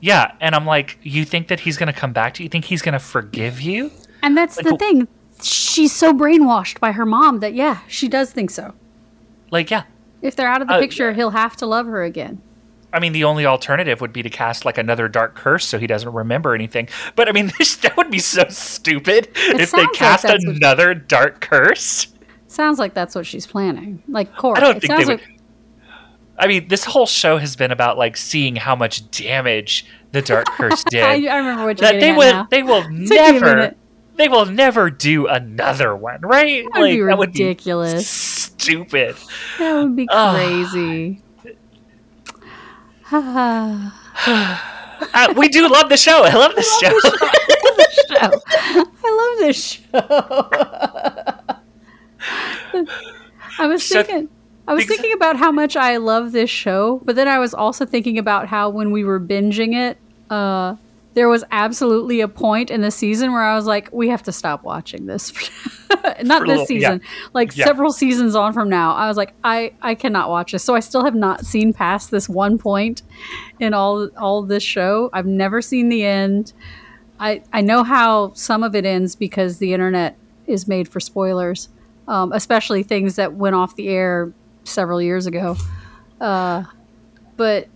Yeah, 0.00 0.32
and 0.40 0.54
I'm 0.54 0.66
like, 0.66 0.98
you 1.02 1.24
think 1.24 1.48
that 1.48 1.60
he's 1.60 1.76
going 1.76 1.92
to 1.92 1.98
come 1.98 2.12
back 2.12 2.34
to 2.34 2.42
you? 2.42 2.44
You 2.44 2.50
think 2.50 2.66
he's 2.66 2.82
going 2.82 2.92
to 2.92 3.00
forgive 3.00 3.60
you? 3.60 3.90
And 4.22 4.36
that's 4.36 4.56
Like, 4.56 4.66
the 4.66 4.76
thing. 4.76 5.08
She's 5.42 5.92
so 5.92 6.12
brainwashed 6.12 6.78
by 6.78 6.92
her 6.92 7.04
mom 7.04 7.40
that 7.40 7.54
yeah, 7.54 7.78
she 7.88 8.06
does 8.08 8.30
think 8.30 8.50
so. 8.50 8.74
Like, 9.50 9.72
yeah. 9.72 9.82
If 10.22 10.36
they're 10.36 10.46
out 10.48 10.62
of 10.62 10.68
the 10.68 10.74
Uh, 10.74 10.78
picture, 10.80 11.12
he'll 11.14 11.30
have 11.30 11.56
to 11.56 11.66
love 11.66 11.86
her 11.86 12.04
again. 12.04 12.40
I 12.92 13.00
mean, 13.00 13.12
the 13.12 13.24
only 13.24 13.44
alternative 13.44 14.00
would 14.00 14.12
be 14.12 14.22
to 14.22 14.30
cast 14.30 14.64
like 14.64 14.78
another 14.78 15.08
dark 15.08 15.34
curse 15.34 15.66
so 15.66 15.78
he 15.78 15.86
doesn't 15.86 16.12
remember 16.12 16.54
anything. 16.54 16.88
But 17.16 17.28
I 17.28 17.32
mean, 17.32 17.52
this, 17.58 17.76
that 17.76 17.96
would 17.96 18.10
be 18.10 18.18
so 18.18 18.44
stupid 18.48 19.28
if 19.36 19.70
they 19.72 19.78
like 19.82 19.92
cast 19.92 20.24
what- 20.24 20.40
another 20.42 20.94
dark 20.94 21.40
curse. 21.40 22.08
Sounds 22.46 22.78
like 22.78 22.94
that's 22.94 23.14
what 23.14 23.26
she's 23.26 23.46
planning. 23.46 24.02
Like 24.08 24.34
Cora. 24.36 24.56
I 24.56 24.60
don't 24.60 24.76
it 24.76 24.80
think 24.80 24.96
they 24.98 25.04
would. 25.04 25.20
like 25.20 25.38
I 26.38 26.46
mean, 26.46 26.68
this 26.68 26.84
whole 26.84 27.06
show 27.06 27.36
has 27.36 27.56
been 27.56 27.72
about 27.72 27.98
like 27.98 28.16
seeing 28.16 28.56
how 28.56 28.74
much 28.76 29.10
damage 29.10 29.84
the 30.12 30.22
dark 30.22 30.46
curse 30.56 30.82
did. 30.84 31.02
I, 31.02 31.26
I 31.26 31.36
remember 31.38 31.64
what 31.66 31.80
you're 31.80 31.92
that 31.92 32.00
they 32.00 32.12
will, 32.12 32.32
now. 32.32 32.46
they 32.50 32.62
will 32.62 32.82
Took 32.82 32.90
me 32.90 33.06
a 33.06 33.32
never, 33.32 33.74
they 34.16 34.28
will 34.28 34.46
never 34.46 34.88
do 34.90 35.26
another 35.26 35.94
one, 35.94 36.20
right? 36.22 36.64
That 36.72 36.80
would 36.80 36.86
be 36.90 37.02
that 37.02 37.18
would 37.18 37.32
be 37.32 37.44
ridiculous. 37.44 38.08
stupid. 38.08 39.16
That 39.58 39.74
would 39.82 39.96
be 39.96 40.06
Ugh. 40.10 40.36
crazy. 40.36 41.22
I 43.10 44.64
Uh, 45.14 45.32
we 45.36 45.48
do 45.48 45.68
love 45.68 45.88
the 45.88 45.96
show. 45.96 46.24
I 46.24 46.34
love 46.34 46.56
this 46.56 46.80
show. 46.80 46.90
show. 47.00 48.42
I 49.04 49.10
love 49.20 49.38
this 49.38 49.62
show. 49.62 49.80
I 53.60 53.66
was 53.68 53.88
thinking 53.88 54.28
I 54.66 54.74
was 54.74 54.84
thinking 54.86 55.12
about 55.12 55.36
how 55.36 55.52
much 55.52 55.76
I 55.76 55.96
love 55.96 56.32
this 56.32 56.50
show, 56.50 57.00
but 57.04 57.16
then 57.16 57.28
I 57.28 57.38
was 57.38 57.54
also 57.54 57.86
thinking 57.86 58.18
about 58.18 58.48
how 58.48 58.68
when 58.68 58.90
we 58.90 59.04
were 59.04 59.20
binging 59.20 59.74
it, 59.74 59.98
uh, 60.30 60.74
there 61.18 61.28
was 61.28 61.42
absolutely 61.50 62.20
a 62.20 62.28
point 62.28 62.70
in 62.70 62.80
the 62.80 62.92
season 62.92 63.32
where 63.32 63.42
I 63.42 63.56
was 63.56 63.66
like, 63.66 63.88
we 63.92 64.08
have 64.08 64.22
to 64.22 64.30
stop 64.32 64.62
watching 64.62 65.06
this. 65.06 65.32
Not 66.22 66.46
this 66.46 66.68
season, 66.68 67.00
like 67.34 67.56
Yeah. 67.56 67.64
several 67.66 67.90
seasons 67.92 68.36
on 68.36 68.52
from 68.52 68.68
now. 68.68 68.94
I 68.94 69.08
was 69.08 69.16
like, 69.16 69.34
I, 69.42 69.72
I 69.82 69.96
cannot 69.96 70.30
watch 70.30 70.52
this. 70.52 70.62
So 70.62 70.76
I 70.76 70.80
still 70.80 71.04
have 71.04 71.16
not 71.16 71.44
seen 71.44 71.72
past 71.72 72.12
this 72.12 72.28
one 72.28 72.56
point 72.56 73.02
in 73.58 73.74
all 73.74 74.08
all 74.16 74.42
this 74.42 74.62
show. 74.62 75.10
I've 75.12 75.26
never 75.26 75.60
seen 75.60 75.88
the 75.88 76.04
end. 76.04 76.52
I, 77.18 77.42
I 77.52 77.62
know 77.62 77.82
how 77.82 78.32
some 78.34 78.62
of 78.62 78.76
it 78.76 78.84
ends 78.86 79.16
because 79.16 79.58
the 79.58 79.72
internet 79.74 80.16
is 80.46 80.68
made 80.68 80.88
for 80.88 81.00
spoilers, 81.00 81.68
um, 82.06 82.32
especially 82.32 82.84
things 82.84 83.16
that 83.16 83.34
went 83.34 83.56
off 83.56 83.74
the 83.74 83.88
air 83.88 84.32
several 84.62 85.02
years 85.02 85.26
ago. 85.26 85.56
Uh, 86.20 86.62
but 87.36 87.66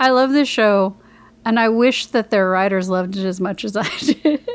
I 0.00 0.10
love 0.10 0.30
this 0.32 0.48
show, 0.48 0.96
and 1.48 1.58
I 1.58 1.70
wish 1.70 2.06
that 2.08 2.28
their 2.28 2.50
writers 2.50 2.90
loved 2.90 3.16
it 3.16 3.24
as 3.24 3.40
much 3.40 3.64
as 3.64 3.74
I 3.74 3.88
did. 3.98 4.46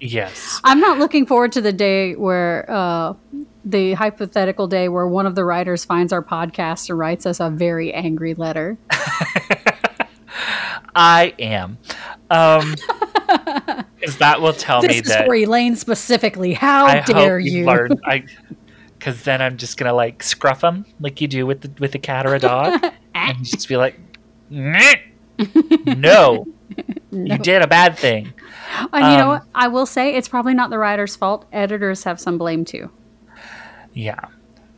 yes. 0.00 0.60
I'm 0.64 0.80
not 0.80 0.98
looking 0.98 1.24
forward 1.24 1.52
to 1.52 1.60
the 1.60 1.72
day 1.72 2.16
where 2.16 2.68
uh, 2.68 3.14
the 3.64 3.92
hypothetical 3.92 4.66
day 4.66 4.88
where 4.88 5.06
one 5.06 5.26
of 5.26 5.36
the 5.36 5.44
writers 5.44 5.84
finds 5.84 6.12
our 6.12 6.24
podcast 6.24 6.90
and 6.90 6.98
writes 6.98 7.24
us 7.24 7.38
a 7.38 7.50
very 7.50 7.94
angry 7.94 8.34
letter. 8.34 8.76
I 10.96 11.34
am. 11.38 11.78
Um, 12.30 12.74
because 14.00 14.18
that 14.18 14.40
will 14.42 14.52
tell 14.52 14.82
me 14.82 14.88
This 14.88 15.02
is 15.02 15.08
that 15.08 15.26
for 15.26 15.34
Elaine 15.36 15.76
specifically. 15.76 16.52
How 16.52 16.86
I 16.86 17.00
dare 17.02 17.38
hope 17.38 17.46
you 17.46 17.58
you? 17.60 17.64
learn. 17.66 17.92
I, 18.04 18.24
because 18.98 19.22
then 19.22 19.40
I'm 19.40 19.56
just 19.56 19.76
gonna 19.76 19.94
like 19.94 20.24
scruff 20.24 20.62
them 20.62 20.84
like 20.98 21.20
you 21.20 21.28
do 21.28 21.46
with 21.46 21.60
the 21.60 21.70
with 21.78 21.94
a 21.94 21.98
cat 22.00 22.26
or 22.26 22.34
a 22.34 22.40
dog, 22.40 22.84
and 23.14 23.44
just 23.44 23.68
be 23.68 23.76
like, 23.76 23.98
"Nyeh. 24.50 25.00
No, 25.96 26.46
you 27.10 27.38
did 27.38 27.62
a 27.62 27.66
bad 27.66 27.98
thing. 27.98 28.32
And 28.92 29.12
you 29.12 29.18
know 29.18 29.22
Um, 29.24 29.28
what? 29.28 29.44
I 29.54 29.68
will 29.68 29.86
say 29.86 30.14
it's 30.14 30.28
probably 30.28 30.54
not 30.54 30.70
the 30.70 30.78
writer's 30.78 31.16
fault. 31.16 31.44
Editors 31.52 32.04
have 32.04 32.20
some 32.20 32.38
blame 32.38 32.64
too. 32.64 32.90
Yeah. 33.92 34.20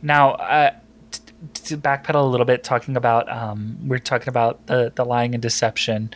Now, 0.01 0.31
uh, 0.31 0.71
t- 1.11 1.19
t- 1.53 1.63
to 1.65 1.77
backpedal 1.77 2.15
a 2.15 2.25
little 2.25 2.45
bit, 2.45 2.63
talking 2.63 2.97
about 2.97 3.29
um, 3.31 3.77
we're 3.87 3.99
talking 3.99 4.29
about 4.29 4.65
the 4.67 4.91
the 4.95 5.05
lying 5.05 5.33
and 5.35 5.41
deception. 5.41 6.11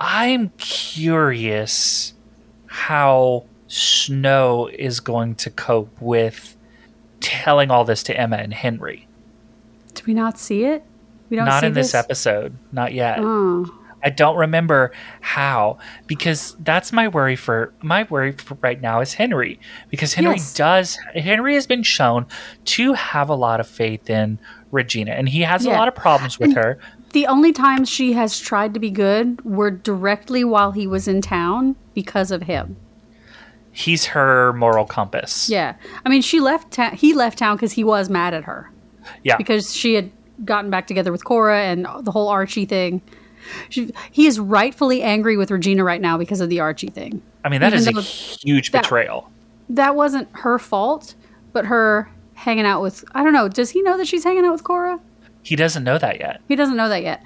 I'm 0.00 0.50
curious 0.58 2.14
how 2.66 3.44
Snow 3.66 4.68
is 4.72 5.00
going 5.00 5.34
to 5.36 5.50
cope 5.50 6.00
with 6.00 6.56
telling 7.20 7.70
all 7.70 7.84
this 7.84 8.02
to 8.04 8.16
Emma 8.16 8.36
and 8.36 8.54
Henry. 8.54 9.08
Do 9.94 10.02
we 10.06 10.14
not 10.14 10.38
see 10.38 10.64
it? 10.64 10.84
We 11.30 11.36
don't 11.36 11.46
Not 11.46 11.64
in 11.64 11.72
this 11.74 11.94
episode, 11.94 12.56
not 12.72 12.92
yet. 12.92 13.18
Oh. 13.20 13.66
I 14.02 14.10
don't 14.10 14.36
remember 14.36 14.92
how 15.20 15.78
because 16.06 16.56
that's 16.60 16.92
my 16.92 17.08
worry 17.08 17.34
for 17.34 17.74
my 17.82 18.06
worry 18.08 18.30
for 18.32 18.56
right 18.62 18.80
now 18.80 19.00
is 19.00 19.14
Henry 19.14 19.58
because 19.88 20.14
Henry 20.14 20.36
Yes. 20.36 20.54
does 20.54 20.98
Henry 21.16 21.54
has 21.54 21.66
been 21.66 21.82
shown 21.82 22.26
to 22.66 22.92
have 22.92 23.28
a 23.28 23.34
lot 23.34 23.58
of 23.58 23.66
faith 23.66 24.08
in 24.08 24.38
Regina 24.70 25.10
and 25.12 25.28
he 25.28 25.40
has 25.40 25.66
a 25.66 25.70
lot 25.70 25.88
of 25.88 25.96
problems 25.96 26.38
with 26.38 26.50
And- 26.50 26.56
her. 26.58 26.78
The 27.12 27.26
only 27.26 27.52
times 27.52 27.88
she 27.88 28.12
has 28.12 28.38
tried 28.38 28.72
to 28.74 28.80
be 28.80 28.90
good 28.90 29.42
were 29.44 29.70
directly 29.70 30.44
while 30.44 30.72
he 30.72 30.86
was 30.86 31.08
in 31.08 31.20
town 31.20 31.74
because 31.94 32.30
of 32.30 32.42
him. 32.42 32.76
He's 33.72 34.06
her 34.06 34.52
moral 34.52 34.84
compass. 34.84 35.48
Yeah. 35.50 35.74
I 36.04 36.08
mean, 36.08 36.22
she 36.22 36.38
left 36.38 36.70
ta- 36.72 36.90
he 36.90 37.14
left 37.14 37.38
town 37.38 37.56
because 37.56 37.72
he 37.72 37.82
was 37.84 38.08
mad 38.10 38.34
at 38.34 38.44
her. 38.44 38.70
Yeah. 39.24 39.36
Because 39.36 39.74
she 39.74 39.94
had 39.94 40.10
gotten 40.44 40.70
back 40.70 40.86
together 40.86 41.12
with 41.12 41.24
Cora 41.24 41.62
and 41.62 41.86
the 42.02 42.10
whole 42.10 42.28
Archie 42.28 42.64
thing. 42.64 43.02
She, 43.70 43.92
he 44.10 44.26
is 44.26 44.38
rightfully 44.38 45.02
angry 45.02 45.36
with 45.36 45.50
Regina 45.50 45.84
right 45.84 46.00
now 46.00 46.18
because 46.18 46.40
of 46.40 46.48
the 46.48 46.60
Archie 46.60 46.88
thing. 46.88 47.22
I 47.44 47.48
mean 47.48 47.60
that 47.60 47.72
even 47.72 47.96
is 47.96 47.96
a 47.96 48.00
huge 48.02 48.72
that- 48.72 48.82
betrayal. 48.82 49.30
That 49.70 49.94
wasn't 49.96 50.28
her 50.32 50.58
fault, 50.58 51.14
but 51.52 51.66
her 51.66 52.10
hanging 52.34 52.64
out 52.64 52.80
with 52.82 53.04
I 53.14 53.22
don't 53.22 53.32
know, 53.32 53.48
does 53.48 53.70
he 53.70 53.82
know 53.82 53.96
that 53.98 54.06
she's 54.06 54.24
hanging 54.24 54.44
out 54.44 54.52
with 54.52 54.64
Cora? 54.64 55.00
He 55.42 55.56
doesn't 55.56 55.84
know 55.84 55.98
that 55.98 56.18
yet. 56.18 56.40
He 56.48 56.56
doesn't 56.56 56.76
know 56.76 56.88
that 56.88 57.02
yet. 57.02 57.22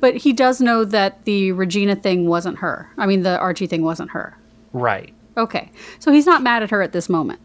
But 0.00 0.16
he 0.16 0.32
does 0.32 0.60
know 0.60 0.84
that 0.84 1.24
the 1.24 1.52
Regina 1.52 1.94
thing 1.96 2.26
wasn't 2.26 2.58
her. 2.58 2.90
I 2.96 3.06
mean, 3.06 3.22
the 3.22 3.38
Archie 3.38 3.66
thing 3.66 3.82
wasn't 3.82 4.10
her. 4.10 4.36
Right. 4.72 5.12
Okay. 5.36 5.70
So 5.98 6.10
he's 6.12 6.24
not 6.26 6.42
mad 6.42 6.62
at 6.62 6.70
her 6.70 6.80
at 6.80 6.92
this 6.92 7.08
moment. 7.10 7.40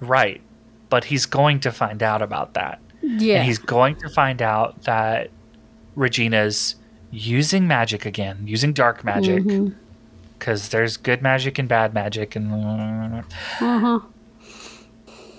Right. 0.00 0.40
But 0.88 1.04
he's 1.04 1.26
going 1.26 1.60
to 1.60 1.72
find 1.72 2.02
out 2.02 2.22
about 2.22 2.54
that. 2.54 2.80
Yeah. 3.06 3.36
And 3.36 3.44
he's 3.44 3.58
going 3.58 3.96
to 3.96 4.08
find 4.08 4.40
out 4.42 4.82
that 4.84 5.30
Regina's 5.94 6.76
using 7.10 7.66
magic 7.68 8.04
again, 8.06 8.42
using 8.46 8.72
dark 8.72 9.04
magic. 9.04 9.44
Because 10.38 10.70
there's 10.70 10.96
good 10.96 11.22
magic 11.22 11.58
and 11.58 11.68
bad 11.68 11.94
magic, 11.94 12.34
and 12.36 13.24
Uh-huh. 13.60 14.00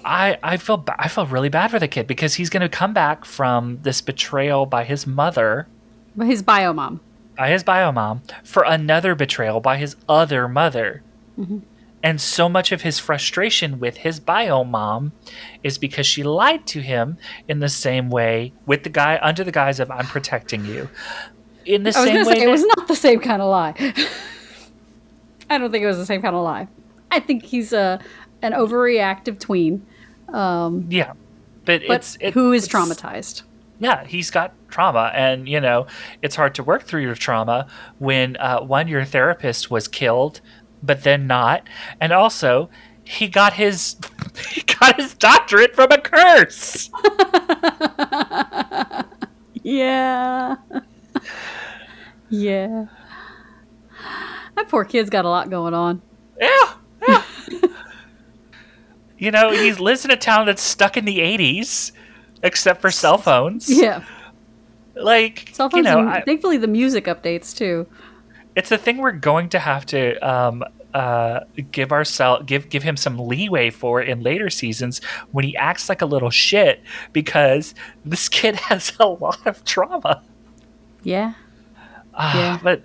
I 0.03 0.37
I 0.43 0.57
feel 0.57 0.77
ba- 0.77 0.95
I 0.99 1.07
feel 1.07 1.25
really 1.25 1.49
bad 1.49 1.71
for 1.71 1.79
the 1.79 1.87
kid 1.87 2.07
because 2.07 2.35
he's 2.35 2.49
going 2.49 2.61
to 2.61 2.69
come 2.69 2.93
back 2.93 3.25
from 3.25 3.79
this 3.81 4.01
betrayal 4.01 4.65
by 4.65 4.83
his 4.83 5.07
mother, 5.07 5.67
But 6.15 6.27
his 6.27 6.43
bio 6.43 6.73
mom. 6.73 7.01
by 7.37 7.49
his 7.49 7.63
bio 7.63 7.91
mom, 7.91 8.21
for 8.43 8.63
another 8.63 9.15
betrayal 9.15 9.59
by 9.59 9.77
his 9.77 9.95
other 10.07 10.47
mother. 10.47 11.01
Mm-hmm. 11.39 11.59
And 12.05 12.21
so 12.21 12.47
much 12.47 12.71
of 12.71 12.83
his 12.83 12.99
frustration 12.99 13.79
with 13.79 13.97
his 13.97 14.19
bio 14.19 14.63
mom 14.63 15.11
is 15.63 15.79
because 15.79 16.05
she 16.05 16.21
lied 16.21 16.67
to 16.67 16.79
him 16.81 17.17
in 17.47 17.61
the 17.61 17.67
same 17.67 18.11
way 18.11 18.53
with 18.67 18.83
the 18.83 18.91
guy 18.91 19.17
under 19.23 19.43
the 19.43 19.51
guise 19.51 19.79
of 19.79 19.89
I'm 19.89 20.05
protecting 20.05 20.65
you. 20.65 20.87
In 21.65 21.81
the 21.81 21.91
same 21.91 22.27
way 22.27 22.35
say, 22.35 22.43
it 22.43 22.47
was 22.47 22.63
not 22.77 22.87
the 22.87 22.95
same 22.95 23.19
kind 23.19 23.41
of 23.41 23.49
lie. 23.49 23.73
I 25.49 25.57
don't 25.57 25.71
think 25.71 25.83
it 25.83 25.87
was 25.87 25.97
the 25.97 26.05
same 26.05 26.21
kind 26.21 26.35
of 26.35 26.43
lie. 26.43 26.67
I 27.09 27.19
think 27.19 27.41
he's 27.41 27.73
a, 27.73 27.99
an 28.43 28.51
overreactive 28.51 29.39
tween. 29.39 29.83
Um, 30.29 30.85
yeah. 30.91 31.13
But, 31.65 31.81
but 31.87 31.95
it's 31.95 32.17
it- 32.21 32.35
who 32.35 32.53
is 32.53 32.67
it's- 32.67 32.87
traumatized? 32.87 33.41
yeah, 33.79 34.05
he's 34.05 34.31
got 34.31 34.53
trauma, 34.69 35.11
and 35.13 35.49
you 35.49 35.59
know 35.59 35.87
it's 36.21 36.35
hard 36.35 36.55
to 36.55 36.63
work 36.63 36.83
through 36.83 37.01
your 37.01 37.15
trauma 37.15 37.67
when 37.97 38.37
uh, 38.37 38.61
one 38.61 38.87
your 38.87 39.03
therapist 39.03 39.69
was 39.71 39.87
killed 39.87 40.39
but 40.85 41.03
then 41.03 41.27
not. 41.27 41.63
And 41.99 42.11
also, 42.11 42.69
he 43.03 43.27
got 43.27 43.53
his 43.53 43.97
he 44.49 44.61
got 44.61 44.99
his 44.99 45.13
doctorate 45.13 45.75
from 45.75 45.91
a 45.91 45.99
curse. 45.99 46.89
yeah. 49.63 50.55
yeah. 52.29 52.85
That 54.55 54.69
poor 54.69 54.85
kid's 54.85 55.09
got 55.09 55.25
a 55.25 55.29
lot 55.29 55.49
going 55.49 55.73
on. 55.73 56.01
Yeah. 56.39 56.73
yeah. 57.07 57.23
you 59.17 59.31
know, 59.31 59.51
he 59.51 59.71
lives 59.73 60.05
in 60.05 60.11
a 60.11 60.17
town 60.17 60.45
that's 60.45 60.61
stuck 60.61 60.97
in 60.97 61.05
the 61.05 61.19
80s, 61.19 61.91
except 62.43 62.81
for 62.81 62.91
cell 62.91 63.17
phones. 63.17 63.69
Yeah. 63.69 64.03
Like, 64.95 65.49
Cell 65.53 65.69
phones 65.69 65.85
you 65.85 65.91
know, 65.91 66.07
I- 66.07 66.21
thankfully 66.21 66.57
the 66.57 66.67
music 66.67 67.05
updates 67.05 67.55
too. 67.55 67.87
It's 68.55 68.71
a 68.71 68.77
thing 68.77 68.97
we're 68.97 69.11
going 69.11 69.49
to 69.49 69.59
have 69.59 69.85
to 69.87 70.15
um, 70.27 70.63
uh, 70.93 71.41
give 71.71 71.91
ourselves 71.91 72.43
give 72.45 72.69
give 72.69 72.83
him 72.83 72.95
some 72.97 73.17
leeway 73.19 73.69
for 73.69 74.01
in 74.01 74.21
later 74.21 74.49
seasons 74.49 75.01
when 75.31 75.43
he 75.45 75.55
acts 75.57 75.89
like 75.89 76.01
a 76.01 76.05
little 76.05 76.29
shit 76.29 76.81
because 77.13 77.75
this 78.05 78.29
kid 78.29 78.55
has 78.69 78.93
a 78.99 79.07
lot 79.07 79.45
of 79.45 79.63
trauma. 79.65 80.21
Yeah. 81.03 81.33
Ah, 82.13 82.37
Yeah. 82.37 82.59
But 82.63 82.83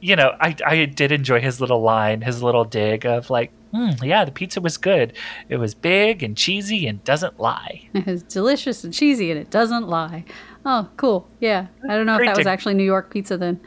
you 0.00 0.16
know, 0.16 0.34
I 0.40 0.56
I 0.66 0.84
did 0.86 1.12
enjoy 1.12 1.40
his 1.40 1.60
little 1.60 1.80
line, 1.80 2.22
his 2.22 2.42
little 2.42 2.64
dig 2.64 3.06
of 3.06 3.30
like, 3.30 3.52
mm, 3.72 4.02
yeah, 4.02 4.24
the 4.24 4.32
pizza 4.32 4.60
was 4.60 4.76
good. 4.76 5.12
It 5.48 5.58
was 5.58 5.74
big 5.74 6.24
and 6.24 6.36
cheesy 6.36 6.88
and 6.88 7.02
doesn't 7.04 7.38
lie. 7.38 7.88
It 7.94 8.06
was 8.06 8.24
delicious 8.24 8.82
and 8.82 8.92
cheesy 8.92 9.30
and 9.30 9.38
it 9.38 9.50
doesn't 9.50 9.86
lie. 9.86 10.24
Oh, 10.66 10.88
cool. 10.96 11.28
Yeah. 11.38 11.66
I 11.88 11.96
don't 11.96 12.06
know 12.06 12.14
if 12.14 12.18
Great 12.18 12.26
that 12.28 12.36
was 12.36 12.46
actually 12.48 12.74
New 12.74 12.82
York 12.84 13.10
pizza 13.10 13.36
then. 13.36 13.60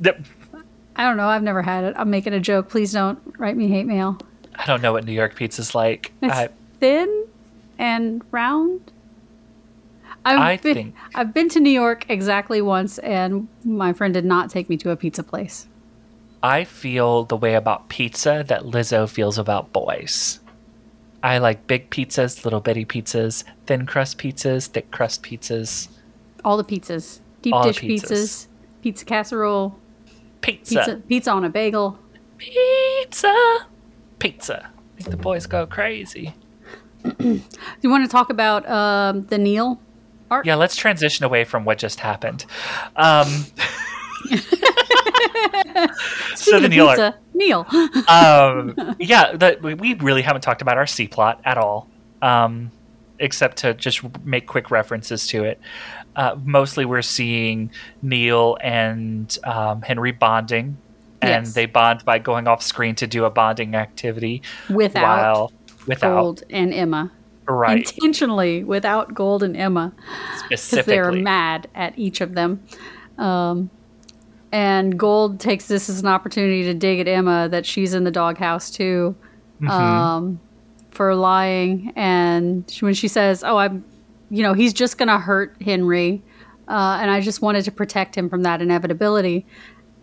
The- 0.00 0.16
I 0.96 1.04
don't 1.04 1.16
know. 1.16 1.26
I've 1.26 1.42
never 1.42 1.62
had 1.62 1.84
it. 1.84 1.94
I'm 1.96 2.10
making 2.10 2.32
a 2.34 2.40
joke. 2.40 2.68
Please 2.68 2.92
don't 2.92 3.18
write 3.38 3.56
me 3.56 3.68
hate 3.68 3.86
mail. 3.86 4.18
I 4.54 4.66
don't 4.66 4.80
know 4.82 4.92
what 4.92 5.04
New 5.04 5.12
York 5.12 5.34
pizza's 5.34 5.74
like. 5.74 6.12
It's 6.22 6.32
I, 6.32 6.48
thin 6.80 7.26
and 7.78 8.22
round. 8.30 8.92
I've 10.24 10.38
I 10.38 10.56
been, 10.56 10.74
think- 10.74 10.94
I've 11.14 11.34
been 11.34 11.48
to 11.50 11.60
New 11.60 11.70
York 11.70 12.06
exactly 12.08 12.62
once, 12.62 12.98
and 12.98 13.48
my 13.64 13.92
friend 13.92 14.14
did 14.14 14.24
not 14.24 14.50
take 14.50 14.68
me 14.70 14.76
to 14.78 14.90
a 14.90 14.96
pizza 14.96 15.22
place. 15.22 15.66
I 16.42 16.64
feel 16.64 17.24
the 17.24 17.36
way 17.36 17.54
about 17.54 17.88
pizza 17.88 18.44
that 18.48 18.62
Lizzo 18.62 19.08
feels 19.08 19.38
about 19.38 19.72
boys. 19.72 20.40
I 21.22 21.38
like 21.38 21.66
big 21.66 21.90
pizzas, 21.90 22.44
little 22.44 22.60
bitty 22.60 22.84
pizzas, 22.84 23.44
thin 23.66 23.86
crust 23.86 24.18
pizzas, 24.18 24.66
thick 24.68 24.90
crust 24.90 25.22
pizzas, 25.22 25.88
All 26.44 26.58
the 26.58 26.64
pizzas, 26.64 27.20
deep 27.40 27.54
All 27.54 27.64
dish 27.64 27.80
pizzas. 27.80 28.02
pizzas, 28.10 28.46
pizza 28.82 29.04
casserole, 29.06 29.78
pizza, 30.44 30.74
pizza 30.84 30.96
pizza 31.08 31.30
on 31.32 31.44
a 31.44 31.48
bagel. 31.48 31.98
pizza, 32.38 33.34
pizza. 34.18 34.70
Make 34.96 35.10
the 35.10 35.16
boys 35.16 35.46
go 35.46 35.66
crazy. 35.66 36.34
Do 37.18 37.42
you 37.82 37.90
want 37.90 38.04
to 38.04 38.10
talk 38.10 38.30
about 38.30 38.68
um, 38.68 39.22
the 39.26 39.38
Neal 39.38 39.80
arc? 40.30 40.46
Yeah, 40.46 40.54
let's 40.54 40.76
transition 40.76 41.24
away 41.24 41.44
from 41.44 41.64
what 41.64 41.78
just 41.78 42.00
happened. 42.00 42.46
Um, 42.96 43.26
so 46.34 46.60
the 46.60 46.68
Neal 46.68 46.88
arc. 46.88 47.14
Neal. 47.34 47.66
um, 48.08 48.74
yeah, 48.98 49.32
the, 49.36 49.58
we- 49.62 49.74
we 49.74 49.94
really 49.94 50.22
haven't 50.22 50.42
talked 50.42 50.62
about 50.62 50.78
our 50.78 50.86
C 50.86 51.06
plot 51.08 51.40
at 51.44 51.58
all, 51.58 51.88
um, 52.22 52.70
except 53.18 53.58
to 53.58 53.74
just 53.74 54.02
make 54.24 54.46
quick 54.46 54.70
references 54.70 55.26
to 55.28 55.44
it. 55.44 55.60
Uh, 56.16 56.36
mostly, 56.44 56.84
we're 56.84 57.02
seeing 57.02 57.70
Neal 58.02 58.56
and 58.60 59.36
um, 59.44 59.82
Henry 59.82 60.12
bonding, 60.12 60.76
and 61.20 61.46
Yes. 61.46 61.54
they 61.54 61.66
bond 61.66 62.04
by 62.04 62.18
going 62.18 62.46
off 62.46 62.62
screen 62.62 62.94
to 62.96 63.06
do 63.06 63.24
a 63.24 63.30
bonding 63.30 63.74
activity 63.74 64.42
without 64.70 65.02
while 65.02 65.52
without 65.86 66.14
Gold 66.20 66.42
and 66.50 66.72
Emma. 66.72 67.10
right 67.46 67.78
Intentionally 67.92 68.62
without 68.64 69.12
Gold 69.14 69.42
and 69.42 69.56
Emma. 69.56 69.92
because 70.48 70.60
specifically. 70.62 70.94
they're 70.94 71.12
mad 71.12 71.68
at 71.74 71.98
each 71.98 72.20
of 72.20 72.34
them. 72.34 72.62
Um, 73.18 73.70
and 74.52 74.96
Gold 74.98 75.40
takes 75.40 75.66
this 75.66 75.88
as 75.88 76.00
an 76.00 76.06
opportunity 76.06 76.62
to 76.64 76.74
dig 76.74 77.00
at 77.00 77.08
Emma 77.08 77.48
that 77.50 77.66
she's 77.66 77.92
in 77.94 78.04
the 78.04 78.10
doghouse 78.10 78.70
too 78.70 79.14
Mm-hmm. 79.60 79.70
um, 79.70 80.40
for 80.90 81.14
lying. 81.14 81.92
And 81.96 82.68
she- 82.70 82.84
when 82.84 82.94
she 82.94 83.08
says, 83.08 83.42
"Oh, 83.44 83.56
I'm," 83.56 83.84
you 84.34 84.42
know, 84.42 84.52
he's 84.52 84.72
just 84.72 84.98
gonna 84.98 85.18
hurt 85.18 85.54
Henry, 85.62 86.22
uh, 86.66 86.98
and 87.00 87.10
I 87.10 87.20
just 87.20 87.40
wanted 87.40 87.64
to 87.66 87.70
protect 87.70 88.16
him 88.16 88.28
from 88.28 88.42
that 88.42 88.60
inevitability. 88.60 89.46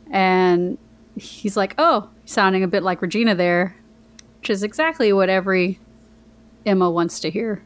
And 0.10 0.78
he's 1.18 1.58
like, 1.58 1.76
"Oh, 1.78 2.10
sounding 2.24 2.64
a 2.64 2.68
bit 2.68 2.82
like 2.82 3.02
Regina 3.02 3.36
there," 3.36 3.76
which 4.40 4.50
is 4.50 4.64
exactly 4.64 5.12
what 5.12 5.30
every 5.30 5.80
Emma 6.66 6.90
wants 6.90 7.20
to 7.22 7.30
hear. 7.30 7.62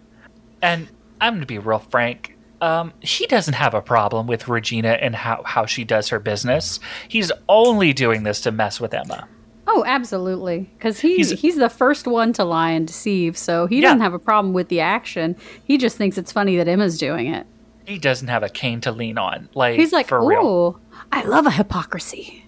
And 0.62 0.88
I'm 1.22 1.34
going 1.34 1.42
to 1.42 1.46
be 1.46 1.60
real 1.60 1.80
frank. 1.80 2.36
Um, 2.62 2.94
he 3.00 3.28
doesn't 3.28 3.54
have 3.54 3.74
a 3.76 3.82
problem 3.82 4.26
with 4.26 4.48
Regina 4.48 4.94
and 4.94 5.16
how, 5.16 5.44
how 5.46 5.66
she 5.66 5.84
does 5.84 6.10
her 6.10 6.20
business. 6.20 6.80
He's 7.08 7.32
only 7.48 7.94
doing 7.94 8.24
this 8.24 8.42
to 8.42 8.52
mess 8.52 8.80
with 8.80 8.94
Emma. 8.94 9.28
Oh, 9.68 9.84
absolutely. 9.88 10.70
Because 10.78 11.00
he's, 11.00 11.30
He's- 11.30 11.42
he's 11.42 11.56
the 11.56 11.70
first 11.70 12.06
one 12.08 12.34
to 12.34 12.44
lie 12.44 12.70
and 12.72 12.86
deceive, 12.86 13.38
so 13.38 13.66
he 13.66 13.78
Yeah. 13.78 13.90
doesn't 13.90 14.02
have 14.02 14.14
a 14.14 14.20
problem 14.20 14.54
with 14.54 14.70
the 14.70 14.80
action. 14.80 15.36
He 15.64 15.78
just 15.78 15.98
thinks 15.98 16.18
it's 16.18 16.32
funny 16.32 16.56
that 16.58 16.68
Emma's 16.68 16.98
doing 16.98 17.28
it. 17.28 17.48
He 17.88 17.98
doesn't 18.00 18.28
have 18.28 18.44
a 18.44 18.50
cane 18.50 18.82
to 18.82 18.92
lean 18.92 19.18
on. 19.18 19.50
Like 19.54 19.76
He's 19.80 19.92
like, 19.94 20.08
for 20.08 20.24
real. 20.26 20.46
"Ooh, 20.46 20.80
I 21.12 21.24
love 21.24 21.46
a 21.46 21.52
hypocrisy." 21.52 22.46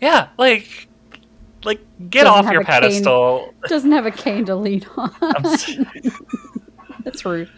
Yeah, 0.00 0.28
like 0.38 0.88
like 1.64 1.80
get 2.10 2.24
Doesn't 2.24 2.46
off 2.46 2.52
your 2.52 2.62
a 2.62 2.64
cane. 2.64 2.72
pedestal. 2.80 3.54
Doesn't 3.68 3.92
have 3.92 4.06
a 4.06 4.10
cane 4.10 4.44
to 4.46 4.56
lean 4.56 4.84
on. 4.96 5.12
That's 7.04 7.24
rude. 7.24 7.50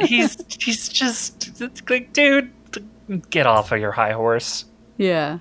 he's 0.00 0.36
he's 0.60 0.88
just 0.88 1.60
it's 1.60 1.82
like 1.88 2.12
dude, 2.12 2.52
get 3.30 3.46
off 3.46 3.72
of 3.72 3.80
your 3.80 3.92
high 3.92 4.12
horse. 4.12 4.64
Yeah. 4.96 5.38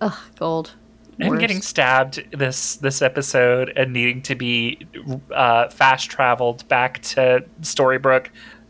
Ugh, 0.00 0.18
gold. 0.38 0.72
Worst. 1.18 1.40
getting 1.40 1.62
stabbed 1.62 2.24
this 2.36 2.76
this 2.76 3.02
episode 3.02 3.72
and 3.76 3.92
needing 3.92 4.22
to 4.22 4.34
be 4.34 4.86
uh, 5.34 5.68
fast 5.68 6.10
traveled 6.10 6.66
back 6.68 7.02
to 7.02 7.44
Storybrooke 7.62 8.28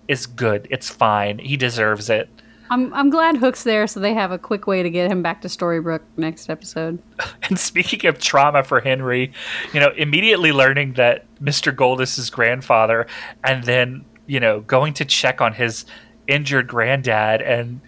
is 0.09 0.27
good. 0.27 0.67
It's 0.71 0.89
fine. 0.89 1.39
He 1.39 1.57
deserves 1.57 2.09
it. 2.09 2.29
I'm 2.71 2.93
I'm 2.93 3.11
glad 3.11 3.37
Hook's 3.37 3.65
there, 3.65 3.87
so 3.87 4.01
they 4.01 4.15
have 4.15 4.31
a 4.31 4.39
quick 4.39 4.67
way 4.67 4.83
to 4.83 4.91
get 4.91 5.11
him 5.11 5.23
back 5.23 5.41
to 5.43 5.49
Storybrooke 5.49 6.03
next 6.17 6.51
episode. 6.51 7.03
And 7.49 7.59
speaking 7.59 8.07
of 8.09 8.19
trauma 8.19 8.63
for 8.63 8.81
Henry, 8.81 9.33
you 9.73 9.81
know, 9.81 9.91
immediately 9.97 10.53
learning 10.53 10.95
that 10.95 11.25
Mr. 11.43 11.75
Gold 11.75 12.01
is 12.03 12.17
his 12.17 12.29
grandfather, 12.29 13.07
and 13.43 13.65
then 13.65 14.05
you 14.27 14.41
know 14.41 14.61
going 14.61 14.95
to 14.95 15.05
check 15.05 15.41
on 15.41 15.55
his 15.55 15.87
injured 16.27 16.69
granddad, 16.69 17.41
and 17.41 17.81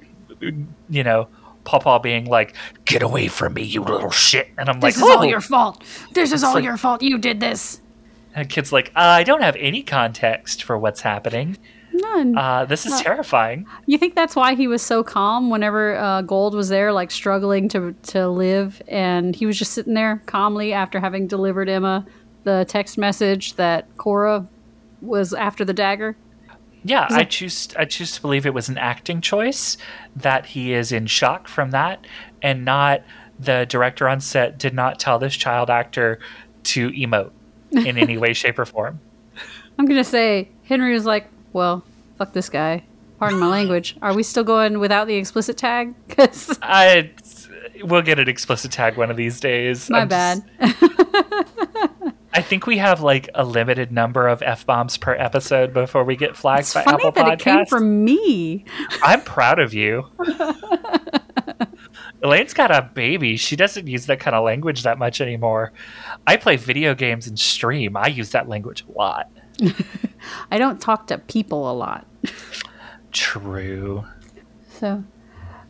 you 0.89 1.05
know, 1.05 1.29
Papa 1.65 2.01
being 2.03 2.25
like, 2.27 2.55
"Get 2.85 3.03
away 3.03 3.29
from 3.29 3.55
me, 3.55 3.63
you 3.63 3.83
little 3.83 4.11
shit!" 4.11 4.49
And 4.59 4.69
I'm 4.69 4.81
This 4.81 4.97
like, 4.97 4.97
is 4.97 5.03
all 5.17 5.19
"Oh." 5.21 5.23
your 5.23 5.41
fault. 5.41 5.83
This 6.15 6.33
is 6.33 6.43
all 6.45 6.55
like- 6.55 6.65
your 6.65 6.77
fault. 6.77 7.03
You 7.03 7.19
did 7.19 7.41
this. 7.41 7.81
And 8.35 8.49
kid's 8.49 8.73
like, 8.73 8.93
uh, 8.97 9.01
"I 9.01 9.25
don't 9.25 9.43
have 9.43 9.57
any 9.57 9.83
context 9.83 10.63
for 10.63 10.79
what's 10.79 11.01
happening. 11.01 11.57
None. 11.93 12.39
Uh, 12.39 12.65
this 12.65 12.87
is 12.87 13.01
terrifying." 13.01 13.67
You 13.87 13.99
think 13.99 14.15
that's 14.15 14.37
why 14.37 14.55
he 14.55 14.69
was 14.69 14.81
so 14.83 15.03
calm 15.03 15.51
whenever 15.51 15.97
uh, 15.97 16.23
Gold 16.23 16.55
was 16.55 16.69
there, 16.69 16.93
like 16.93 17.11
struggling 17.11 17.69
to 17.71 17.95
to 18.05 18.29
live, 18.29 18.81
and 18.89 19.35
he 19.35 19.47
was 19.47 19.59
just 19.59 19.73
sitting 19.73 19.95
there 19.95 20.23
calmly 20.27 20.73
after 20.73 21.01
having 21.01 21.27
delivered 21.27 21.69
Emma 21.69 22.07
the 22.45 22.65
text 22.69 22.97
message 22.97 23.55
that 23.57 23.87
Cora 23.99 24.47
was 25.03 25.35
after 25.35 25.65
the 25.65 25.75
dagger. 25.75 26.17
Yeah, 26.83 27.07
I 27.11 27.25
choose. 27.25 27.69
I 27.79 27.85
choose 27.85 28.13
to 28.13 28.21
believe 28.23 28.47
it 28.47 28.55
was 28.55 28.69
an 28.69 28.79
acting 28.79 29.21
choice 29.21 29.77
that 30.17 30.47
he 30.47 30.73
is 30.73 30.93
in 30.93 31.07
shock 31.07 31.47
from 31.49 31.71
that, 31.73 32.07
and 32.43 32.65
not 32.65 33.03
the 33.39 33.67
director 33.69 34.09
on 34.09 34.21
set 34.21 34.59
did 34.59 34.75
not 34.75 34.99
tell 34.99 35.19
this 35.19 35.35
child 35.37 35.69
actor 35.71 36.19
to 36.65 36.91
emote 36.91 37.31
in 37.73 37.97
any 37.99 38.17
way, 38.17 38.33
shape, 38.33 38.59
or 38.59 38.65
form. 38.65 39.01
I'm 39.79 39.87
gonna 39.87 40.05
say 40.05 40.49
Henry 40.65 40.93
was 40.95 41.05
like, 41.07 41.27
"Well, 41.53 41.85
fuck 42.19 42.33
this 42.33 42.49
guy." 42.49 42.85
Pardon 43.19 43.39
my 43.39 43.49
language. 43.49 43.97
Are 44.01 44.15
we 44.15 44.23
still 44.23 44.45
going 44.45 44.79
without 44.79 45.07
the 45.07 45.15
explicit 45.17 45.59
tag? 45.59 45.95
Because 46.09 46.59
I 46.63 47.11
we'll 47.83 48.03
get 48.03 48.19
an 48.19 48.29
explicit 48.29 48.73
tag 48.73 48.97
one 48.97 49.11
of 49.11 49.17
these 49.19 49.41
days. 49.41 49.91
my 49.91 50.01
I'm 50.01 50.09
bad. 50.09 50.43
just- 50.61 50.83
I 52.33 52.43
think 52.43 52.67
we 52.67 52.79
have 52.79 53.01
like 53.01 53.29
a 53.35 53.45
limited 53.45 53.91
number 53.91 54.29
of 54.29 54.43
f 54.43 54.65
bombs 54.65 54.97
per 54.97 55.15
episode 55.15 55.73
before 55.73 56.05
we 56.05 56.17
get 56.17 56.37
flagged 56.37 56.61
It's 56.61 56.75
by 56.75 56.85
funny 56.85 56.97
Apple 56.97 57.13
that 57.13 57.33
it 57.33 57.39
came 57.41 57.67
from 57.67 58.05
me. 58.05 58.65
I'm 59.03 59.23
proud 59.23 59.59
of 59.59 59.75
you. 59.75 60.07
Elaine's 62.23 62.55
got 62.55 62.71
a 62.71 62.83
baby. 62.83 63.37
She 63.37 63.57
doesn't 63.57 63.87
use 63.87 64.07
that 64.07 64.21
kind 64.21 64.37
of 64.37 64.45
language 64.45 64.83
that 64.83 64.99
much 64.99 65.21
anymore. 65.21 65.73
I 66.27 66.37
play 66.37 66.57
video 66.57 66.95
games 66.95 67.27
and 67.27 67.39
stream. 67.39 67.97
I 67.97 68.09
use 68.09 68.31
that 68.31 68.49
language 68.49 68.85
a 68.89 68.93
lot. 68.93 69.31
I 70.51 70.59
don't 70.59 70.81
talk 70.81 71.07
to 71.09 71.19
people 71.19 71.71
a 71.71 71.73
lot. 71.73 72.07
True. 73.13 74.05
So, 74.79 75.03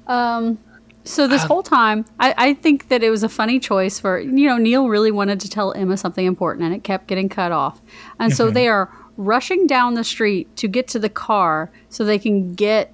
um, 0.07 0.59
So 1.05 1.27
this 1.27 1.45
uh, 1.45 1.49
whole 1.49 1.63
time, 1.63 2.05
I, 2.19 2.35
I 2.37 2.55
think 2.55 2.89
that 2.89 3.03
it 3.03 3.11
was 3.11 3.23
a 3.23 3.29
funny 3.29 3.59
choice 3.59 3.99
for 3.99 4.19
you 4.21 4.47
know 4.47 4.59
Neal 4.59 4.89
really 4.89 5.11
wanted 5.11 5.41
to 5.41 5.49
tell 5.49 5.73
Emma 5.73 5.97
something 5.97 6.27
important, 6.27 6.65
and 6.67 6.75
it 6.75 6.85
kept 6.85 7.07
getting 7.07 7.29
cut 7.29 7.53
off, 7.53 7.81
and 8.19 8.35
so 8.35 8.51
they 8.51 8.69
are 8.69 8.93
rushing 9.17 9.67
down 9.67 9.95
the 9.95 10.05
street 10.05 10.55
to 10.57 10.69
get 10.69 10.89
to 10.89 10.99
the 10.99 11.09
car 11.09 11.71
so 11.89 12.05
they 12.05 12.19
can 12.19 12.55
get 12.55 12.93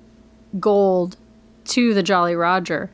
gold 0.58 1.16
to 1.66 1.94
the 1.94 2.02
Jolly 2.02 2.34
Roger, 2.36 2.90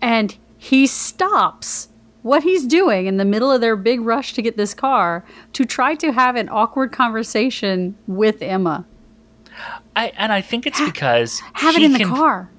and 0.00 0.36
he 0.58 0.86
stops 0.86 1.88
what 2.22 2.42
he's 2.42 2.66
doing 2.66 3.06
in 3.06 3.16
the 3.16 3.24
middle 3.24 3.50
of 3.50 3.60
their 3.60 3.76
big 3.76 4.00
rush 4.00 4.34
to 4.34 4.42
get 4.42 4.56
this 4.56 4.74
car 4.74 5.24
to 5.54 5.64
try 5.64 5.94
to 5.94 6.12
have 6.12 6.36
an 6.36 6.48
awkward 6.50 6.92
conversation 6.92 7.96
with 8.06 8.42
Emma. 8.42 8.84
I 9.96 10.08
and 10.16 10.32
I 10.32 10.40
think 10.40 10.66
it's 10.66 10.80
because 10.80 11.40
Have 11.54 11.76
it 11.76 11.82
in 11.82 11.92
the 11.92 11.98
can- 12.00 12.08
car. 12.08 12.50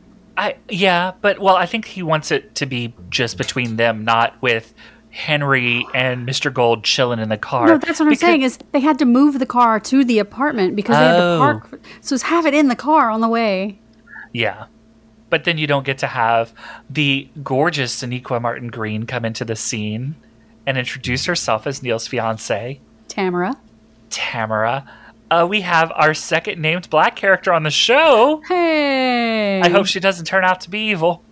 I 0.42 0.56
yeah, 0.70 1.12
but 1.22 1.40
well, 1.40 1.56
I 1.56 1.66
think 1.68 1.86
he 1.86 2.02
wants 2.02 2.32
it 2.32 2.56
to 2.56 2.66
be 2.66 2.94
just 3.10 3.38
between 3.38 3.76
them, 3.76 4.04
not 4.04 4.42
with 4.42 4.74
Henry 5.12 5.86
and 5.94 6.28
Mr. 6.28 6.52
Gold 6.54 6.84
chilling 6.84 7.20
in 7.20 7.30
the 7.30 7.38
car. 7.38 7.68
No, 7.68 7.78
that's 7.78 8.00
what 8.00 8.08
I'm 8.08 8.16
saying 8.16 8.42
is 8.42 8.58
they 8.72 8.80
had 8.80 8.98
to 9.00 9.06
move 9.06 9.40
the 9.40 9.46
car 9.46 9.80
to 9.82 10.04
the 10.04 10.20
apartment 10.20 10.76
because 10.76 10.96
they 10.98 11.04
had 11.04 11.18
to 11.18 11.24
Oh. 11.24 11.38
park. 11.40 11.82
So 12.02 12.16
it's 12.16 12.24
have 12.24 12.46
it 12.46 12.54
in 12.54 12.70
the 12.70 12.76
car 12.76 13.10
on 13.10 13.22
the 13.22 13.28
way. 13.28 13.78
Yeah. 14.34 14.66
But 15.30 15.44
then 15.44 15.58
you 15.58 15.68
don't 15.68 15.86
get 15.86 15.98
to 16.00 16.08
have 16.08 16.54
the 16.90 17.30
gorgeous 17.44 17.96
Sonequa 18.02 18.42
Martin 18.42 18.70
Green 18.70 19.06
come 19.06 19.26
into 19.26 19.46
the 19.46 19.56
scene 19.56 20.16
and 20.66 20.78
introduce 20.78 21.26
herself 21.26 21.68
as 21.68 21.84
Neal's 21.84 22.08
fiance, 22.08 22.80
Tamara. 23.08 23.56
Tamara. 24.10 24.86
Uh, 25.32 25.48
we 25.50 25.62
have 25.62 25.92
our 25.96 26.14
second 26.14 26.62
named 26.62 26.90
black 26.90 27.16
character 27.16 27.52
on 27.54 27.64
the 27.64 27.72
show. 27.72 28.42
Hey. 28.48 29.62
I 29.62 29.70
hope 29.70 29.86
she 29.88 30.00
doesn't 30.02 30.26
turn 30.26 30.44
out 30.44 30.60
to 30.62 30.70
be 30.70 30.90
evil. 30.90 31.24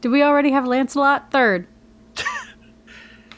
Did 0.00 0.08
we 0.10 0.22
already 0.22 0.52
have 0.52 0.66
Lancelot 0.66 1.30
third? 1.30 1.66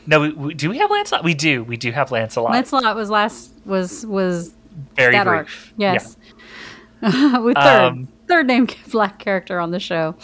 No, 0.09 0.21
we, 0.21 0.33
we, 0.33 0.55
do 0.55 0.71
we 0.71 0.79
have 0.79 0.89
Lancelot? 0.89 1.25
We 1.25 1.35
do. 1.35 1.65
We 1.65 1.77
do 1.77 1.91
have 1.91 2.13
Lancelot. 2.13 2.53
Lancelot 2.53 2.95
was 2.95 3.11
last 3.11 3.53
was 3.65 4.07
was 4.07 4.55
Very 4.95 5.13
that 5.17 5.25
brief. 5.25 5.35
arc. 5.37 5.49
Yes. 5.77 6.17
With 7.03 7.57
third 7.57 7.57
Um, 7.57 8.09
third 8.29 8.47
name 8.47 8.69
black 8.93 9.19
character 9.19 9.59
on 9.59 9.73
the 9.73 9.81
show. 9.81 10.15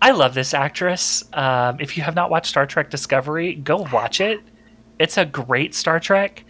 I 0.00 0.12
love 0.12 0.34
this 0.34 0.54
actress. 0.54 1.24
Um, 1.32 1.78
if 1.80 1.96
you 1.96 2.04
have 2.04 2.14
not 2.14 2.30
watched 2.30 2.46
Star 2.46 2.66
Trek 2.66 2.88
Discovery, 2.90 3.54
go 3.56 3.78
watch 3.92 4.20
it. 4.20 4.40
It's 5.00 5.18
a 5.18 5.24
great 5.24 5.74
Star 5.74 5.98
Trek. 5.98 6.44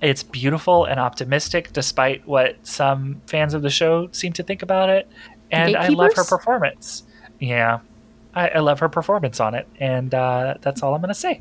It's 0.00 0.22
beautiful 0.22 0.84
and 0.84 1.00
optimistic, 1.00 1.72
despite 1.72 2.26
what 2.26 2.56
some 2.66 3.20
fans 3.26 3.54
of 3.54 3.62
the 3.62 3.70
show 3.70 4.08
seem 4.12 4.32
to 4.34 4.42
think 4.42 4.62
about 4.62 4.88
it. 4.90 5.08
And 5.50 5.76
I 5.76 5.88
love 5.88 6.14
her 6.14 6.24
performance. 6.24 7.04
Yeah, 7.38 7.80
I, 8.34 8.48
I 8.48 8.58
love 8.60 8.80
her 8.80 8.88
performance 8.88 9.40
on 9.40 9.54
it. 9.54 9.68
And 9.78 10.14
uh, 10.14 10.54
that's 10.60 10.82
all 10.82 10.94
I'm 10.94 11.00
going 11.00 11.08
to 11.08 11.14
say. 11.14 11.40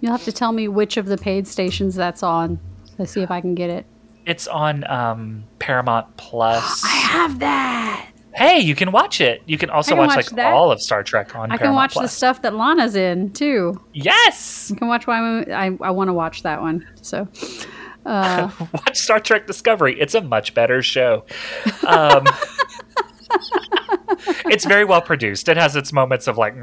You'll 0.00 0.12
have 0.12 0.24
to 0.24 0.32
tell 0.32 0.52
me 0.52 0.68
which 0.68 0.96
of 0.96 1.06
the 1.06 1.18
paid 1.18 1.46
stations 1.46 1.94
that's 1.94 2.22
on 2.22 2.58
to 2.96 3.06
see 3.06 3.22
if 3.22 3.30
I 3.30 3.40
can 3.40 3.54
get 3.54 3.70
it. 3.70 3.86
It's 4.26 4.46
on 4.46 4.88
um, 4.90 5.44
Paramount 5.58 6.16
Plus. 6.16 6.82
I 6.84 6.88
have 6.88 7.38
that. 7.40 8.10
hey, 8.34 8.60
you 8.60 8.74
can 8.74 8.92
watch 8.92 9.20
it. 9.20 9.42
You 9.46 9.58
can 9.58 9.70
also 9.70 9.90
can 9.90 9.98
watch, 9.98 10.08
watch 10.08 10.16
like 10.16 10.36
that. 10.36 10.52
all 10.52 10.70
of 10.70 10.80
Star 10.80 11.02
Trek 11.02 11.34
on 11.34 11.50
I 11.50 11.56
Paramount 11.56 11.60
can 11.60 11.74
watch 11.74 11.94
the 11.94 12.08
stuff 12.08 12.42
that 12.42 12.54
Lana's 12.54 12.94
in 12.94 13.32
too. 13.32 13.80
Yes. 13.92 14.70
you 14.70 14.76
can 14.76 14.88
watch 14.88 15.06
why 15.06 15.42
I 15.42 15.76
I 15.80 15.90
want 15.90 16.08
to 16.08 16.14
watch 16.14 16.42
that 16.44 16.60
one. 16.60 16.86
So 17.02 17.26
uh, 18.06 18.50
watch 18.72 18.98
Star 18.98 19.20
Trek 19.20 19.46
Discovery. 19.46 19.98
It's 20.00 20.14
a 20.14 20.20
much 20.20 20.54
better 20.54 20.82
show. 20.82 21.24
Um, 21.86 22.26
it's 24.46 24.64
very 24.64 24.84
well 24.84 25.02
produced. 25.02 25.48
It 25.48 25.56
has 25.56 25.76
its 25.76 25.92
moments 25.92 26.26
of 26.26 26.38
like, 26.38 26.54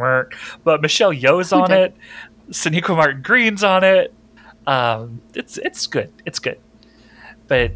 but 0.63 0.81
Michelle 0.81 1.13
Yeoh's 1.13 1.53
on 1.53 1.71
it. 1.71 1.95
Sonequa 2.49 2.95
Martin 2.95 3.21
Green's 3.21 3.63
on 3.63 3.83
it. 3.83 4.13
Um, 4.65 5.21
it's 5.33 5.57
it's 5.57 5.87
good. 5.87 6.11
It's 6.25 6.39
good. 6.39 6.59
But 7.47 7.71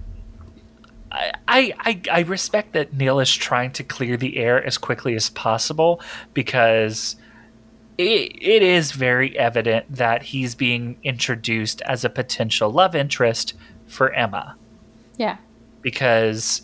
I 1.12 1.32
I 1.47 2.01
I 2.12 2.20
respect 2.22 2.74
that 2.74 2.93
Neal 2.93 3.20
is 3.20 3.34
trying 3.34 3.72
to 3.74 3.84
clear 3.84 4.18
the 4.18 4.38
air 4.38 4.64
as 4.64 4.78
quickly 4.78 5.16
as 5.16 5.30
possible 5.30 6.01
because 6.34 7.16
it, 7.98 8.32
it 8.42 8.62
is 8.64 8.92
very 8.92 9.38
evident 9.38 9.86
that 9.96 10.24
he's 10.24 10.56
being 10.56 10.98
introduced 11.04 11.82
as 11.84 12.04
a 12.04 12.10
potential 12.10 12.70
love 12.72 12.96
interest 12.96 13.54
for 13.88 14.12
Emma. 14.14 14.56
Yeah, 15.18 15.38
because 15.82 16.62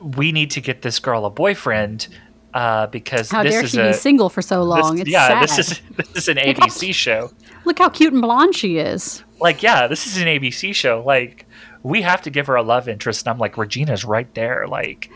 we 0.00 0.32
need 0.32 0.50
to 0.52 0.60
get 0.60 0.82
this 0.82 0.98
girl 0.98 1.26
a 1.26 1.30
boyfriend 1.30 2.08
uh, 2.54 2.86
because 2.88 3.30
how 3.30 3.42
this 3.42 3.52
dare 3.52 3.64
is 3.64 3.70
she 3.70 3.80
a 3.80 3.86
be 3.88 3.92
single 3.92 4.28
for 4.30 4.42
so 4.42 4.60
this- 4.60 4.68
long? 4.82 4.98
it's 4.98 5.10
yeah 5.10 5.28
sad. 5.28 5.42
this 5.42 5.58
is 5.58 5.80
this 5.96 6.16
is 6.16 6.28
an 6.28 6.36
ABC 6.36 6.92
show. 6.94 7.30
Look 7.64 7.78
how 7.78 7.90
cute 7.90 8.12
and 8.12 8.22
blonde 8.22 8.56
she 8.56 8.78
is. 8.78 9.22
like 9.40 9.62
yeah 9.62 9.86
this 9.86 10.06
is 10.06 10.16
an 10.16 10.24
ABC 10.26 10.74
show. 10.74 11.02
Like 11.06 11.46
we 11.82 12.02
have 12.02 12.22
to 12.22 12.30
give 12.30 12.46
her 12.46 12.56
a 12.56 12.62
love 12.62 12.88
interest 12.88 13.26
and 13.26 13.32
I'm 13.32 13.38
like 13.38 13.56
Regina's 13.58 14.04
right 14.04 14.32
there. 14.34 14.66
Like 14.66 15.10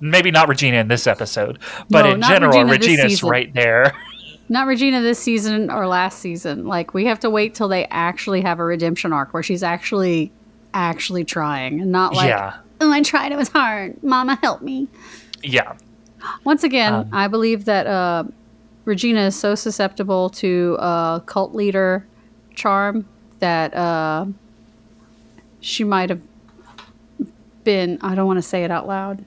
maybe 0.00 0.30
not 0.30 0.48
Regina 0.48 0.76
in 0.78 0.88
this 0.88 1.06
episode 1.06 1.58
but 1.88 2.02
No, 2.02 2.10
in 2.14 2.22
general 2.22 2.64
Regina 2.64 2.72
Regina's 3.04 3.22
right 3.22 3.54
there 3.54 3.94
Not 4.48 4.66
Regina 4.66 5.02
this 5.02 5.18
season 5.18 5.70
or 5.70 5.86
last 5.86 6.18
season. 6.20 6.66
Like 6.66 6.94
we 6.94 7.06
have 7.06 7.18
to 7.20 7.30
wait 7.30 7.54
till 7.54 7.68
they 7.68 7.84
actually 7.86 8.42
have 8.42 8.58
a 8.60 8.64
redemption 8.64 9.12
arc 9.12 9.34
where 9.34 9.42
she's 9.42 9.62
actually 9.62 10.30
actually 10.74 11.24
trying 11.24 11.80
and 11.80 11.90
not 11.90 12.14
like 12.14 12.28
yeah 12.28 12.58
oh 12.80 12.90
I 12.92 13.02
tried 13.02 13.32
it 13.32 13.36
was 13.36 13.48
hard. 13.48 14.02
Mama 14.02 14.38
help 14.42 14.62
me. 14.62 14.88
yeah 15.42 15.74
Once 16.44 16.62
again, 16.64 16.92
Um, 16.94 17.08
I 17.12 17.28
believe 17.28 17.64
that 17.64 17.86
uh, 17.86 18.24
Regina 18.84 19.20
is 19.26 19.34
so 19.36 19.54
susceptible 19.54 20.28
to 20.30 20.76
uh, 20.78 21.18
cult 21.20 21.54
leader 21.54 22.06
charm 22.54 23.06
that 23.40 23.74
uh, 23.74 24.26
she 25.60 25.82
might 25.84 26.10
have 26.10 26.20
been. 27.64 27.98
I 28.02 28.14
don't 28.14 28.26
want 28.26 28.38
to 28.38 28.42
say 28.42 28.64
it 28.64 28.70
out 28.70 28.86
loud. 28.86 29.24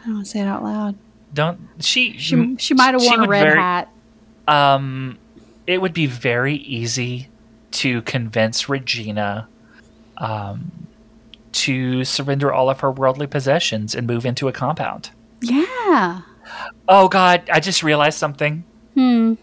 I 0.00 0.04
don't 0.06 0.14
want 0.14 0.26
to 0.26 0.30
say 0.30 0.40
it 0.40 0.46
out 0.46 0.62
loud. 0.62 0.96
don't 1.34 1.58
she 1.80 2.16
She 2.18 2.56
she 2.58 2.74
might 2.74 2.92
have 2.94 3.02
worn 3.02 3.24
a 3.24 3.28
red 3.28 3.42
very- 3.44 3.58
hat. 3.58 3.88
Um, 4.48 5.18
it 5.66 5.80
would 5.80 5.94
be 5.94 6.06
very 6.06 6.56
easy 6.56 7.28
to 7.72 8.02
convince 8.02 8.68
Regina 8.68 9.48
um, 10.18 10.70
to 11.52 12.04
surrender 12.04 12.52
all 12.52 12.68
of 12.68 12.80
her 12.80 12.90
worldly 12.90 13.26
possessions 13.26 13.94
and 13.94 14.06
move 14.06 14.26
into 14.26 14.48
a 14.48 14.52
compound. 14.52 15.10
Yeah. 15.40 16.22
Oh 16.88 17.08
God, 17.08 17.48
I 17.52 17.60
just 17.60 17.82
realized 17.82 18.18
something. 18.18 18.64
Hmm. 18.94 19.34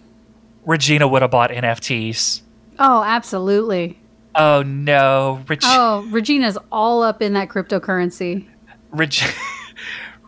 Regina 0.66 1.08
would 1.08 1.22
have 1.22 1.32
bought 1.32 1.50
NFTs. 1.52 2.42
Oh, 2.78 3.04
absolutely. 3.04 3.98
Oh 4.36 4.62
no, 4.62 5.42
Reg- 5.48 5.60
Oh, 5.64 6.06
Regina's 6.12 6.58
all 6.72 7.02
up 7.02 7.22
in 7.22 7.34
that 7.34 7.50
cryptocurrency. 7.50 8.46
Reg- 8.92 9.14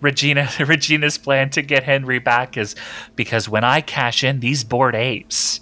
Regina 0.01 0.49
Regina's 0.59 1.17
plan 1.17 1.49
to 1.51 1.61
get 1.61 1.83
Henry 1.83 2.19
back 2.19 2.57
is 2.57 2.75
because 3.15 3.47
when 3.47 3.63
I 3.63 3.81
cash 3.81 4.23
in 4.23 4.39
these 4.39 4.63
bored 4.63 4.95
apes, 4.95 5.61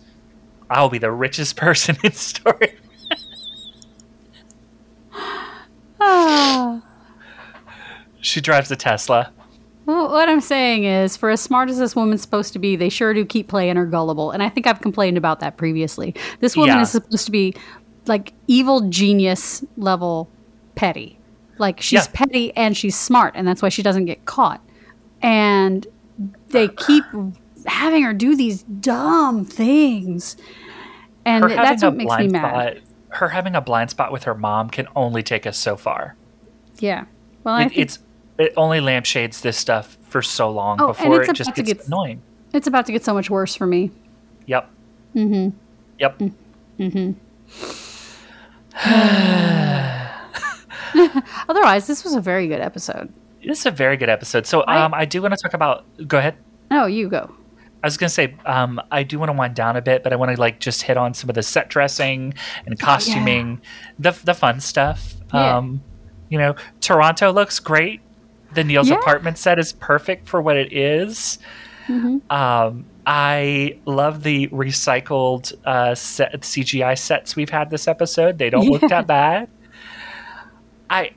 I'll 0.70 0.90
be 0.90 0.98
the 0.98 1.12
richest 1.12 1.56
person 1.58 1.98
in 2.04 2.14
story. 2.14 2.76
She 8.22 8.42
drives 8.42 8.70
a 8.70 8.76
Tesla. 8.76 9.32
Well, 9.86 10.12
what 10.12 10.28
I'm 10.30 10.42
saying 10.42 10.84
is, 10.84 11.16
for 11.18 11.30
as 11.30 11.40
smart 11.42 11.70
as 11.70 11.78
this 11.80 11.96
woman's 11.96 12.22
supposed 12.22 12.54
to 12.54 12.60
be, 12.60 12.76
they 12.76 12.90
sure 12.90 13.14
do 13.14 13.26
keep 13.26 13.48
playing 13.48 13.76
her 13.78 13.86
gullible. 13.86 14.32
And 14.32 14.44
I 14.44 14.50
think 14.50 14.68
I've 14.68 14.82
complained 14.82 15.18
about 15.18 15.40
that 15.40 15.58
previously. 15.58 16.14
This 16.42 16.56
woman 16.56 16.76
Yeah. 16.76 16.82
is 16.82 16.92
supposed 16.92 17.26
to 17.26 17.32
be 17.32 17.56
like 18.06 18.34
evil 18.48 18.90
genius 18.90 19.64
level 19.78 20.30
petty. 20.76 21.18
Like 21.60 21.82
she's 21.82 22.05
Yeah. 22.05 22.12
petty 22.14 22.55
and 22.55 22.76
she's 22.76 22.95
smart, 22.97 23.34
and 23.36 23.47
that's 23.47 23.62
why 23.62 23.70
she 23.70 23.84
doesn't 23.84 24.05
get 24.05 24.26
caught. 24.26 24.62
And 25.22 25.86
they 26.47 26.66
uh, 26.66 26.72
keep 26.78 27.03
having 27.66 28.03
her 28.03 28.14
do 28.14 28.36
these 28.36 28.64
dumb 28.64 29.45
things. 29.45 30.38
And 31.26 31.43
th- 31.45 31.55
that's 31.57 31.84
what 31.84 31.95
makes 31.95 32.18
me 32.18 32.30
mad. 32.30 32.78
spot, 32.78 32.84
her 33.10 33.30
having 33.30 33.55
a 33.55 33.62
blind 33.62 33.89
spot 33.89 34.12
with 34.12 34.24
her 34.24 34.34
mom 34.34 34.70
can 34.70 34.88
only 34.95 35.22
take 35.22 35.45
us 35.45 35.57
so 35.57 35.76
far. 35.76 36.16
Yeah. 36.80 37.03
Well, 37.43 37.55
I 37.55 37.64
It, 37.64 37.70
think 37.70 37.78
it's 37.82 37.99
it 38.38 38.53
only 38.55 38.80
lampshades 38.80 39.41
this 39.41 39.57
stuff 39.57 39.97
for 40.03 40.22
so 40.22 40.49
long 40.49 40.80
Oh, 40.82 40.88
before 40.88 41.22
it 41.22 41.36
just 41.36 41.53
gets 41.53 41.68
get- 41.74 41.86
annoying. 41.88 42.22
it's 42.53 42.68
about 42.68 42.86
to 42.86 42.91
get 42.93 43.03
so 43.03 43.14
much 43.14 43.30
worse 43.30 43.53
for 43.55 43.68
me. 43.68 43.91
Yep. 44.45 44.70
Mm-hmm. 45.16 45.57
Yep. 45.99 46.20
Mm-hmm. 46.20 47.14
Mm-hmm. 48.80 49.82
Otherwise, 51.50 51.88
this 51.88 52.04
was 52.04 52.16
a 52.16 52.22
very 52.22 52.48
good 52.48 52.62
episode. 52.62 53.12
This 53.46 53.60
is 53.60 53.66
a 53.66 53.72
very 53.72 53.98
good 53.98 54.10
episode. 54.10 54.46
So 54.46 54.62
I- 54.62 54.82
um, 54.84 54.94
I 54.94 55.06
do 55.06 55.22
want 55.22 55.34
to 55.34 55.42
talk 55.42 55.54
about. 55.54 55.86
Go 56.08 56.18
ahead. 56.18 56.36
No, 56.72 56.86
you 56.86 57.10
go. 57.10 57.34
I 57.82 57.88
was 57.88 57.96
gonna 57.96 58.10
say 58.10 58.36
um, 58.46 58.82
I 58.92 59.04
do 59.04 59.18
want 59.20 59.30
to 59.30 59.34
wind 59.34 59.56
down 59.56 59.78
a 59.78 59.82
bit, 59.82 60.04
but 60.04 60.12
I 60.12 60.18
want 60.18 60.32
to 60.36 60.40
like 60.40 60.60
just 60.60 60.82
hit 60.82 60.98
on 60.98 61.14
some 61.14 61.30
of 61.30 61.36
the 61.36 61.44
set 61.44 61.70
dressing 61.70 62.34
and 62.66 62.78
costuming, 62.78 63.62
the 63.98 64.12
the 64.26 64.34
fun 64.34 64.60
stuff. 64.60 65.14
Yeah. 65.34 65.58
Um, 65.58 65.82
you 66.28 66.38
know, 66.38 66.56
Toronto 66.82 67.32
looks 67.32 67.60
great. 67.62 68.02
The 68.54 68.64
Neal's 68.66 68.90
Yeah. 68.90 68.96
apartment 68.98 69.38
set 69.38 69.60
is 69.60 69.72
perfect 69.72 70.28
for 70.28 70.42
what 70.42 70.58
it 70.58 70.74
is. 70.74 71.40
Mm-hmm. 71.88 72.30
Um, 72.32 72.86
I 73.06 73.80
love 73.86 74.24
the 74.24 74.48
recycled 74.50 75.54
uh, 75.66 75.96
set, 75.96 76.34
CGI 76.42 76.98
sets 76.98 77.36
we've 77.36 77.50
had 77.50 77.70
this 77.70 77.88
episode. 77.88 78.38
They 78.38 78.50
don't 78.50 78.68
look 78.68 78.82
that 78.90 79.08
bad. 79.08 79.50
I 80.90 81.12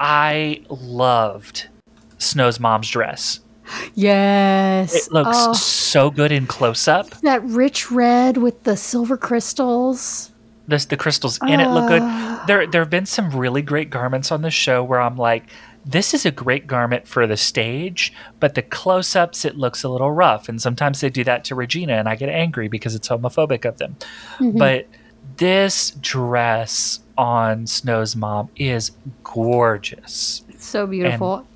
I 0.00 0.62
loved 0.68 1.68
Snow's 2.18 2.60
mom's 2.60 2.88
dress. 2.88 3.40
Yes. 3.94 4.94
It 5.06 5.12
looks 5.12 5.30
Oh, 5.34 5.52
so 5.52 6.10
good 6.10 6.32
in 6.32 6.46
close 6.46 6.88
up. 6.88 7.10
that 7.20 7.42
rich 7.44 7.90
red 7.90 8.36
with 8.38 8.62
the 8.64 8.76
silver 8.76 9.16
crystals. 9.16 10.30
This 10.66 10.84
the 10.84 10.96
crystals 10.96 11.38
in 11.46 11.60
it 11.60 11.68
look 11.70 11.88
good. 11.88 12.02
Ah. 12.02 12.44
There 12.46 12.66
there 12.66 12.82
have 12.82 12.90
been 12.90 13.06
some 13.06 13.30
really 13.30 13.62
great 13.62 13.90
garments 13.90 14.30
on 14.30 14.42
the 14.42 14.50
show 14.50 14.82
where 14.84 15.00
I'm 15.00 15.16
like, 15.16 15.44
this 15.84 16.12
is 16.12 16.26
a 16.26 16.30
great 16.30 16.66
garment 16.66 17.08
for 17.08 17.26
the 17.26 17.36
stage, 17.38 18.12
but 18.40 18.54
the 18.54 18.62
close 18.62 19.16
ups 19.16 19.44
it 19.46 19.56
looks 19.56 19.82
a 19.82 19.88
little 19.88 20.10
rough. 20.12 20.48
And 20.48 20.60
sometimes 20.60 21.00
they 21.00 21.08
do 21.08 21.24
that 21.24 21.44
to 21.44 21.54
Regina 21.54 21.94
and 21.94 22.08
I 22.08 22.16
get 22.16 22.28
angry 22.28 22.68
because 22.68 22.94
it's 22.94 23.08
homophobic 23.08 23.64
of 23.64 23.78
them. 23.78 23.96
Mhm. 24.38 24.58
But 24.58 24.86
this 25.38 25.90
dress 26.00 27.00
on 27.16 27.66
Snow's 27.66 28.14
mom 28.14 28.48
is 28.56 28.92
gorgeous. 29.24 30.42
so 30.58 30.86
beautiful. 30.86 31.46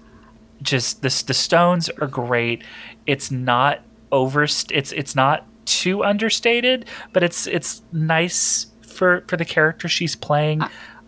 Just 0.62 1.02
this 1.02 1.22
the 1.22 1.34
stones 1.34 1.88
are 2.00 2.06
great. 2.06 2.62
It's 3.06 3.30
not 3.30 3.80
over 4.10 4.44
it's 4.44 4.64
it's 4.70 5.14
not 5.16 5.44
too 5.64 6.04
understated, 6.04 6.86
but 7.12 7.22
it's 7.22 7.46
it's 7.46 7.82
nice 7.92 8.66
for 8.86 9.24
for 9.26 9.36
the 9.36 9.44
character 9.44 9.88
she's 9.88 10.14
playing. 10.16 10.62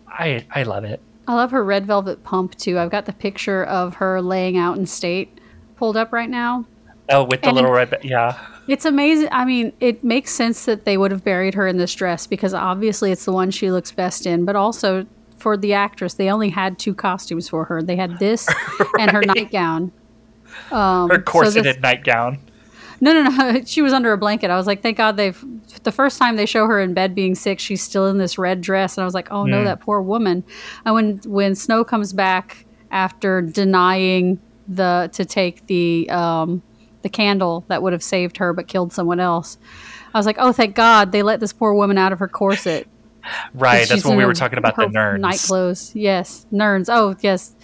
I 0.07 0.45
I 0.53 0.63
love 0.63 0.83
it. 0.83 0.99
I 1.27 1.33
love 1.35 1.51
her 1.51 1.63
red 1.63 1.85
velvet 1.87 2.23
pump 2.23 2.55
too. 2.55 2.77
I've 2.77 2.91
got 2.91 3.05
the 3.05 3.13
picture 3.13 3.63
of 3.63 3.95
her 3.95 4.21
laying 4.21 4.57
out 4.57 4.77
in 4.77 4.85
state 4.85 5.39
pulled 5.77 5.97
up 5.97 6.11
right 6.13 6.29
now. 6.29 6.65
Oh, 7.09 7.23
with 7.23 7.41
the 7.41 7.47
And- 7.47 7.55
little 7.55 7.71
red 7.71 7.97
yeah. 8.03 8.37
It's 8.67 8.85
amazing. 8.85 9.29
I 9.31 9.45
mean, 9.45 9.73
it 9.79 10.03
makes 10.03 10.31
sense 10.31 10.65
that 10.65 10.85
they 10.85 10.97
would 10.97 11.11
have 11.11 11.23
buried 11.23 11.53
her 11.53 11.67
in 11.67 11.77
this 11.77 11.93
dress 11.93 12.25
because 12.27 12.53
obviously 12.53 13.11
it's 13.11 13.25
the 13.25 13.31
one 13.31 13.51
she 13.51 13.71
looks 13.71 13.91
best 13.91 14.25
in, 14.25 14.43
but 14.45 14.55
also 14.55 15.05
for 15.37 15.55
the 15.57 15.73
actress, 15.73 16.15
they 16.15 16.29
only 16.31 16.49
had 16.49 16.79
two 16.79 16.93
costumes 16.95 17.47
for 17.47 17.65
her. 17.65 17.83
They 17.83 17.95
had 17.95 18.17
this 18.19 18.47
and 18.99 19.11
her 19.11 19.21
nightgown. 19.21 19.91
Um, 20.71 21.09
Her 21.09 21.17
so 21.17 21.21
corseted 21.21 21.63
this- 21.75 21.81
nightgown. 21.81 22.39
no, 23.01 23.11
no, 23.13 23.29
no. 23.29 23.61
She 23.65 23.81
was 23.81 23.93
under 23.93 24.13
a 24.13 24.17
blanket. 24.17 24.49
I 24.49 24.55
was 24.55 24.65
like, 24.67 24.81
thank 24.81 24.97
God 24.97 25.17
they've. 25.17 25.43
The 25.83 25.91
first 25.91 26.17
time 26.17 26.35
they 26.37 26.45
show 26.47 26.65
her 26.65 26.79
in 26.81 26.93
bed 26.93 27.13
being 27.13 27.35
sick, 27.35 27.59
she's 27.59 27.83
still 27.83 28.07
in 28.07 28.17
this 28.17 28.37
red 28.39 28.61
dress, 28.61 28.97
and 28.97 29.03
I 29.03 29.05
was 29.05 29.13
like, 29.13 29.29
oh 29.31 29.45
no, 29.45 29.61
Mm. 29.61 29.65
that 29.65 29.81
poor 29.81 30.01
woman. 30.01 30.43
And 30.85 30.95
when 30.95 31.17
when 31.25 31.53
Snow 31.55 31.83
comes 31.83 32.13
back 32.13 32.65
after 32.91 33.41
denying 33.41 34.39
the 34.67 35.09
to 35.13 35.25
take 35.25 35.67
the 35.67 36.09
um, 36.09 36.63
the 37.05 37.09
candle 37.09 37.63
that 37.67 37.83
would 37.83 37.93
have 37.93 38.01
saved 38.03 38.37
her 38.37 38.51
but 38.51 38.67
killed 38.67 38.91
someone 38.91 39.19
else, 39.19 39.57
I 40.13 40.17
was 40.17 40.25
like, 40.25 40.37
oh 40.39 40.51
thank 40.51 40.75
God 40.75 41.11
they 41.11 41.21
let 41.21 41.39
this 41.39 41.53
poor 41.53 41.73
woman 41.73 41.97
out 41.99 42.11
of 42.11 42.19
her 42.19 42.27
corset. 42.27 42.87
Right, 43.55 43.87
that's 43.89 44.05
when 44.05 44.17
we 44.17 44.21
her- 44.23 44.27
were 44.27 44.33
talking 44.35 44.59
about 44.59 44.75
the 44.75 44.83
nerds. 44.85 45.19
night 45.19 45.39
clothes. 45.39 45.95
Yes, 45.95 46.45
nerds. 46.53 46.89
Oh 46.91 47.15
yes. 47.21 47.55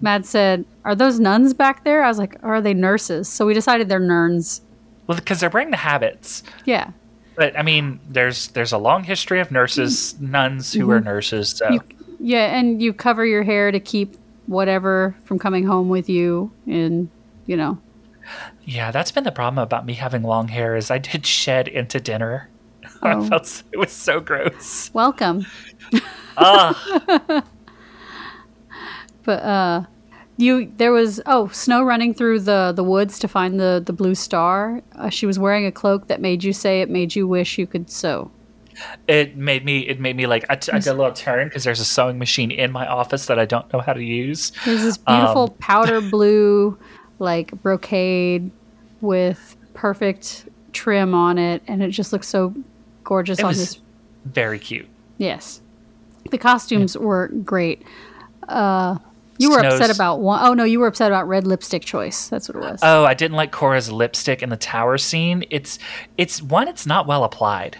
Matt 0.00 0.24
said, 0.26 0.64
"Are 0.84 0.94
those 0.94 1.18
nuns 1.18 1.54
back 1.54 1.82
there?" 1.82 2.04
I 2.04 2.08
was 2.08 2.18
like, 2.18 2.36
"Are 2.44 2.60
they 2.60 2.72
nurses?" 2.72 3.28
So 3.28 3.44
we 3.44 3.52
decided 3.52 3.88
they're 3.88 3.98
nerds. 4.00 4.60
Well, 5.08 5.16
because 5.18 5.40
they're 5.40 5.50
wearing 5.50 5.72
the 5.72 5.76
habits. 5.76 6.44
Yeah. 6.64 6.90
But 7.34 7.58
I 7.58 7.62
mean, 7.62 7.98
there's 8.08 8.46
there's 8.48 8.70
a 8.72 8.78
long 8.78 9.02
history 9.02 9.40
of 9.40 9.50
nurses, 9.50 10.14
nuns 10.20 10.72
who 10.72 10.88
are 10.92 11.00
nurses. 11.00 11.50
So 11.50 11.66
Mm-hmm. 11.66 11.74
You- 11.74 12.16
Yeah, 12.20 12.56
and 12.56 12.80
you 12.80 12.92
cover 12.92 13.26
your 13.26 13.42
hair 13.42 13.72
to 13.72 13.80
keep 13.80 14.14
whatever 14.46 15.16
from 15.24 15.40
coming 15.40 15.64
home 15.66 15.88
with 15.88 16.08
you, 16.08 16.52
and 16.68 17.08
you 17.46 17.56
know. 17.56 17.78
Yeah, 18.68 18.90
that's 18.90 19.10
been 19.10 19.24
the 19.24 19.32
problem 19.32 19.62
about 19.62 19.86
me 19.86 19.94
having 19.94 20.22
long 20.22 20.48
hair 20.48 20.76
is 20.76 20.90
I 20.90 20.98
did 20.98 21.26
shed 21.40 21.68
into 21.68 21.98
dinner. 22.00 22.48
I 23.02 23.14
Oh. 23.14 23.24
felt 23.28 23.62
it 23.72 23.78
was 23.78 23.92
so 23.92 24.20
gross. 24.20 24.90
Welcome, 24.94 25.46
Ah, 26.36 27.42
but 29.24 29.42
uh, 29.42 29.84
you 30.36 30.72
there 30.76 30.92
was 30.92 31.20
oh 31.26 31.48
snow 31.48 31.82
running 31.82 32.14
through 32.14 32.40
the 32.40 32.72
the 32.74 32.84
woods 32.84 33.18
to 33.20 33.28
find 33.28 33.58
the 33.58 33.82
the 33.84 33.92
blue 33.92 34.14
star. 34.14 34.82
Uh, 34.96 35.08
she 35.10 35.26
was 35.26 35.38
wearing 35.38 35.66
a 35.66 35.72
cloak 35.72 36.08
that 36.08 36.20
made 36.20 36.44
you 36.44 36.52
say 36.52 36.80
it 36.80 36.90
made 36.90 37.14
you 37.16 37.26
wish 37.26 37.58
you 37.58 37.66
could 37.66 37.90
sew. 37.90 38.30
it 39.08 39.36
made 39.36 39.64
me 39.64 39.80
it 39.80 39.98
made 40.00 40.16
me 40.16 40.26
like 40.26 40.44
I, 40.48 40.54
t- 40.56 40.72
I 40.72 40.78
did 40.78 40.88
a 40.88 40.94
little 40.94 41.12
turn 41.12 41.48
because 41.48 41.64
there's 41.64 41.80
a 41.80 41.84
sewing 41.84 42.18
machine 42.18 42.50
in 42.50 42.70
my 42.70 42.86
office 42.86 43.26
that 43.26 43.38
I 43.38 43.44
don't 43.44 43.70
know 43.72 43.80
how 43.80 43.92
to 43.92 44.02
use. 44.02 44.52
There's 44.64 44.82
this 44.82 44.96
beautiful 44.98 45.42
Um, 45.44 45.54
powder 45.58 46.00
blue 46.00 46.78
like 47.18 47.50
brocade 47.62 48.50
with 49.00 49.56
perfect 49.74 50.48
trim 50.72 51.14
on 51.14 51.38
it, 51.38 51.62
and 51.66 51.82
it 51.82 51.90
just 51.90 52.12
looks 52.12 52.28
so 52.28 52.54
gorgeous 53.04 53.38
It 53.38 53.44
on 53.44 53.54
this 53.54 53.80
very 54.24 54.58
cute. 54.58 54.88
Yes. 55.16 55.60
The 56.30 56.38
costumes 56.38 56.96
were 56.96 57.28
great. 57.28 57.82
Uh, 58.48 58.98
you 59.38 59.50
were 59.50 59.58
upset 59.60 59.76
Snow's- 59.84 59.96
about 59.96 60.20
one 60.20 60.40
oh 60.44 60.52
no, 60.52 60.64
you 60.64 60.80
were 60.80 60.86
upset 60.88 61.10
about 61.10 61.28
red 61.28 61.46
lipstick 61.46 61.82
choice. 61.84 62.28
That's 62.28 62.48
what 62.48 62.56
it 62.56 62.60
was. 62.60 62.80
Oh, 62.82 63.04
I 63.04 63.14
didn't 63.14 63.36
like 63.36 63.52
Cora's 63.52 63.90
lipstick 63.90 64.42
in 64.42 64.48
the 64.50 64.56
tower 64.56 64.98
scene. 64.98 65.44
It's 65.50 65.78
it's 66.16 66.42
one, 66.42 66.66
it's 66.68 66.86
not 66.86 67.06
well 67.06 67.24
applied. 67.24 67.78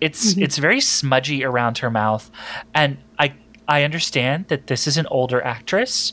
It's 0.00 0.32
Mm-hmm. 0.34 0.42
it's 0.42 0.58
very 0.58 0.80
smudgy 0.80 1.44
around 1.44 1.78
her 1.78 1.90
mouth, 1.90 2.30
and 2.74 2.98
I 3.18 3.34
I 3.68 3.82
understand 3.82 4.46
that 4.48 4.66
this 4.68 4.86
is 4.86 4.96
an 4.96 5.06
older 5.08 5.42
actress, 5.44 6.12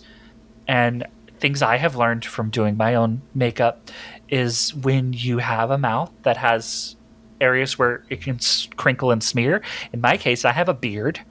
and 0.68 1.06
things 1.40 1.62
I 1.62 1.78
have 1.78 1.96
learned 1.96 2.26
from 2.26 2.50
doing 2.50 2.78
my 2.78 2.96
own 2.96 3.22
makeup 3.34 3.90
is 4.30 4.74
when 4.76 5.14
you 5.14 5.40
have 5.40 5.72
a 5.72 5.78
mouth 5.78 6.12
that 6.24 6.38
has 6.38 6.96
areas 7.42 7.80
where 7.80 8.04
it 8.10 8.22
can 8.22 8.40
crinkle 8.76 9.12
and 9.12 9.24
smear. 9.24 9.62
In 9.94 10.02
my 10.02 10.18
case, 10.18 10.46
I 10.46 10.52
have 10.52 10.70
a 10.70 10.74
beard. 10.74 11.22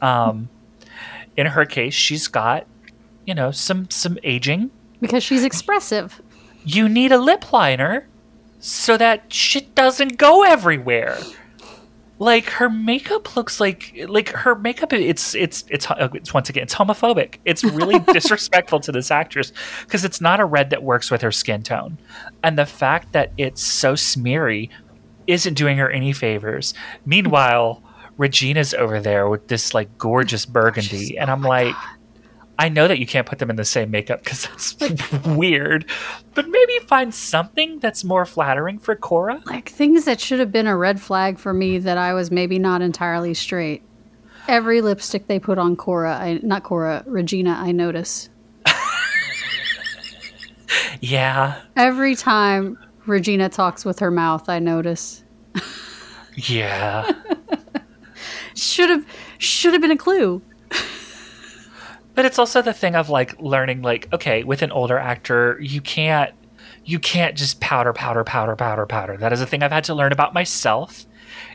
Um, 0.00 0.48
in 1.36 1.46
her 1.46 1.64
case, 1.64 1.94
she's 1.94 2.28
got 2.28 2.66
you 3.24 3.34
know 3.34 3.50
some 3.50 3.90
some 3.90 4.18
aging 4.24 4.70
because 5.00 5.22
she's 5.22 5.44
expressive. 5.44 6.20
you 6.64 6.88
need 6.88 7.12
a 7.12 7.18
lip 7.18 7.52
liner 7.52 8.06
so 8.58 8.96
that 8.96 9.32
shit 9.32 9.74
doesn't 9.74 10.18
go 10.18 10.42
everywhere. 10.42 11.18
Like 12.20 12.46
her 12.46 12.68
makeup 12.68 13.36
looks 13.36 13.60
like 13.60 13.94
like 14.08 14.30
her 14.30 14.56
makeup 14.56 14.92
it's 14.92 15.34
it's 15.36 15.64
it's 15.68 15.86
it's 15.98 16.34
once 16.34 16.48
again 16.48 16.64
it's 16.64 16.74
homophobic. 16.74 17.36
It's 17.44 17.62
really 17.62 17.98
disrespectful 18.12 18.80
to 18.80 18.92
this 18.92 19.10
actress 19.10 19.52
because 19.82 20.04
it's 20.04 20.20
not 20.20 20.40
a 20.40 20.44
red 20.44 20.70
that 20.70 20.82
works 20.82 21.10
with 21.10 21.22
her 21.22 21.32
skin 21.32 21.62
tone. 21.62 21.98
And 22.42 22.58
the 22.58 22.66
fact 22.66 23.12
that 23.12 23.32
it's 23.38 23.62
so 23.62 23.94
smeary 23.94 24.70
isn't 25.26 25.54
doing 25.54 25.78
her 25.78 25.90
any 25.90 26.12
favors. 26.12 26.74
Meanwhile, 27.06 27.82
Regina's 28.16 28.74
over 28.74 29.00
there 29.00 29.28
with 29.28 29.46
this 29.46 29.72
like 29.72 29.96
gorgeous 29.96 30.44
burgundy 30.44 31.16
and 31.16 31.30
I'm 31.30 31.42
like 31.42 31.76
I 32.60 32.68
know 32.68 32.88
that 32.88 32.98
you 32.98 33.06
can't 33.06 33.26
put 33.26 33.38
them 33.38 33.50
in 33.50 33.56
the 33.56 33.64
same 33.64 33.90
makeup 33.90 34.24
because 34.24 34.46
that's 34.48 35.12
weird, 35.26 35.88
but 36.34 36.48
maybe 36.48 36.78
find 36.86 37.14
something 37.14 37.78
that's 37.78 38.02
more 38.02 38.26
flattering 38.26 38.78
for 38.78 38.96
Cora. 38.96 39.40
Like 39.46 39.68
things 39.68 40.04
that 40.06 40.20
should 40.20 40.40
have 40.40 40.50
been 40.50 40.66
a 40.66 40.76
red 40.76 41.00
flag 41.00 41.38
for 41.38 41.52
me 41.54 41.78
that 41.78 41.96
I 41.98 42.14
was 42.14 42.30
maybe 42.30 42.58
not 42.58 42.82
entirely 42.82 43.32
straight. 43.34 43.82
Every 44.48 44.80
lipstick 44.80 45.26
they 45.28 45.38
put 45.38 45.58
on 45.58 45.76
Cora, 45.76 46.16
I 46.16 46.40
not 46.42 46.62
Cora, 46.64 47.04
Regina, 47.06 47.56
I 47.60 47.72
notice. 47.72 48.28
Yeah, 51.00 51.60
Every 51.76 52.16
time 52.16 52.76
Regina 53.06 53.48
talks 53.48 53.84
with 53.84 54.00
her 54.00 54.10
mouth, 54.10 54.48
I 54.48 54.58
notice. 54.58 55.22
yeah. 56.34 57.10
Should 58.56 58.90
have 58.90 59.06
should 59.38 59.72
have 59.74 59.80
been 59.82 59.92
a 59.92 59.96
clue. 59.96 60.42
But 62.18 62.24
it's 62.24 62.40
also 62.40 62.60
the 62.60 62.72
thing 62.72 62.96
of 62.96 63.08
like 63.08 63.40
learning, 63.40 63.80
like, 63.82 64.12
okay, 64.12 64.42
with 64.42 64.62
an 64.62 64.72
older 64.72 64.98
actor, 64.98 65.56
you 65.60 65.80
can't, 65.80 66.34
you 66.84 66.98
can't 66.98 67.36
just 67.36 67.60
powder, 67.60 67.92
powder, 67.92 68.24
powder, 68.24 68.56
powder, 68.56 68.86
powder. 68.86 69.16
That 69.16 69.32
is 69.32 69.40
a 69.40 69.46
thing 69.46 69.62
I've 69.62 69.70
had 69.70 69.84
to 69.84 69.94
learn 69.94 70.10
about 70.10 70.34
myself. 70.34 71.06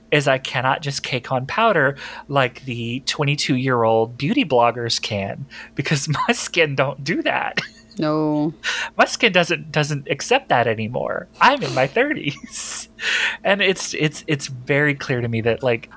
Is 0.09 0.25
I 0.25 0.37
cannot 0.37 0.81
just 0.81 1.03
cake 1.03 1.33
on 1.33 1.45
powder 1.47 1.97
like 2.29 2.63
the 2.63 3.01
22 3.01 3.57
year 3.57 3.83
old 3.83 4.17
beauty 4.17 4.45
bloggers 4.45 5.01
can 5.01 5.45
because 5.75 6.07
my 6.27 6.33
skin 6.33 6.75
don't 6.75 7.03
do 7.03 7.21
that. 7.23 7.59
No. 7.97 8.53
my 8.97 9.03
skin 9.03 9.33
doesn't 9.33 9.69
doesn't 9.69 10.07
accept 10.09 10.47
that 10.47 10.65
anymore. 10.65 11.27
I'm 11.41 11.61
in 11.61 11.73
my 11.75 11.89
30s. 11.89 12.87
And 13.43 13.61
it's 13.61 13.93
it's 13.95 14.23
it's 14.27 14.47
very 14.47 14.95
clear 14.95 15.19
to 15.19 15.27
me 15.27 15.41
that 15.41 15.61
like 15.61 15.89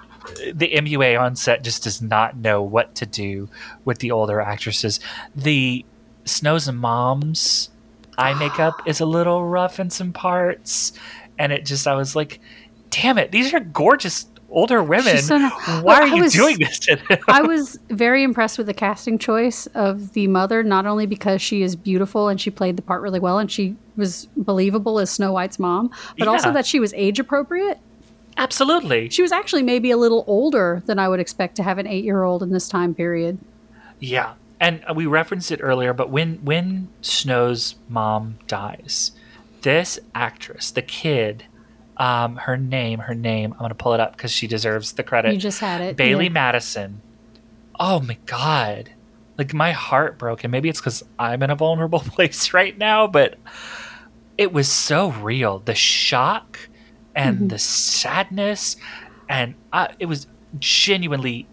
the 0.52 0.70
MUA 0.74 1.20
on 1.20 1.36
set 1.36 1.62
just 1.62 1.84
does 1.84 2.00
not 2.02 2.36
know 2.36 2.62
what 2.62 2.94
to 2.96 3.06
do 3.06 3.48
with 3.84 3.98
the 3.98 4.10
older 4.10 4.40
actresses. 4.40 5.00
The 5.34 5.84
Snow's 6.24 6.68
and 6.68 6.78
mom's 6.78 7.70
eye 8.18 8.34
makeup 8.38 8.80
is 8.86 9.00
a 9.00 9.06
little 9.06 9.44
rough 9.44 9.78
in 9.80 9.90
some 9.90 10.12
parts 10.12 10.92
and 11.38 11.52
it 11.52 11.64
just 11.66 11.86
I 11.86 11.94
was 11.94 12.16
like, 12.16 12.40
"Damn 12.90 13.18
it, 13.18 13.30
these 13.30 13.52
are 13.54 13.60
gorgeous 13.60 14.26
older 14.48 14.80
women. 14.82 15.18
so 15.18 15.38
Why 15.82 15.96
are 16.00 16.02
I 16.04 16.14
you 16.14 16.22
was- 16.22 16.32
doing 16.32 16.56
this 16.58 16.78
to 16.80 16.96
them?" 16.96 17.18
I 17.28 17.42
was 17.42 17.78
very 17.90 18.22
impressed 18.22 18.56
with 18.58 18.66
the 18.68 18.74
casting 18.74 19.18
choice 19.18 19.66
of 19.74 20.12
the 20.14 20.26
mother, 20.28 20.62
not 20.62 20.86
only 20.86 21.04
because 21.06 21.42
she 21.42 21.62
is 21.62 21.76
beautiful 21.76 22.28
and 22.28 22.40
she 22.40 22.50
played 22.50 22.76
the 22.76 22.82
part 22.82 23.02
really 23.02 23.20
well, 23.20 23.38
and 23.38 23.50
she 23.52 23.76
was 23.96 24.28
believable 24.36 24.98
as 24.98 25.10
Snow 25.10 25.32
White's 25.32 25.58
mom, 25.58 25.90
but 26.18 26.26
also 26.28 26.52
that 26.52 26.64
she 26.66 26.80
was 26.80 26.92
age 26.94 27.18
appropriate. 27.18 27.78
Absolutely. 28.36 29.08
She 29.08 29.22
was 29.22 29.32
actually 29.32 29.62
maybe 29.62 29.90
a 29.90 29.96
little 29.96 30.24
older 30.26 30.82
than 30.86 30.98
I 30.98 31.08
would 31.08 31.20
expect 31.20 31.56
to 31.56 31.62
have 31.62 31.78
an 31.78 31.86
eight 31.86 32.04
year 32.04 32.22
old 32.22 32.42
in 32.42 32.50
this 32.50 32.68
time 32.68 32.94
period. 32.94 33.38
Yeah. 33.98 34.34
And 34.60 34.82
we 34.94 35.06
referenced 35.06 35.50
it 35.52 35.60
earlier, 35.62 35.92
but 35.92 36.10
when 36.10 36.36
when 36.44 36.88
Snow's 37.02 37.76
mom 37.88 38.38
dies, 38.46 39.12
this 39.62 39.98
actress, 40.14 40.70
the 40.70 40.82
kid, 40.82 41.44
um, 41.98 42.36
her 42.36 42.56
name, 42.56 43.00
her 43.00 43.14
name, 43.14 43.52
I'm 43.54 43.58
gonna 43.60 43.74
pull 43.74 43.92
it 43.94 44.00
up 44.00 44.16
because 44.16 44.30
she 44.30 44.46
deserves 44.46 44.92
the 44.92 45.02
credit. 45.02 45.32
You 45.34 45.38
just 45.40 45.60
had 45.60 45.80
it. 45.82 45.96
Bailee 45.96 46.24
Yeah. 46.24 46.30
Madison. 46.30 47.00
Oh 47.78 48.00
my 48.00 48.16
god. 48.26 48.90
Like 49.36 49.52
my 49.52 49.72
heart 49.72 50.16
broke, 50.16 50.44
and 50.44 50.50
maybe 50.50 50.70
it's 50.70 50.80
because 50.80 51.02
I'm 51.18 51.42
in 51.42 51.50
a 51.50 51.56
vulnerable 51.56 52.00
place 52.14 52.54
right 52.54 52.76
now, 52.76 53.06
but 53.06 53.38
it 54.38 54.52
was 54.52 54.70
so 54.70 55.10
real. 55.12 55.58
The 55.58 55.74
shock 55.74 56.58
and 57.16 57.38
Mhm. 57.38 57.48
the 57.48 57.58
sadness, 57.58 58.76
and 59.28 59.54
I, 59.72 59.88
it 59.98 60.06
was 60.06 60.26
genuinely 60.60 61.46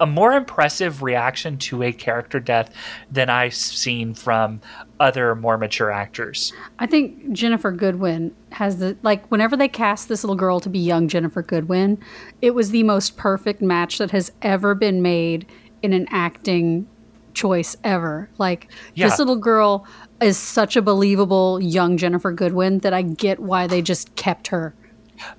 a 0.00 0.06
more 0.06 0.32
impressive 0.32 1.02
reaction 1.02 1.58
to 1.58 1.82
a 1.82 1.92
character 1.92 2.40
death 2.40 2.70
than 3.12 3.28
I've 3.28 3.54
seen 3.54 4.14
from 4.14 4.62
other 4.98 5.34
more 5.34 5.58
mature 5.58 5.90
actors. 5.92 6.54
I 6.78 6.86
think 6.86 7.32
Ginnifer 7.34 7.76
Goodwin 7.76 8.32
has 8.52 8.78
the 8.78 8.96
like 9.02 9.26
whenever 9.30 9.58
they 9.58 9.68
cast 9.68 10.08
this 10.08 10.24
little 10.24 10.36
girl 10.36 10.58
to 10.60 10.70
be 10.70 10.78
young 10.78 11.06
Ginnifer 11.06 11.46
Goodwin, 11.46 11.98
it 12.40 12.54
was 12.54 12.70
the 12.70 12.82
most 12.82 13.18
perfect 13.18 13.60
match 13.60 13.98
that 13.98 14.10
has 14.12 14.32
ever 14.40 14.74
been 14.74 15.02
made 15.02 15.44
in 15.82 15.92
an 15.92 16.06
acting 16.10 16.86
choice 17.34 17.76
ever. 17.84 18.30
Like 18.38 18.70
Yeah. 18.94 19.06
this 19.08 19.18
little 19.18 19.36
girl 19.36 19.86
is 20.22 20.38
such 20.38 20.76
a 20.76 20.82
believable 20.82 21.60
young 21.62 21.98
Ginnifer 21.98 22.34
Goodwin 22.34 22.78
that 22.78 22.94
I 22.94 23.02
get 23.02 23.38
why 23.38 23.66
they 23.66 23.82
just 23.82 24.16
kept 24.16 24.48
her. 24.48 24.74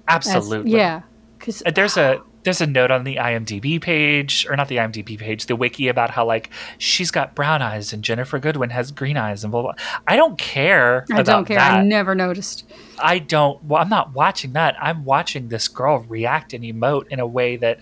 As- 0.07 0.27
Absolutely. 0.27 0.71
yeah. 0.71 1.01
Cuz 1.39 1.63
Uh, 1.65 1.71
there's 1.71 1.97
a 1.97 2.21
there's 2.43 2.59
a 2.61 2.65
note 2.65 2.89
on 2.89 3.03
the 3.03 3.17
IMDb 3.17 3.79
page, 3.79 4.47
or 4.49 4.55
not 4.55 4.67
the 4.67 4.77
IMDb 4.77 5.15
page, 5.15 5.45
the 5.45 5.55
wiki 5.55 5.87
about 5.87 6.09
how 6.09 6.25
like 6.25 6.49
she's 6.79 7.11
got 7.11 7.35
brown 7.35 7.61
eyes 7.61 7.93
and 7.93 8.03
Ginnifer 8.03 8.41
Goodwin 8.41 8.71
has 8.71 8.91
green 8.91 9.15
eyes 9.15 9.43
and 9.43 9.51
blah 9.51 9.61
blah. 9.61 9.73
I 10.07 10.15
don't 10.15 10.39
care. 10.39 11.05
I 11.13 11.21
don't 11.21 11.45
care. 11.45 11.57
That. 11.57 11.71
I 11.73 11.83
never 11.83 12.15
noticed. 12.15 12.65
I 12.97 13.19
don't. 13.19 13.63
Well, 13.63 13.79
I'm 13.81 13.89
not 13.89 14.13
watching 14.13 14.53
that. 14.53 14.75
I'm 14.81 15.05
watching 15.05 15.49
this 15.49 15.67
girl 15.67 15.99
react 16.09 16.53
and 16.53 16.63
emote 16.63 17.07
in 17.09 17.19
a 17.19 17.27
way 17.27 17.57
that 17.57 17.79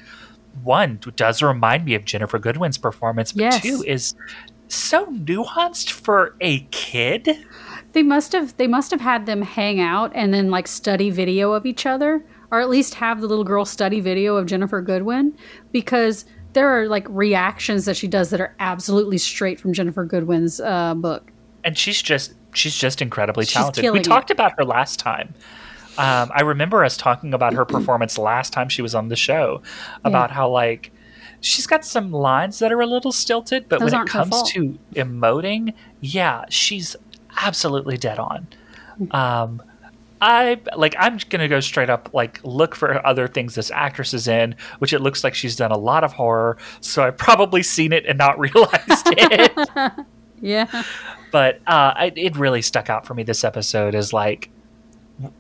one 0.64 1.00
does 1.16 1.42
remind 1.42 1.86
me 1.86 1.94
of 1.96 2.04
Ginnifer 2.04 2.42
Goodwin's 2.42 2.78
performance, 2.78 3.32
but 3.32 3.42
Yes. 3.44 3.62
two 3.62 3.84
is 3.88 4.14
so 4.68 5.06
nuanced 5.08 5.90
for 5.92 6.36
a 6.42 6.60
kid. 6.72 7.46
They 7.94 8.04
must 8.04 8.32
have 8.34 8.56
they 8.58 8.68
must 8.68 8.92
have 8.92 9.02
had 9.02 9.26
them 9.26 9.42
hang 9.42 9.80
out 9.80 10.12
and 10.14 10.34
then 10.34 10.50
like 10.50 10.68
study 10.68 11.10
video 11.10 11.54
of 11.54 11.66
each 11.66 11.86
other 11.86 12.24
or 12.52 12.60
at 12.60 12.70
least 12.70 12.96
have 12.96 13.22
the 13.22 13.28
little 13.28 13.44
girl 13.44 13.66
study 13.66 14.00
video 14.00 14.36
of 14.36 14.48
Ginnifer 14.48 14.84
Goodwin 14.84 15.36
because 15.72 16.26
there 16.54 16.68
are 16.68 16.88
like 16.88 17.08
reactions 17.10 17.86
that 17.86 17.96
she 17.96 18.08
does 18.08 18.32
that 18.32 18.42
are 18.42 18.56
absolutely 18.60 19.18
straight 19.18 19.60
from 19.60 19.74
Ginnifer 19.74 20.08
Goodwin's 20.08 20.60
uh, 20.60 20.96
book. 20.96 21.32
and 21.64 21.78
she's 21.78 22.02
just 22.02 22.34
she's 22.54 22.76
just 22.76 23.02
incredibly 23.02 23.46
She's 23.46 23.54
talented. 23.54 23.92
We 23.92 24.00
it. 24.00 24.04
talked 24.04 24.32
about 24.32 24.54
her 24.58 24.66
last 24.66 25.00
time. 25.00 25.34
Um, 25.98 26.32
I 26.34 26.42
remember 26.42 26.84
us 26.84 26.96
talking 26.96 27.34
about 27.34 27.54
her 27.54 27.66
performance 27.66 28.18
last 28.18 28.54
time 28.54 28.70
she 28.70 28.82
was 28.82 28.96
on 28.96 29.10
the 29.10 29.18
show, 29.18 29.62
about 30.06 30.32
how 30.32 30.50
like 30.50 30.92
she's 31.42 31.68
got 31.68 31.84
some 31.84 32.12
lines 32.12 32.60
that 32.60 32.72
are 32.72 32.80
a 32.80 32.88
little 32.88 33.12
stilted, 33.12 33.68
but 33.68 33.80
Those 33.80 33.92
when 33.92 34.04
it 34.04 34.08
comes 34.08 34.42
to 34.52 34.80
emoting, 34.96 35.74
yeah, 36.00 36.46
she's 36.50 36.96
absolutely 37.40 37.98
dead 37.98 38.20
on. 38.20 38.48
Um, 39.12 39.62
I 40.22 40.60
like 40.76 40.96
I'm 41.00 41.18
gonna 41.30 41.48
go 41.48 41.62
straight 41.62 41.90
up 41.90 42.10
like 42.14 42.42
look 42.44 42.76
for 42.76 43.06
other 43.08 43.28
things 43.28 43.56
this 43.56 43.72
actress 43.72 44.14
is 44.14 44.28
in, 44.28 44.56
which 44.80 44.92
it 44.92 45.00
looks 45.00 45.24
like 45.24 45.34
she's 45.34 45.56
done 45.56 45.72
a 45.72 45.78
lot 45.78 46.04
of 46.04 46.12
horror, 46.14 46.58
so 46.82 47.04
I've 47.04 47.18
probably 47.18 47.64
seen 47.64 47.94
it 47.94 48.06
and 48.06 48.18
not 48.18 48.38
realized 48.54 49.08
it 49.08 49.52
Yeah. 50.42 50.84
but 51.32 51.60
uh, 51.68 51.94
it 52.16 52.36
really 52.38 52.62
stuck 52.62 52.90
out 52.90 53.06
for 53.06 53.14
me 53.14 53.24
this 53.24 53.44
episode 53.46 53.96
is 53.96 54.12
like 54.12 54.50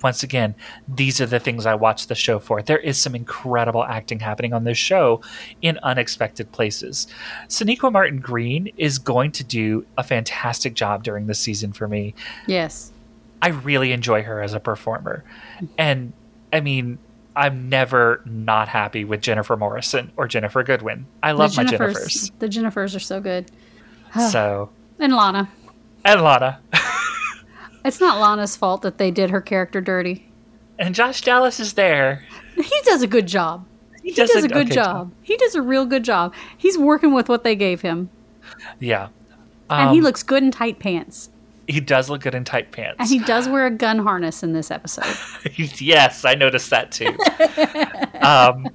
once 0.04 0.24
again 0.24 0.54
these 0.88 1.22
are 1.22 1.26
the 1.26 1.40
things 1.40 1.66
i 1.66 1.74
watch 1.76 2.08
the 2.08 2.16
show 2.16 2.40
for. 2.40 2.62
There 2.62 2.78
is 2.78 2.98
some 2.98 3.16
incredible 3.16 3.84
acting 3.84 4.20
happening 4.20 4.54
on 4.54 4.64
this 4.64 4.78
show 4.78 5.22
in 5.62 5.80
unexpected 5.84 6.52
places. 6.52 7.08
Sonequa 7.48 7.92
martin 7.92 8.20
green 8.20 8.72
is 8.78 8.98
going 9.00 9.32
to 9.34 9.44
do 9.44 9.86
a 9.98 10.04
fantastic 10.04 10.74
job 10.74 11.04
during 11.04 11.28
this 11.28 11.40
season 11.40 11.72
for 11.74 11.88
me. 11.88 12.14
Yes. 12.48 12.92
i 13.42 13.50
really 13.50 13.92
enjoy 13.94 14.22
her 14.24 14.42
as 14.42 14.54
a 14.54 14.60
performer. 14.60 15.24
And 15.78 16.14
i 16.52 16.60
mean 16.60 16.98
i'm 17.36 17.70
never 17.70 18.22
not 18.26 18.68
happy 18.68 19.06
with 19.06 19.22
jennifer 19.22 19.56
morrison 19.56 20.12
or 20.18 20.28
ginnifer 20.28 20.66
goodwin. 20.66 21.06
I 21.24 21.32
love 21.32 21.56
the 21.56 21.64
my 21.64 21.72
Jennifers, 21.72 21.94
jennifers. 21.96 22.32
The 22.40 22.48
Jennifers 22.50 22.96
are 22.96 23.00
so 23.00 23.22
good. 23.22 23.50
so 24.32 24.70
And 25.00 25.16
Lana. 25.16 25.50
and 26.04 26.22
lana 26.22 26.60
It's 27.86 28.00
not 28.02 28.20
Lana's 28.20 28.56
fault 28.56 28.82
that 28.82 28.98
they 28.98 29.12
did 29.12 29.30
her 29.30 29.42
character 29.42 29.80
dirty. 29.82 30.26
and 30.78 30.94
josh 30.96 31.22
dallas 31.22 31.60
is 31.60 31.74
there 31.74 32.24
He 32.56 32.82
does 32.84 33.02
a 33.02 33.08
good 33.08 33.28
job. 33.28 33.66
he 34.04 34.10
He 34.12 34.16
does 34.16 34.32
a 34.36 34.48
good 34.48 34.68
okay 34.68 34.76
job. 34.76 35.12
He 35.22 35.38
does 35.38 35.56
a 35.56 35.62
real 35.62 35.86
good 35.86 36.04
job. 36.04 36.34
He's 36.58 36.78
working 36.78 37.14
with 37.14 37.30
what 37.30 37.44
they 37.44 37.56
gave 37.56 37.82
him. 37.82 38.10
Yeah. 38.80 39.10
And 39.70 39.92
he 39.92 40.00
Um, 40.00 40.04
looks 40.04 40.24
good 40.24 40.42
in 40.44 40.52
tight 40.52 40.80
pants. 40.80 41.30
he 41.68 41.80
does 41.80 42.10
look 42.10 42.22
good 42.22 42.34
in 42.36 42.44
tight 42.44 42.72
pants. 42.72 42.96
And 43.00 43.08
he 43.10 43.20
does 43.20 43.48
wear 43.48 43.68
a 43.68 43.72
gun 43.72 44.00
harness 44.00 44.42
in 44.44 44.54
this 44.54 44.72
episode. 44.72 45.06
yes, 45.80 46.26
I 46.26 46.34
noticed 46.36 46.70
that 46.72 46.92
too. 46.92 47.16
um, 48.22 48.68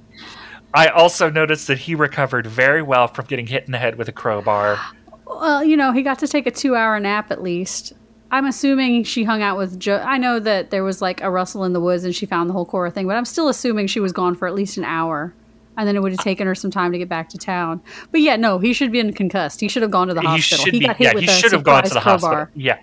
I 0.73 0.87
also 0.87 1.29
noticed 1.29 1.67
that 1.67 1.77
he 1.79 1.95
recovered 1.95 2.47
very 2.47 2.81
well 2.81 3.07
from 3.07 3.25
getting 3.25 3.47
hit 3.47 3.65
in 3.65 3.71
the 3.71 3.77
head 3.77 3.97
with 3.97 4.07
a 4.07 4.11
crowbar. 4.11 4.79
well, 5.25 5.63
you 5.63 5.75
know, 5.77 5.91
he 5.91 6.01
got 6.01 6.19
to 6.19 6.27
take 6.27 6.47
a 6.47 6.51
two 6.51 6.75
hour 6.75 6.99
nap 6.99 7.31
at 7.31 7.41
least. 7.43 7.93
I'm 8.31 8.45
assuming 8.45 9.03
she 9.03 9.23
hung 9.23 9.41
out 9.41 9.57
with 9.57 9.79
Joe. 9.79 9.97
I 9.97 10.17
know 10.17 10.39
that 10.39 10.69
there 10.71 10.83
was 10.83 11.01
like 11.01 11.21
a 11.21 11.29
rustle 11.29 11.63
in 11.63 11.73
the 11.73 11.79
woods 11.79 12.03
and 12.03 12.13
she 12.13 12.25
found 12.25 12.49
the 12.49 12.53
whole 12.53 12.65
Cora 12.65 12.91
thing, 12.91 13.07
but 13.07 13.15
I'm 13.15 13.25
still 13.25 13.47
assuming 13.49 13.87
she 13.87 13.99
was 13.99 14.11
gone 14.11 14.35
for 14.35 14.47
at 14.47 14.53
least 14.55 14.77
an 14.77 14.83
hour. 14.83 15.33
And 15.77 15.85
then 15.87 15.95
it 15.97 16.01
would 16.01 16.13
have 16.13 16.21
taken 16.21 16.47
her 16.47 16.55
some 16.55 16.71
time 16.71 16.93
to 16.93 16.97
get 16.97 17.09
back 17.09 17.27
to 17.29 17.37
town. 17.37 17.81
But 18.11 18.21
yeah, 18.21 18.37
no, 18.37 18.59
he 18.59 18.71
should 18.71 18.85
have 18.85 18.93
been 18.93 19.11
concussed. 19.13 19.59
He 19.59 19.67
should 19.67 19.81
have 19.81 19.91
gone 19.91 20.07
to 20.07 20.13
the 20.13 20.21
He 20.21 20.27
hospital. 20.27 20.63
should 20.65 20.73
He 20.73 20.79
be. 20.79 20.85
got 20.87 20.95
hit 20.95 21.05
Yeah, 21.07 21.13
with 21.13 21.23
he 21.25 21.29
a 21.29 21.33
should 21.33 21.51
have 21.51 21.63
gone 21.65 21.83
to 21.83 21.89
the 21.89 21.95
surprise 21.95 22.21
crowbar. 22.21 22.39
hospital. 22.45 22.61
Yeah. 22.61 22.77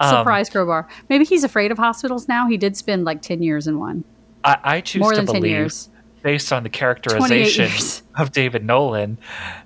Um, 0.00 0.08
Surprise 0.10 0.50
crowbar. 0.50 0.88
Maybe 1.08 1.24
he's 1.24 1.44
afraid 1.44 1.70
of 1.70 1.78
hospitals 1.78 2.26
now. 2.28 2.48
He 2.48 2.56
did 2.56 2.76
spend 2.76 3.04
like 3.04 3.22
10 3.22 3.42
years 3.44 3.66
in 3.68 3.78
one. 3.78 4.02
I, 4.44 4.58
I 4.64 4.80
choose 4.80 5.00
More 5.00 5.12
to 5.12 5.18
than 5.22 5.26
10 5.26 5.44
years. 5.44 5.88
Based 6.22 6.52
on 6.52 6.62
the 6.62 6.68
characterization 6.68 7.68
of 8.16 8.32
David 8.32 8.64
Nolan, 8.64 9.18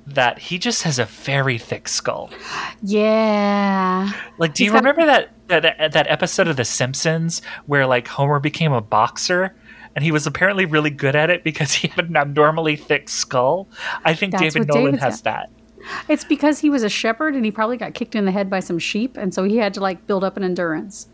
that 0.07 0.39
he 0.39 0.59
just 0.59 0.83
has 0.85 0.99
a 0.99 1.05
very 1.05 1.59
thick 1.59 1.89
skull. 1.89 2.31
Yeah. 2.83 4.11
Like, 4.39 4.55
do 4.55 4.63
He's 4.63 4.67
you 4.69 4.73
got- 4.73 4.79
remember 4.85 5.07
that, 5.07 5.31
that 5.49 5.93
that 5.93 6.07
episode 6.11 6.49
of 6.49 6.57
The 6.57 6.65
Simpsons 6.65 7.43
where 7.67 7.87
like 7.87 8.09
Homer 8.09 8.41
became 8.41 8.73
a 8.73 8.81
boxer 8.81 9.55
and 9.95 10.05
he 10.05 10.13
was 10.13 10.27
apparently 10.27 10.67
really 10.67 10.91
good 10.91 11.17
at 11.17 11.31
it 11.31 11.43
because 11.45 11.73
he 11.73 11.89
had 11.89 12.09
an 12.09 12.17
abnormally 12.17 12.77
thick 12.77 13.09
skull? 13.09 13.69
I 14.05 14.15
think 14.15 14.33
That's 14.33 14.43
David 14.55 14.69
Nolan 14.69 14.85
David's 14.87 15.03
has 15.03 15.23
that. 15.23 15.51
It's 16.09 16.25
because 16.25 16.59
he 16.59 16.69
was 16.69 16.83
a 16.83 16.89
shepherd 16.89 17.35
and 17.35 17.45
he 17.45 17.51
probably 17.51 17.77
got 17.77 17.95
kicked 17.95 18.15
in 18.15 18.25
the 18.25 18.33
head 18.33 18.51
by 18.51 18.61
some 18.61 18.79
sheep. 18.79 19.17
And 19.17 19.33
so 19.33 19.45
he 19.45 19.57
had 19.57 19.73
to 19.75 19.81
like 19.81 20.07
build 20.07 20.25
up 20.25 20.37
an 20.37 20.43
endurance. 20.43 21.09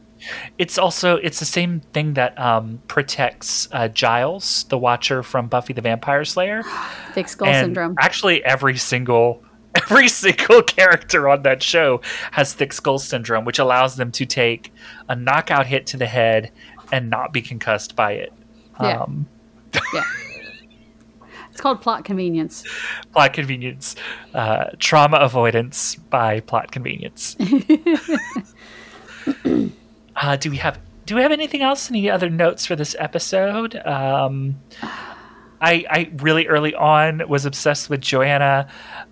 It's 0.58 0.78
also 0.78 1.16
it's 1.16 1.38
the 1.38 1.44
same 1.44 1.80
thing 1.92 2.14
that 2.14 2.38
um, 2.38 2.80
protects 2.88 3.68
uh, 3.72 3.88
Giles, 3.88 4.64
the 4.64 4.78
Watcher 4.78 5.22
from 5.22 5.48
Buffy 5.48 5.72
the 5.72 5.80
Vampire 5.80 6.24
Slayer. 6.24 6.62
Thick 7.12 7.28
skull 7.28 7.48
and 7.48 7.66
syndrome. 7.66 7.96
Actually, 7.98 8.44
every 8.44 8.76
single 8.76 9.42
every 9.74 10.08
single 10.08 10.62
character 10.62 11.28
on 11.28 11.42
that 11.42 11.62
show 11.62 12.00
has 12.32 12.52
thick 12.52 12.72
skull 12.72 12.98
syndrome, 12.98 13.44
which 13.44 13.58
allows 13.58 13.96
them 13.96 14.12
to 14.12 14.26
take 14.26 14.72
a 15.08 15.16
knockout 15.16 15.66
hit 15.66 15.86
to 15.86 15.96
the 15.96 16.06
head 16.06 16.52
and 16.92 17.08
not 17.08 17.32
be 17.32 17.40
concussed 17.40 17.96
by 17.96 18.12
it. 18.12 18.32
Yeah. 18.80 19.02
Um, 19.02 19.28
yeah. 19.94 20.04
It's 21.50 21.60
called 21.60 21.82
plot 21.82 22.06
convenience. 22.06 22.64
plot 23.12 23.34
convenience, 23.34 23.94
uh, 24.32 24.70
trauma 24.78 25.18
avoidance 25.18 25.96
by 25.96 26.40
plot 26.40 26.72
convenience. 26.72 27.36
uh, 30.16 30.36
do 30.36 30.50
we 30.50 30.58
have 30.58 30.78
do 31.04 31.16
we 31.16 31.22
have 31.22 31.32
anything 31.32 31.62
else? 31.62 31.90
Any 31.90 32.08
other 32.08 32.30
notes 32.30 32.64
for 32.66 32.76
this 32.76 32.94
episode? 32.98 33.74
Um, 33.76 34.60
I 35.60 35.84
I 35.90 36.10
really 36.16 36.46
early 36.46 36.74
on 36.74 37.28
was 37.28 37.44
obsessed 37.44 37.90
with 37.90 38.00
Johanna 38.00 38.68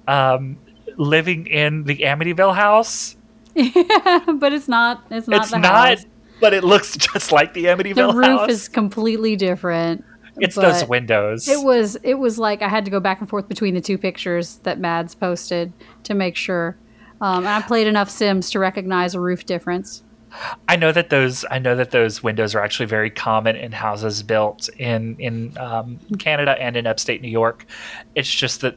um, 0.07 0.59
living 0.97 1.47
in 1.47 1.85
the 1.85 1.99
Amityville 1.99 2.55
house. 2.55 3.17
but 3.55 4.53
it's 4.53 4.69
not. 4.69 5.05
It's 5.11 5.27
not 5.27 5.43
it's 5.43 5.51
the 5.51 5.59
not, 5.59 5.99
house. 5.99 6.07
but 6.41 6.55
it 6.55 6.65
looks 6.65 6.97
just 7.13 7.33
like 7.33 7.55
the 7.55 7.65
Amityville. 7.67 7.97
House. 7.97 8.13
The 8.13 8.19
roof 8.19 8.41
house. 8.41 8.51
is 8.51 8.69
completely 8.69 9.37
different. 9.37 10.05
it's 10.37 10.55
those 10.55 10.85
windows. 10.85 11.49
It 11.49 11.65
was. 11.65 11.97
It 12.03 12.15
was 12.15 12.39
like 12.39 12.63
I 12.63 12.69
had 12.69 12.85
to 12.85 12.91
go 12.91 13.01
back 13.01 13.21
and 13.21 13.29
forth 13.29 13.49
between 13.49 13.75
the 13.75 13.81
two 13.81 13.99
pictures 13.99 14.59
that 14.63 14.79
Mads 14.79 15.15
posted 15.15 15.73
to 16.05 16.15
make 16.15 16.37
sure. 16.37 16.77
Um, 17.21 17.39
and 17.39 17.49
I 17.49 17.61
played 17.63 17.87
enough 17.87 18.09
Sims 18.09 18.51
to 18.51 18.59
recognize 18.59 19.15
a 19.15 19.21
roof 19.21 19.45
difference. 19.45 20.03
I 20.69 20.77
know 20.77 20.93
that 20.93 21.11
those 21.11 21.45
I 21.51 21.59
know 21.59 21.77
that 21.77 21.91
those 21.91 22.23
windows 22.23 22.55
are 22.55 22.61
actually 22.61 22.87
very 22.87 23.11
common 23.11 23.57
in 23.57 23.73
houses 23.73 24.23
built 24.23 24.69
in 24.79 25.17
in 25.19 25.57
um, 25.59 25.99
Canada 26.19 26.57
and 26.61 26.77
in 26.77 26.87
upstate 26.87 27.23
New 27.23 27.29
York. 27.29 27.67
It's 28.15 28.33
just 28.33 28.61
that 28.61 28.77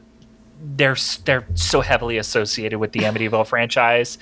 they're 0.60 0.96
they're 1.24 1.46
so 1.54 1.80
heavily 1.80 2.18
associated 2.18 2.78
with 2.78 2.92
the 2.92 3.00
Amityville 3.00 3.46
franchise 3.46 4.18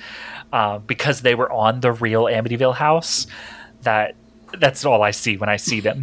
uh, 0.53 0.79
because 0.79 1.23
they 1.23 1.35
were 1.35 1.51
on 1.51 1.81
the 1.81 1.93
real 1.93 2.25
Amityville 2.25 2.75
house. 2.75 3.27
That 3.83 4.15
that's 4.59 4.85
all 4.85 5.03
I 5.03 5.13
see 5.13 5.37
when 5.37 5.49
I 5.49 5.57
see 5.57 5.81
them. 5.81 6.03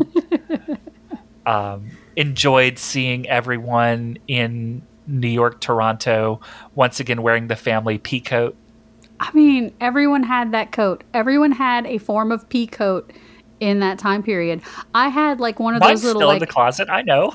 um, 1.46 1.92
enjoyed 2.16 2.78
seeing 2.80 3.30
everyone 3.30 4.18
in 4.28 4.82
New 5.08 5.28
York, 5.28 5.62
Toronto, 5.62 6.40
once 6.76 7.00
again 7.00 7.22
wearing 7.22 7.48
the 7.48 7.56
family 7.56 7.98
pea 7.98 8.22
coat. 8.22 8.56
I 9.20 9.32
mean, 9.34 9.74
everyone 9.82 10.24
had 10.24 10.52
that 10.54 10.72
coat. 10.72 11.04
Everyone 11.14 11.52
had 11.52 11.86
a 11.86 11.98
form 11.98 12.32
of 12.32 12.48
pea 12.50 12.68
coat 12.68 13.12
in 13.60 13.80
that 13.82 14.00
time 14.00 14.24
period. 14.24 14.62
I 14.96 15.10
had 15.10 15.40
like 15.40 15.60
one 15.60 15.76
of 15.76 15.82
Mine's 15.82 16.02
those 16.02 16.08
little 16.08 16.22
still 16.22 16.30
in 16.32 16.36
like 16.36 16.40
the 16.40 16.48
closet. 16.48 16.90
I 16.90 17.02
know. 17.02 17.34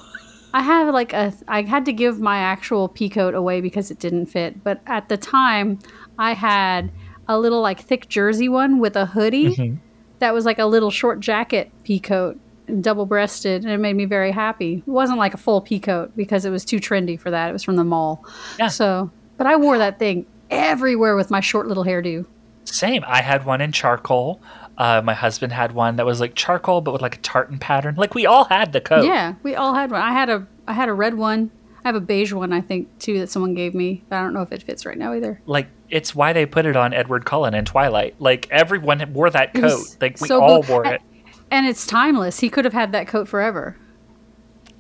I 0.55 0.63
have 0.63 0.93
like 0.95 1.13
a 1.13 1.33
I 1.49 1.63
had 1.63 1.85
to 1.87 1.93
give 1.93 2.21
my 2.21 2.39
actual 2.39 2.89
pea 2.89 3.09
coat 3.09 3.35
away 3.35 3.61
because 3.61 3.91
it 3.91 3.99
didn't 3.99 4.27
fit. 4.27 4.63
But 4.65 4.81
at 4.87 5.09
the 5.09 5.17
time, 5.17 5.79
I 6.19 6.33
had 6.33 6.91
a 7.29 7.39
little 7.39 7.61
like 7.61 7.81
thick 7.81 8.09
jersey 8.09 8.49
one 8.49 8.79
with 8.79 8.97
a 8.97 9.07
hoodie 9.07 9.55
Mhm. 9.57 9.79
that 10.21 10.33
was 10.33 10.45
like 10.47 10.59
a 10.59 10.67
little 10.67 10.91
short 10.91 11.21
jacket 11.21 11.71
pea 11.83 11.99
coat, 11.99 12.39
double 12.81 13.05
breasted, 13.05 13.63
and 13.65 13.73
it 13.73 13.79
made 13.79 13.97
me 13.97 14.05
very 14.05 14.31
happy. 14.31 14.83
It 14.87 14.91
wasn't 14.91 15.19
like 15.19 15.35
a 15.35 15.39
full 15.39 15.61
pea 15.61 15.81
coat 15.81 16.13
because 16.17 16.45
it 16.45 16.51
was 16.51 16.65
too 16.65 16.79
trendy 16.79 17.19
for 17.19 17.31
that. 17.31 17.51
It 17.51 17.53
was 17.53 17.63
from 17.65 17.77
the 17.77 17.85
mall. 17.85 18.25
Yeah. 18.59 18.69
So, 18.69 19.11
but 19.37 19.47
I 19.47 19.57
wore 19.57 19.77
that 19.79 19.99
thing 19.99 20.25
everywhere 20.55 21.17
with 21.17 21.31
my 21.31 21.41
short 21.41 21.67
little 21.67 21.85
hairdo. 21.85 22.27
Same. 22.65 23.05
I 23.07 23.23
had 23.23 23.45
one 23.45 23.61
in 23.61 23.73
charcoal. 23.73 24.41
Uh, 24.77 25.01
my 25.05 25.15
husband 25.15 25.53
had 25.53 25.73
one 25.73 25.97
that 25.97 26.07
was 26.07 26.21
like 26.21 26.35
charcoal, 26.35 26.81
but 26.81 26.93
with 26.93 27.03
like 27.03 27.17
a 27.17 27.21
tartan 27.21 27.59
pattern. 27.59 27.95
Like 27.97 28.15
we 28.15 28.27
all 28.27 28.45
had 28.45 28.73
the 28.73 28.81
coat. 28.81 29.05
Yeah, 29.05 29.35
we 29.43 29.55
all 29.55 29.75
had 29.75 29.91
one. 29.91 30.01
I 30.01 30.13
had 30.13 30.31
a 30.31 30.47
I 30.67 30.73
had 30.73 30.89
a 30.89 30.95
red 30.95 31.15
one. 31.15 31.51
I 31.85 31.89
have 31.89 31.97
a 31.97 32.01
beige 32.01 32.33
one, 32.33 32.51
I 32.53 32.63
think, 32.63 32.99
too, 32.99 33.19
that 33.19 33.29
someone 33.29 33.53
gave 33.53 33.75
me. 33.75 34.03
But 34.09 34.17
I 34.17 34.23
don't 34.23 34.33
know 34.33 34.41
if 34.41 34.53
it 34.53 34.63
fits 34.63 34.87
right 34.87 34.97
now 34.97 35.13
either. 35.13 35.41
Like 35.47 35.69
it's 35.91 36.15
why 36.15 36.33
they 36.33 36.47
put 36.47 36.67
it 36.67 36.77
on 36.77 36.93
Edward 36.93 37.25
Cullen 37.25 37.55
in 37.55 37.65
Twilight. 37.65 38.17
Like 38.19 38.49
everyone 38.51 39.13
wore 39.13 39.31
that 39.31 39.55
coat. 39.55 39.97
Like 40.01 40.21
we 40.21 40.29
so 40.29 40.43
all 40.43 40.63
wore 40.63 40.87
it. 40.87 41.01
And 41.51 41.67
it's 41.69 41.87
timeless. 41.87 42.41
He 42.41 42.49
could 42.49 42.65
have 42.65 42.75
had 42.75 42.91
that 42.93 43.07
coat 43.07 43.29
forever. 43.29 43.77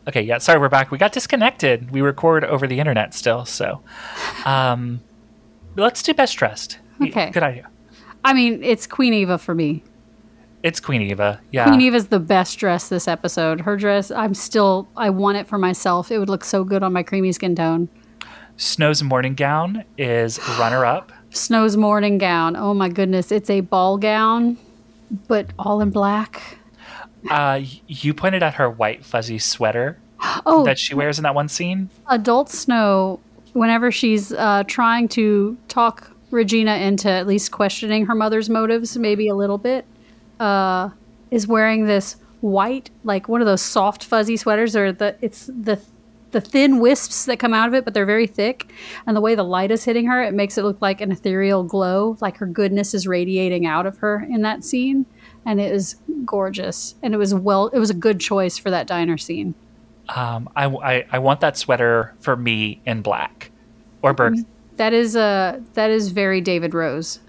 Okay, 0.08 0.22
yeah. 0.22 0.38
Sorry, 0.38 0.58
we're 0.58 0.68
back. 0.68 0.90
We 0.90 0.98
got 0.98 1.12
disconnected. 1.12 1.92
We 1.92 2.00
record 2.00 2.42
over 2.42 2.66
the 2.66 2.80
internet 2.80 3.14
still, 3.14 3.44
so 3.44 3.82
um, 4.44 5.00
let's 5.76 6.02
do 6.02 6.14
best 6.14 6.36
dressed. 6.36 6.78
Okay. 7.02 7.30
Good 7.30 7.42
idea. 7.42 7.68
I 8.24 8.32
mean, 8.32 8.62
it's 8.62 8.86
Queen 8.86 9.12
Eva 9.12 9.38
for 9.38 9.54
me. 9.54 9.82
It's 10.62 10.80
Queen 10.80 11.02
Eva. 11.02 11.40
Yeah. 11.50 11.66
Queen 11.66 11.80
Eva's 11.82 12.08
the 12.08 12.20
best 12.20 12.58
dress 12.58 12.88
this 12.88 13.06
episode. 13.06 13.60
Her 13.60 13.76
dress, 13.76 14.10
I'm 14.10 14.32
still, 14.32 14.88
I 14.96 15.10
want 15.10 15.36
it 15.36 15.46
for 15.46 15.58
myself. 15.58 16.10
It 16.10 16.18
would 16.18 16.30
look 16.30 16.44
so 16.44 16.64
good 16.64 16.82
on 16.82 16.92
my 16.92 17.02
creamy 17.02 17.32
skin 17.32 17.54
tone. 17.54 17.88
Snow's 18.56 19.02
mourning 19.02 19.34
gown 19.34 19.84
is 19.98 20.38
runner 20.58 20.86
up. 20.86 21.12
Snow's 21.30 21.76
mourning 21.76 22.16
gown. 22.16 22.56
Oh 22.56 22.72
my 22.72 22.88
goodness. 22.88 23.30
It's 23.30 23.50
a 23.50 23.60
ball 23.60 23.98
gown, 23.98 24.56
but 25.28 25.48
all 25.58 25.80
in 25.80 25.90
black. 25.90 26.58
Uh, 27.28 27.60
you 27.86 28.14
pointed 28.14 28.42
at 28.42 28.54
her 28.54 28.70
white 28.70 29.04
fuzzy 29.04 29.38
sweater 29.38 29.98
Oh, 30.46 30.64
that 30.64 30.78
she 30.78 30.94
wears 30.94 31.18
in 31.18 31.24
that 31.24 31.34
one 31.34 31.48
scene. 31.48 31.90
adult 32.08 32.48
Snow, 32.48 33.20
whenever 33.54 33.90
she's 33.90 34.32
uh, 34.32 34.64
trying 34.66 35.08
to 35.08 35.56
talk 35.68 36.10
Regina 36.30 36.76
into 36.76 37.08
at 37.08 37.26
least 37.26 37.50
questioning 37.50 38.06
her 38.06 38.14
mother's 38.14 38.50
motives, 38.50 38.98
maybe 38.98 39.28
a 39.28 39.34
little 39.34 39.58
bit, 39.58 39.86
uh, 40.38 40.90
is 41.30 41.46
wearing 41.46 41.86
this 41.86 42.16
white, 42.40 42.90
like 43.04 43.28
one 43.28 43.40
of 43.40 43.46
those 43.46 43.62
soft 43.62 44.04
fuzzy 44.04 44.36
sweaters, 44.36 44.76
or 44.76 44.92
the 44.92 45.16
it's 45.22 45.46
the 45.46 45.80
the 46.32 46.40
thin 46.40 46.80
wisps 46.80 47.26
that 47.26 47.38
come 47.38 47.54
out 47.54 47.68
of 47.68 47.74
it, 47.74 47.84
but 47.84 47.94
they're 47.94 48.04
very 48.04 48.26
thick. 48.26 48.72
And 49.06 49.16
the 49.16 49.20
way 49.20 49.36
the 49.36 49.44
light 49.44 49.70
is 49.70 49.84
hitting 49.84 50.06
her, 50.06 50.20
it 50.20 50.34
makes 50.34 50.58
it 50.58 50.64
look 50.64 50.82
like 50.82 51.00
an 51.00 51.12
ethereal 51.12 51.62
glow, 51.62 52.18
like 52.20 52.38
her 52.38 52.46
goodness 52.46 52.92
is 52.92 53.06
radiating 53.06 53.66
out 53.66 53.86
of 53.86 53.98
her 53.98 54.26
in 54.28 54.42
that 54.42 54.64
scene. 54.64 55.06
And 55.46 55.60
it 55.60 55.72
is 55.72 55.94
gorgeous. 56.26 56.96
And 57.04 57.14
it 57.14 57.18
was 57.18 57.32
well, 57.32 57.68
it 57.68 57.78
was 57.78 57.90
a 57.90 57.94
good 57.94 58.18
choice 58.18 58.58
for 58.58 58.70
that 58.70 58.88
diner 58.88 59.16
scene. 59.16 59.54
Um, 60.08 60.48
I, 60.54 60.66
I, 60.66 61.06
I 61.12 61.18
want 61.18 61.40
that 61.40 61.56
sweater 61.56 62.14
for 62.20 62.36
me 62.36 62.80
in 62.84 63.02
black 63.02 63.50
or 64.02 64.12
burgundy. 64.12 64.46
That 64.76 64.92
is 64.92 65.14
uh 65.16 65.60
that 65.74 65.90
is 65.90 66.08
very 66.10 66.40
David 66.40 66.74
Rose. 66.74 67.20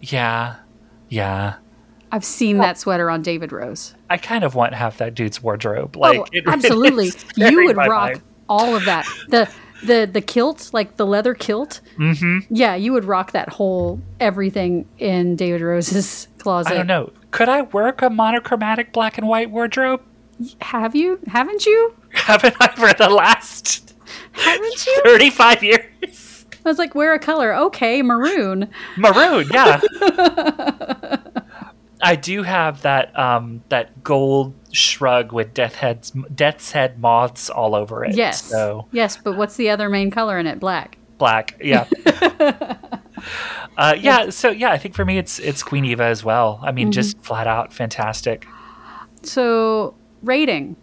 Yeah, 0.00 0.56
yeah. 1.08 1.56
I've 2.12 2.24
seen 2.24 2.58
that 2.58 2.78
sweater 2.78 3.10
on 3.10 3.20
David 3.22 3.52
Rose. 3.52 3.94
I 4.08 4.16
kind 4.16 4.44
of 4.44 4.54
want 4.54 4.72
half 4.74 4.98
that 4.98 5.14
dude's 5.14 5.42
wardrobe. 5.42 5.96
Like, 5.96 6.18
oh, 6.20 6.26
it 6.32 6.44
absolutely. 6.46 7.06
is 7.08 7.24
You 7.36 7.64
would 7.64 7.76
rock 7.76 8.12
vibe. 8.14 8.22
all 8.48 8.74
of 8.74 8.84
that. 8.86 9.06
The 9.28 9.50
the 9.84 10.08
the 10.10 10.20
kilt, 10.22 10.70
like 10.72 10.96
the 10.96 11.04
leather 11.06 11.34
kilt. 11.34 11.80
Mhm. 11.98 12.46
Yeah, 12.48 12.74
you 12.76 12.92
would 12.94 13.04
rock 13.04 13.32
that 13.32 13.50
whole 13.50 14.00
everything 14.20 14.86
in 14.98 15.36
David 15.36 15.60
Rose's 15.60 16.28
closet. 16.38 16.72
I 16.72 16.76
don't 16.76 16.86
know. 16.86 17.12
Could 17.30 17.48
I 17.50 17.62
work 17.62 18.00
a 18.02 18.08
monochromatic 18.08 18.92
black 18.92 19.18
and 19.18 19.28
white 19.28 19.50
wardrobe? 19.50 20.00
Have 20.60 20.94
you? 20.94 21.18
Haven't 21.26 21.66
you? 21.66 21.94
Haven't 22.16 22.56
I 22.60 22.68
for 22.74 22.92
the 22.92 23.08
last 23.08 23.94
Haven't 24.32 24.86
you? 24.86 25.00
35 25.04 25.62
years? 25.62 26.46
I 26.64 26.68
was 26.68 26.78
like, 26.78 26.94
wear 26.96 27.14
a 27.14 27.18
color. 27.18 27.54
Okay, 27.54 28.02
maroon. 28.02 28.68
Maroon, 28.96 29.48
yeah. 29.52 29.80
I 32.02 32.14
do 32.14 32.42
have 32.42 32.82
that 32.82 33.16
um 33.18 33.62
that 33.70 34.02
gold 34.04 34.54
shrug 34.72 35.32
with 35.32 35.54
death 35.54 35.74
heads 35.76 36.12
death's 36.34 36.72
head 36.72 37.00
moths 37.00 37.48
all 37.48 37.74
over 37.74 38.04
it. 38.04 38.14
Yes. 38.14 38.42
So 38.42 38.86
Yes, 38.92 39.16
but 39.16 39.36
what's 39.36 39.56
the 39.56 39.70
other 39.70 39.88
main 39.88 40.10
color 40.10 40.38
in 40.38 40.46
it? 40.46 40.60
Black. 40.60 40.98
black, 41.18 41.56
yeah. 41.62 41.86
uh, 43.78 43.96
yeah, 43.98 44.28
so 44.30 44.50
yeah, 44.50 44.70
I 44.72 44.78
think 44.78 44.94
for 44.94 45.04
me 45.04 45.16
it's 45.18 45.38
it's 45.38 45.62
Queen 45.62 45.84
Eva 45.86 46.04
as 46.04 46.22
well. 46.22 46.60
I 46.62 46.72
mean, 46.72 46.92
just 46.92 47.18
flat 47.22 47.46
out 47.46 47.72
fantastic. 47.72 48.46
So 49.22 49.94
rating. 50.22 50.76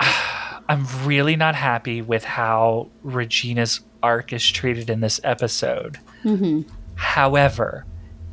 I'm 0.68 0.86
really 1.04 1.36
not 1.36 1.54
happy 1.54 2.00
with 2.00 2.24
how 2.24 2.88
Regina's 3.02 3.80
arc 4.02 4.32
is 4.32 4.48
treated 4.48 4.88
in 4.88 5.00
this 5.00 5.20
episode. 5.24 5.98
However, 6.94 7.84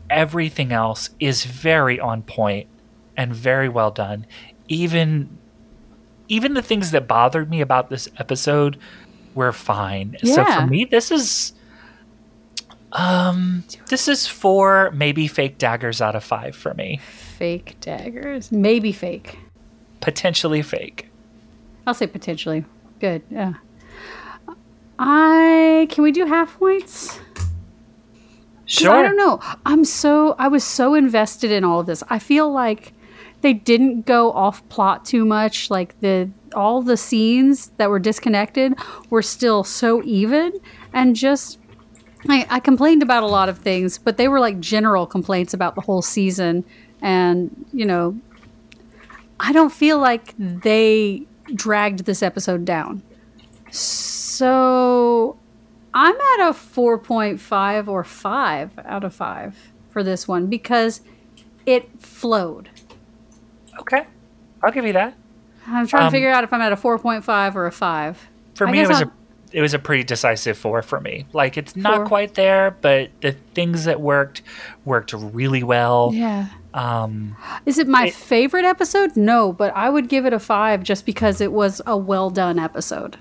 everything 0.09 0.71
else 0.71 1.09
is 1.19 1.45
very 1.45 1.99
on 1.99 2.21
point 2.21 2.67
and 3.15 3.33
very 3.33 3.69
well 3.69 3.91
done. 3.91 4.25
Even 4.67 5.37
even 6.29 6.53
the 6.53 6.61
things 6.61 6.91
that 6.91 7.07
bothered 7.07 7.49
me 7.49 7.61
about 7.61 7.89
this 7.89 8.09
episode 8.17 8.77
were 9.33 9.53
fine. 9.53 10.17
So 10.23 10.43
for 10.61 10.67
me, 10.67 10.85
this 10.85 11.09
is 11.11 11.53
um 12.93 13.63
this 13.89 14.07
is 14.07 14.27
four 14.27 14.91
maybe 14.91 15.27
fake 15.27 15.57
daggers 15.57 16.01
out 16.01 16.15
of 16.15 16.23
five 16.23 16.55
for 16.55 16.73
me. 16.73 16.99
Fake 17.37 17.77
daggers. 17.81 18.51
Maybe 18.51 18.91
fake. 18.91 19.37
Potentially 20.01 20.61
fake. 20.61 21.09
I'll 21.87 21.93
say 21.93 22.05
potentially. 22.05 22.65
Good. 22.99 23.23
Yeah. 23.31 23.53
I 24.99 25.87
can 25.89 26.03
we 26.03 26.11
do 26.11 26.25
half 26.25 26.59
points? 26.59 27.19
Sure. 28.65 28.93
I 28.93 29.01
don't 29.01 29.15
know. 29.15 29.39
I'm 29.65 29.85
so 29.85 30.35
I 30.37 30.49
was 30.49 30.63
so 30.63 30.93
invested 30.93 31.49
in 31.49 31.63
all 31.63 31.79
of 31.79 31.85
this. 31.85 32.03
I 32.09 32.19
feel 32.19 32.51
like 32.51 32.93
they 33.41 33.53
didn't 33.53 34.05
go 34.05 34.33
off 34.33 34.67
plot 34.67 35.05
too 35.05 35.23
much. 35.23 35.71
Like 35.71 35.97
the 36.01 36.29
all 36.53 36.81
the 36.81 36.97
scenes 36.97 37.71
that 37.77 37.89
were 37.89 37.99
disconnected 37.99 38.73
were 39.09 39.21
still 39.21 39.63
so 39.63 40.03
even 40.03 40.51
and 40.93 41.15
just 41.15 41.57
I, 42.27 42.45
I 42.49 42.59
complained 42.59 43.01
about 43.01 43.23
a 43.23 43.27
lot 43.27 43.47
of 43.47 43.59
things, 43.59 43.97
but 43.97 44.17
they 44.17 44.27
were 44.27 44.41
like 44.41 44.59
general 44.59 45.05
complaints 45.05 45.53
about 45.53 45.75
the 45.75 45.81
whole 45.81 46.01
season. 46.01 46.65
And, 47.01 47.65
you 47.71 47.85
know, 47.85 48.19
I 49.39 49.53
don't 49.53 49.71
feel 49.71 49.99
like 49.99 50.33
they 50.37 51.27
dragged 51.55 52.05
this 52.05 52.21
episode 52.23 52.65
down. 52.65 53.01
So 53.71 55.37
I'm 55.93 56.15
at 56.15 56.49
a 56.49 56.53
4.5 56.53 57.87
or 57.87 58.03
5 58.03 58.71
out 58.85 59.03
of 59.03 59.13
5 59.13 59.55
for 59.89 60.03
this 60.03 60.27
one 60.27 60.47
because 60.47 61.01
it 61.65 61.89
flowed. 61.99 62.69
Okay. 63.79 64.05
I'll 64.63 64.71
give 64.71 64.85
you 64.85 64.93
that. 64.93 65.15
I'm 65.67 65.85
trying 65.87 66.03
Um, 66.03 66.11
to 66.11 66.15
figure 66.15 66.29
out 66.29 66.43
if 66.43 66.53
I'm 66.53 66.61
at 66.61 66.71
a 66.71 66.75
4.5 66.77 67.55
or 67.55 67.65
a 67.65 67.71
5. 67.71 68.27
For 68.55 68.67
I 68.67 68.71
me, 68.71 68.79
it 68.81 68.87
was 68.87 69.01
I'll- 69.01 69.07
a 69.07 69.11
it 69.53 69.61
was 69.61 69.73
a 69.73 69.79
pretty 69.79 70.03
decisive 70.03 70.57
four 70.57 70.81
for 70.81 70.99
me. 70.99 71.25
Like 71.31 71.57
it's 71.57 71.73
not 71.73 71.95
Four. 71.95 72.05
quite 72.07 72.33
there, 72.33 72.75
but 72.81 73.09
the 73.21 73.31
things 73.53 73.85
that 73.85 74.01
worked 74.01 74.41
worked 74.83 75.13
really 75.13 75.63
well. 75.63 76.11
Yeah. 76.13 76.47
Um, 76.73 77.35
Is 77.65 77.77
it 77.79 77.87
my 77.87 78.07
It- 78.07 78.13
favorite 78.13 78.65
episode? 78.65 79.15
No, 79.17 79.51
but 79.53 79.75
I 79.75 79.89
would 79.89 80.09
give 80.09 80.25
it 80.25 80.33
a 80.33 80.39
5 80.39 80.83
just 80.83 81.05
because 81.05 81.41
it 81.41 81.51
was 81.51 81.81
a 81.87 81.97
well 81.97 82.29
done 82.29 82.59
episode. 82.59 83.17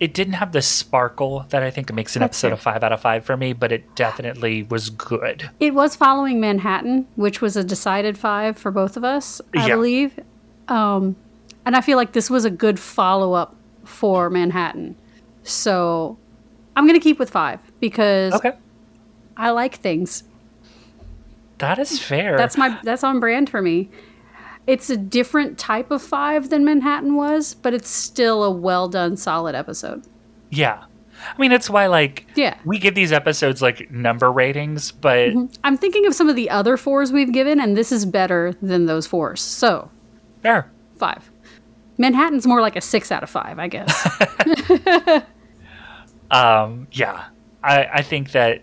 It 0.00 0.12
didn't 0.12 0.32
have 0.34 0.50
the 0.52 0.62
sparkle 0.62 1.46
that 1.50 1.62
I 1.62 1.70
think 1.70 1.92
makes 1.94 2.16
an 2.16 2.20
That's 2.20 2.42
episode 2.42 2.52
a 2.52 2.56
five 2.56 2.82
out 2.82 2.92
of 2.92 3.00
five 3.00 3.24
for 3.24 3.36
me, 3.36 3.52
but 3.52 3.70
it 3.70 3.94
definitely 3.94 4.64
was 4.64 4.90
good. 4.90 5.48
It 5.60 5.74
was 5.74 5.94
following 5.94 6.40
Manhattan, 6.40 7.06
which 7.14 7.40
was 7.40 7.56
a 7.56 7.62
decided 7.62 8.18
five 8.18 8.58
for 8.58 8.72
both 8.72 8.96
of 8.96 9.04
us, 9.04 9.40
I 9.56 9.68
Yeah. 9.68 9.76
believe. 9.76 10.18
Um, 10.66 11.14
and 11.64 11.76
I 11.76 11.82
feel 11.82 11.96
like 11.96 12.12
this 12.12 12.28
was 12.28 12.44
a 12.44 12.50
good 12.50 12.80
follow 12.80 13.34
up 13.34 13.54
for 13.84 14.28
Manhattan. 14.28 14.96
So 15.44 16.16
I'm 16.74 16.86
going 16.86 16.98
to 16.98 17.02
keep 17.02 17.18
with 17.20 17.30
five 17.30 17.60
because 17.78 18.32
Okay. 18.34 18.54
I 19.36 19.50
like 19.50 19.76
things. 19.76 20.24
That 21.60 21.78
is 21.78 21.98
fair. 22.02 22.36
That's 22.36 22.56
my 22.56 22.78
that's 22.82 23.04
on 23.04 23.20
brand 23.20 23.48
for 23.48 23.62
me. 23.62 23.88
It's 24.66 24.90
a 24.90 24.96
different 24.96 25.58
type 25.58 25.90
of 25.90 26.02
five 26.02 26.50
than 26.50 26.64
Manhattan 26.64 27.14
was, 27.16 27.54
but 27.54 27.72
it's 27.74 27.88
still 27.88 28.44
a 28.44 28.50
well 28.50 28.88
done, 28.88 29.16
solid 29.16 29.54
episode. 29.54 30.04
yeah. 30.50 30.84
I 31.22 31.38
mean, 31.38 31.52
it's 31.52 31.68
why 31.68 31.86
like 31.86 32.26
Yeah. 32.34 32.56
we 32.64 32.78
give 32.78 32.94
these 32.94 33.12
episodes 33.12 33.60
like 33.60 33.90
number 33.90 34.32
ratings, 34.32 34.90
but 34.90 35.32
I'm 35.62 35.76
thinking 35.76 36.06
of 36.06 36.14
some 36.14 36.30
of 36.30 36.36
the 36.36 36.48
other 36.48 36.78
fours 36.78 37.12
we've 37.12 37.30
given, 37.32 37.60
and 37.60 37.76
this 37.76 37.92
is 37.92 38.06
better 38.06 38.54
than 38.62 38.86
those 38.86 39.06
fours. 39.06 39.42
So 39.42 39.90
fair. 40.42 40.70
five. 40.96 41.30
Manhattan's 41.98 42.46
more 42.46 42.62
like 42.62 42.74
a 42.74 42.80
six 42.80 43.12
out 43.12 43.22
of 43.22 43.28
five, 43.28 43.58
I 43.58 43.68
guess. 43.68 45.22
Um, 46.30 46.86
yeah, 46.92 47.24
I, 47.62 47.84
I 47.86 48.02
think 48.02 48.32
that 48.32 48.62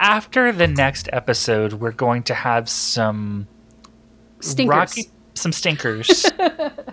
after 0.00 0.52
the 0.52 0.66
next 0.66 1.08
episode, 1.12 1.74
we're 1.74 1.92
going 1.92 2.22
to 2.24 2.34
have 2.34 2.68
some 2.68 3.46
Stinkers. 4.40 4.68
rocky, 4.76 5.10
some 5.34 5.52
stinkers. 5.52 6.30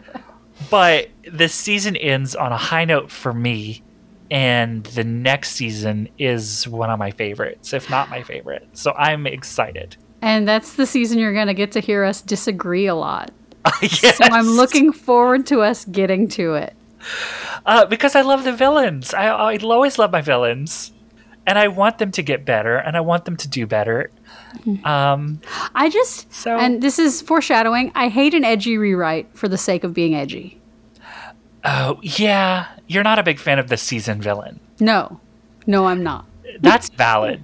but 0.69 1.09
the 1.31 1.47
season 1.49 1.95
ends 1.95 2.35
on 2.35 2.51
a 2.51 2.57
high 2.57 2.85
note 2.85 3.09
for 3.11 3.33
me, 3.33 3.81
and 4.29 4.83
the 4.85 5.03
next 5.03 5.51
season 5.51 6.09
is 6.17 6.67
one 6.67 6.89
of 6.89 6.99
my 6.99 7.11
favorites, 7.11 7.73
if 7.73 7.89
not 7.89 8.09
my 8.09 8.21
favorite. 8.23 8.67
So 8.73 8.93
I'm 8.93 9.25
excited. 9.25 9.97
And 10.21 10.47
that's 10.47 10.73
the 10.73 10.85
season 10.85 11.17
you're 11.19 11.33
going 11.33 11.47
to 11.47 11.53
get 11.53 11.71
to 11.73 11.79
hear 11.79 12.03
us 12.03 12.21
disagree 12.21 12.87
a 12.87 12.95
lot. 12.95 13.31
yes. 13.81 14.17
So 14.17 14.25
I'm 14.25 14.47
looking 14.47 14.91
forward 14.91 15.45
to 15.47 15.61
us 15.61 15.85
getting 15.85 16.27
to 16.29 16.55
it. 16.55 16.75
uh, 17.65 17.85
because 17.85 18.15
I 18.15 18.21
love 18.21 18.43
the 18.43 18.51
villains. 18.53 19.13
I 19.13 19.27
I 19.27 19.57
always 19.57 19.97
love 19.97 20.11
my 20.11 20.21
villains, 20.21 20.91
and 21.49 21.57
I 21.57 21.67
want 21.67 21.97
them 21.97 22.11
to 22.11 22.21
get 22.21 22.45
better, 22.45 22.77
and 22.77 22.95
I 22.95 23.01
want 23.01 23.25
them 23.25 23.35
to 23.37 23.47
do 23.47 23.65
better. 23.65 24.11
Um, 24.83 25.41
I 25.75 25.89
just, 25.89 26.31
So- 26.33 26.57
and 26.57 26.81
this 26.81 26.99
is 26.99 27.21
foreshadowing, 27.21 27.91
I 27.95 28.07
hate 28.07 28.33
an 28.33 28.43
edgy 28.45 28.77
rewrite 28.77 29.27
for 29.33 29.47
the 29.47 29.57
sake 29.57 29.83
of 29.83 29.93
being 29.93 30.13
edgy. 30.15 30.61
oh 31.65 31.99
yeah, 32.01 32.67
you're 32.87 33.03
not 33.03 33.19
a 33.19 33.23
big 33.23 33.39
fan 33.39 33.59
of 33.59 33.67
the 33.67 33.77
season 33.77 34.21
villain. 34.21 34.59
No, 34.79 35.19
no, 35.67 35.87
I'm 35.87 36.03
not. 36.03 36.25
That's 36.61 36.89
valid. 36.89 37.43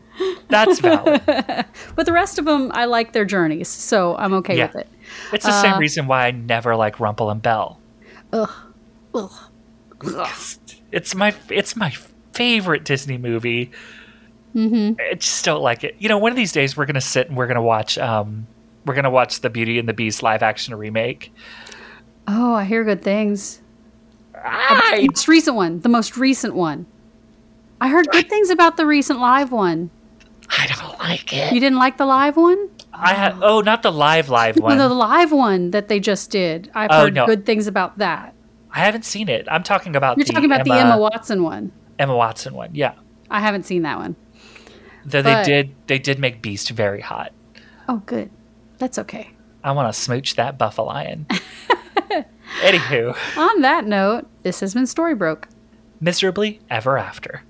That's 0.49 0.80
valid. 0.80 1.22
But 1.95 2.06
the 2.06 2.12
rest 2.14 2.39
of 2.39 2.45
them, 2.45 2.72
I 2.74 2.86
like 2.86 3.12
their 3.14 3.26
journeys, 3.26 3.68
so 3.68 4.16
I'm 4.18 4.34
okay 4.36 4.58
Yeah. 4.58 4.68
with 4.68 4.76
it. 4.78 4.88
It's 5.34 5.45
the 5.45 5.51
Uh, 5.51 5.62
same 5.62 5.78
reason 5.80 6.08
why 6.08 6.28
I 6.28 6.32
never 6.32 6.76
like 6.76 6.99
Rumple 6.99 7.30
and 7.30 7.41
Belle. 7.41 7.80
Ugh. 8.34 8.49
Ugh. 9.14 9.32
It's 10.91 11.14
my 11.16 11.34
it's 11.49 11.76
my 11.76 11.93
favorite 12.36 12.83
Disney 12.83 13.17
movie. 13.17 13.71
Mm-hmm. 14.55 14.99
I 15.11 15.15
just 15.15 15.43
don't 15.43 15.61
like 15.61 15.83
it. 15.83 15.95
You 15.99 16.07
know, 16.09 16.17
one 16.17 16.31
of 16.31 16.36
these 16.36 16.51
days 16.51 16.77
we're 16.77 16.86
gonna 16.86 17.01
sit 17.01 17.27
and 17.27 17.36
we're 17.38 17.47
gonna 17.47 17.61
watch 17.61 17.97
um 17.97 18.47
we're 18.86 18.93
gonna 18.95 19.09
watch 19.09 19.41
the 19.41 19.49
Beauty 19.49 19.79
and 19.79 19.89
the 19.89 19.93
Beast 19.93 20.23
live 20.23 20.43
action 20.43 20.75
remake. 20.75 21.33
Oh, 22.27 22.53
I 22.53 22.63
hear 22.63 22.83
good 22.83 23.01
things. 23.03 23.61
I, 24.33 24.97
The 25.01 25.07
most 25.07 25.27
recent 25.27 25.55
one, 25.55 25.79
the 25.81 25.89
most 25.89 26.17
recent 26.17 26.55
one. 26.55 26.86
I 27.81 27.89
heard 27.89 28.07
good 28.09 28.29
things 28.29 28.49
about 28.49 28.77
the 28.77 28.86
recent 28.86 29.19
live 29.19 29.51
one. 29.51 29.89
I 30.49 30.67
don't 30.67 30.99
like 30.99 31.33
it. 31.33 31.51
You 31.53 31.59
didn't 31.59 31.79
like 31.79 31.97
the 31.97 32.05
live 32.05 32.38
one? 32.38 32.69
I 32.93 33.13
had 33.13 33.36
oh 33.41 33.59
not 33.61 33.81
the 33.83 33.91
live 33.91 34.29
live 34.29 34.57
one. 34.57 34.77
No, 34.77 34.88
the 34.88 34.93
live 34.95 35.31
one 35.31 35.71
that 35.71 35.88
they 35.89 35.99
just 35.99 36.29
did. 36.31 36.71
I've 36.73 36.89
Oh, 36.91 37.01
heard 37.03 37.13
no. 37.13 37.25
good 37.25 37.45
things 37.45 37.67
about 37.67 37.97
that. 37.97 38.33
I 38.71 38.79
haven't 38.79 39.05
seen 39.05 39.27
it. 39.29 39.47
I'm 39.49 39.63
talking 39.63 39.95
about 39.95 40.17
You're 40.17 40.25
talking 40.25 40.45
about 40.45 40.61
Emma, 40.61 40.75
the 40.75 40.79
Emma 40.81 40.97
Watson 40.97 41.43
one. 41.43 41.71
Emma 41.99 42.15
Watson 42.15 42.53
one. 42.53 42.73
Yeah. 42.73 42.93
I 43.29 43.39
haven't 43.39 43.63
seen 43.65 43.81
that 43.83 43.97
one. 43.97 44.15
Though 45.05 45.21
they 45.21 45.43
did 45.43 45.75
they 45.87 45.99
did 45.99 46.19
make 46.19 46.41
Beast 46.41 46.69
very 46.71 47.01
hot. 47.01 47.31
Oh, 47.87 48.01
good. 48.05 48.29
That's 48.79 48.97
okay. 48.99 49.31
I 49.63 49.71
want 49.71 49.93
to 49.93 49.99
smooch 49.99 50.35
that 50.35 50.57
buffalion. 50.57 51.25
Anywho, 52.61 53.15
On 53.37 53.61
that 53.61 53.85
note, 53.85 54.27
this 54.43 54.59
has 54.61 54.73
been 54.73 54.83
Storybroke. 54.83 55.45
miserably 55.99 56.59
ever 56.69 56.97
after. 56.97 57.43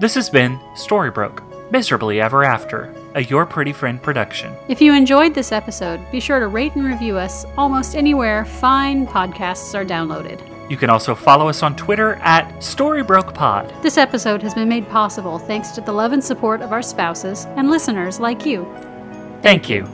This 0.00 0.14
has 0.16 0.28
been 0.28 0.58
Storybroke, 0.74 1.70
Miserably 1.70 2.20
Ever 2.20 2.44
After, 2.44 2.92
a 3.14 3.22
Your 3.24 3.46
Pretty 3.46 3.72
Friend 3.72 4.02
production. 4.02 4.54
If 4.68 4.80
you 4.80 4.94
enjoyed 4.94 5.34
this 5.34 5.52
episode, 5.52 6.00
be 6.10 6.20
sure 6.20 6.40
to 6.40 6.48
rate 6.48 6.74
and 6.74 6.84
review 6.84 7.16
us 7.16 7.46
almost 7.56 7.94
anywhere 7.94 8.44
fine 8.44 9.06
podcasts 9.06 9.74
are 9.74 9.84
downloaded. 9.84 10.40
You 10.70 10.76
can 10.76 10.90
also 10.90 11.14
follow 11.14 11.48
us 11.48 11.62
on 11.62 11.76
Twitter 11.76 12.14
at 12.16 12.48
StoryBrokePod. 12.56 13.82
This 13.82 13.98
episode 13.98 14.42
has 14.42 14.54
been 14.54 14.68
made 14.68 14.88
possible 14.88 15.38
thanks 15.38 15.70
to 15.72 15.80
the 15.80 15.92
love 15.92 16.12
and 16.12 16.24
support 16.24 16.62
of 16.62 16.72
our 16.72 16.82
spouses 16.82 17.46
and 17.56 17.70
listeners 17.70 18.18
like 18.18 18.46
you. 18.46 18.66
Thank 19.42 19.68
you. 19.68 19.86